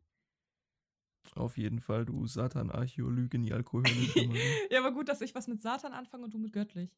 Auf 1.35 1.57
jeden 1.57 1.79
Fall, 1.79 2.03
du 2.05 2.27
Satan, 2.27 2.71
Archeo, 2.71 3.09
Lüge, 3.09 3.37
nie 3.37 3.53
Alkohol. 3.53 3.83
ja, 4.69 4.79
aber 4.79 4.91
gut, 4.91 5.07
dass 5.07 5.21
ich 5.21 5.33
was 5.33 5.47
mit 5.47 5.61
Satan 5.61 5.93
anfange 5.93 6.25
und 6.25 6.33
du 6.33 6.39
mit 6.39 6.51
göttlich. 6.51 6.93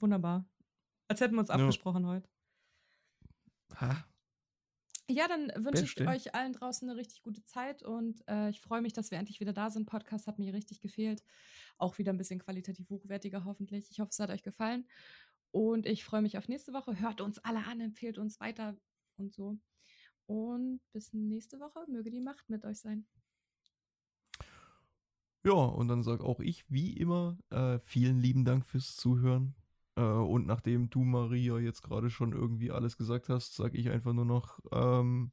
Wunderbar. 0.00 0.48
Als 1.06 1.20
hätten 1.20 1.34
wir 1.34 1.40
uns 1.40 1.48
ja. 1.48 1.54
abgesprochen 1.54 2.06
heute. 2.06 2.28
Ha. 3.76 4.04
Ja, 5.10 5.26
dann 5.26 5.50
wünsche 5.64 5.84
ich 5.84 6.06
euch 6.06 6.34
allen 6.34 6.52
draußen 6.52 6.88
eine 6.88 6.98
richtig 6.98 7.22
gute 7.22 7.42
Zeit 7.44 7.82
und 7.82 8.22
äh, 8.28 8.50
ich 8.50 8.60
freue 8.60 8.82
mich, 8.82 8.92
dass 8.92 9.10
wir 9.10 9.18
endlich 9.18 9.40
wieder 9.40 9.54
da 9.54 9.70
sind. 9.70 9.86
Podcast 9.86 10.26
hat 10.26 10.38
mir 10.38 10.52
richtig 10.52 10.82
gefehlt. 10.82 11.24
Auch 11.78 11.96
wieder 11.96 12.12
ein 12.12 12.18
bisschen 12.18 12.40
qualitativ 12.40 12.90
hochwertiger 12.90 13.46
hoffentlich. 13.46 13.90
Ich 13.90 14.00
hoffe, 14.00 14.10
es 14.10 14.18
hat 14.18 14.28
euch 14.28 14.42
gefallen. 14.42 14.86
Und 15.50 15.86
ich 15.86 16.04
freue 16.04 16.20
mich 16.20 16.36
auf 16.36 16.48
nächste 16.48 16.74
Woche. 16.74 17.00
Hört 17.00 17.22
uns 17.22 17.38
alle 17.38 17.64
an, 17.64 17.80
empfehlt 17.80 18.18
uns 18.18 18.38
weiter 18.38 18.76
und 19.16 19.32
so. 19.32 19.58
Und 20.26 20.80
bis 20.92 21.14
nächste 21.14 21.58
Woche. 21.58 21.86
Möge 21.88 22.10
die 22.10 22.20
Macht 22.20 22.50
mit 22.50 22.66
euch 22.66 22.78
sein. 22.78 23.06
Ja, 25.42 25.54
und 25.54 25.88
dann 25.88 26.02
sage 26.02 26.24
auch 26.24 26.40
ich, 26.40 26.66
wie 26.68 26.92
immer, 26.92 27.38
äh, 27.48 27.78
vielen 27.78 28.18
lieben 28.18 28.44
Dank 28.44 28.66
fürs 28.66 28.94
Zuhören. 28.96 29.54
Äh, 29.98 30.00
und 30.00 30.46
nachdem 30.46 30.88
du, 30.90 31.00
Maria, 31.00 31.58
jetzt 31.58 31.82
gerade 31.82 32.08
schon 32.08 32.32
irgendwie 32.32 32.70
alles 32.70 32.96
gesagt 32.96 33.28
hast, 33.28 33.56
sage 33.56 33.76
ich 33.76 33.90
einfach 33.90 34.12
nur 34.12 34.24
noch, 34.24 34.60
ähm, 34.70 35.32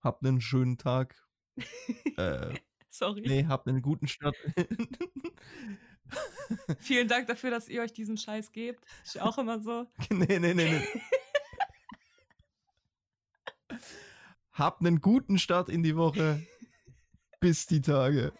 habt 0.00 0.24
einen 0.24 0.40
schönen 0.40 0.78
Tag. 0.78 1.22
äh, 2.16 2.54
Sorry. 2.88 3.20
Nee, 3.20 3.44
habt 3.46 3.68
einen 3.68 3.82
guten 3.82 4.08
Start. 4.08 4.34
Vielen 6.78 7.08
Dank 7.08 7.26
dafür, 7.26 7.50
dass 7.50 7.68
ihr 7.68 7.82
euch 7.82 7.92
diesen 7.92 8.16
Scheiß 8.16 8.52
gebt. 8.52 8.86
Ist 9.04 9.20
auch 9.20 9.36
immer 9.36 9.60
so. 9.60 9.86
nee, 10.10 10.38
nee, 10.38 10.54
nee, 10.54 10.54
nee. 10.54 10.86
habt 14.52 14.80
einen 14.80 15.02
guten 15.02 15.38
Start 15.38 15.68
in 15.68 15.82
die 15.82 15.96
Woche. 15.96 16.42
Bis 17.40 17.66
die 17.66 17.82
Tage. 17.82 18.32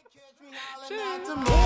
Tschüss. 0.89 1.66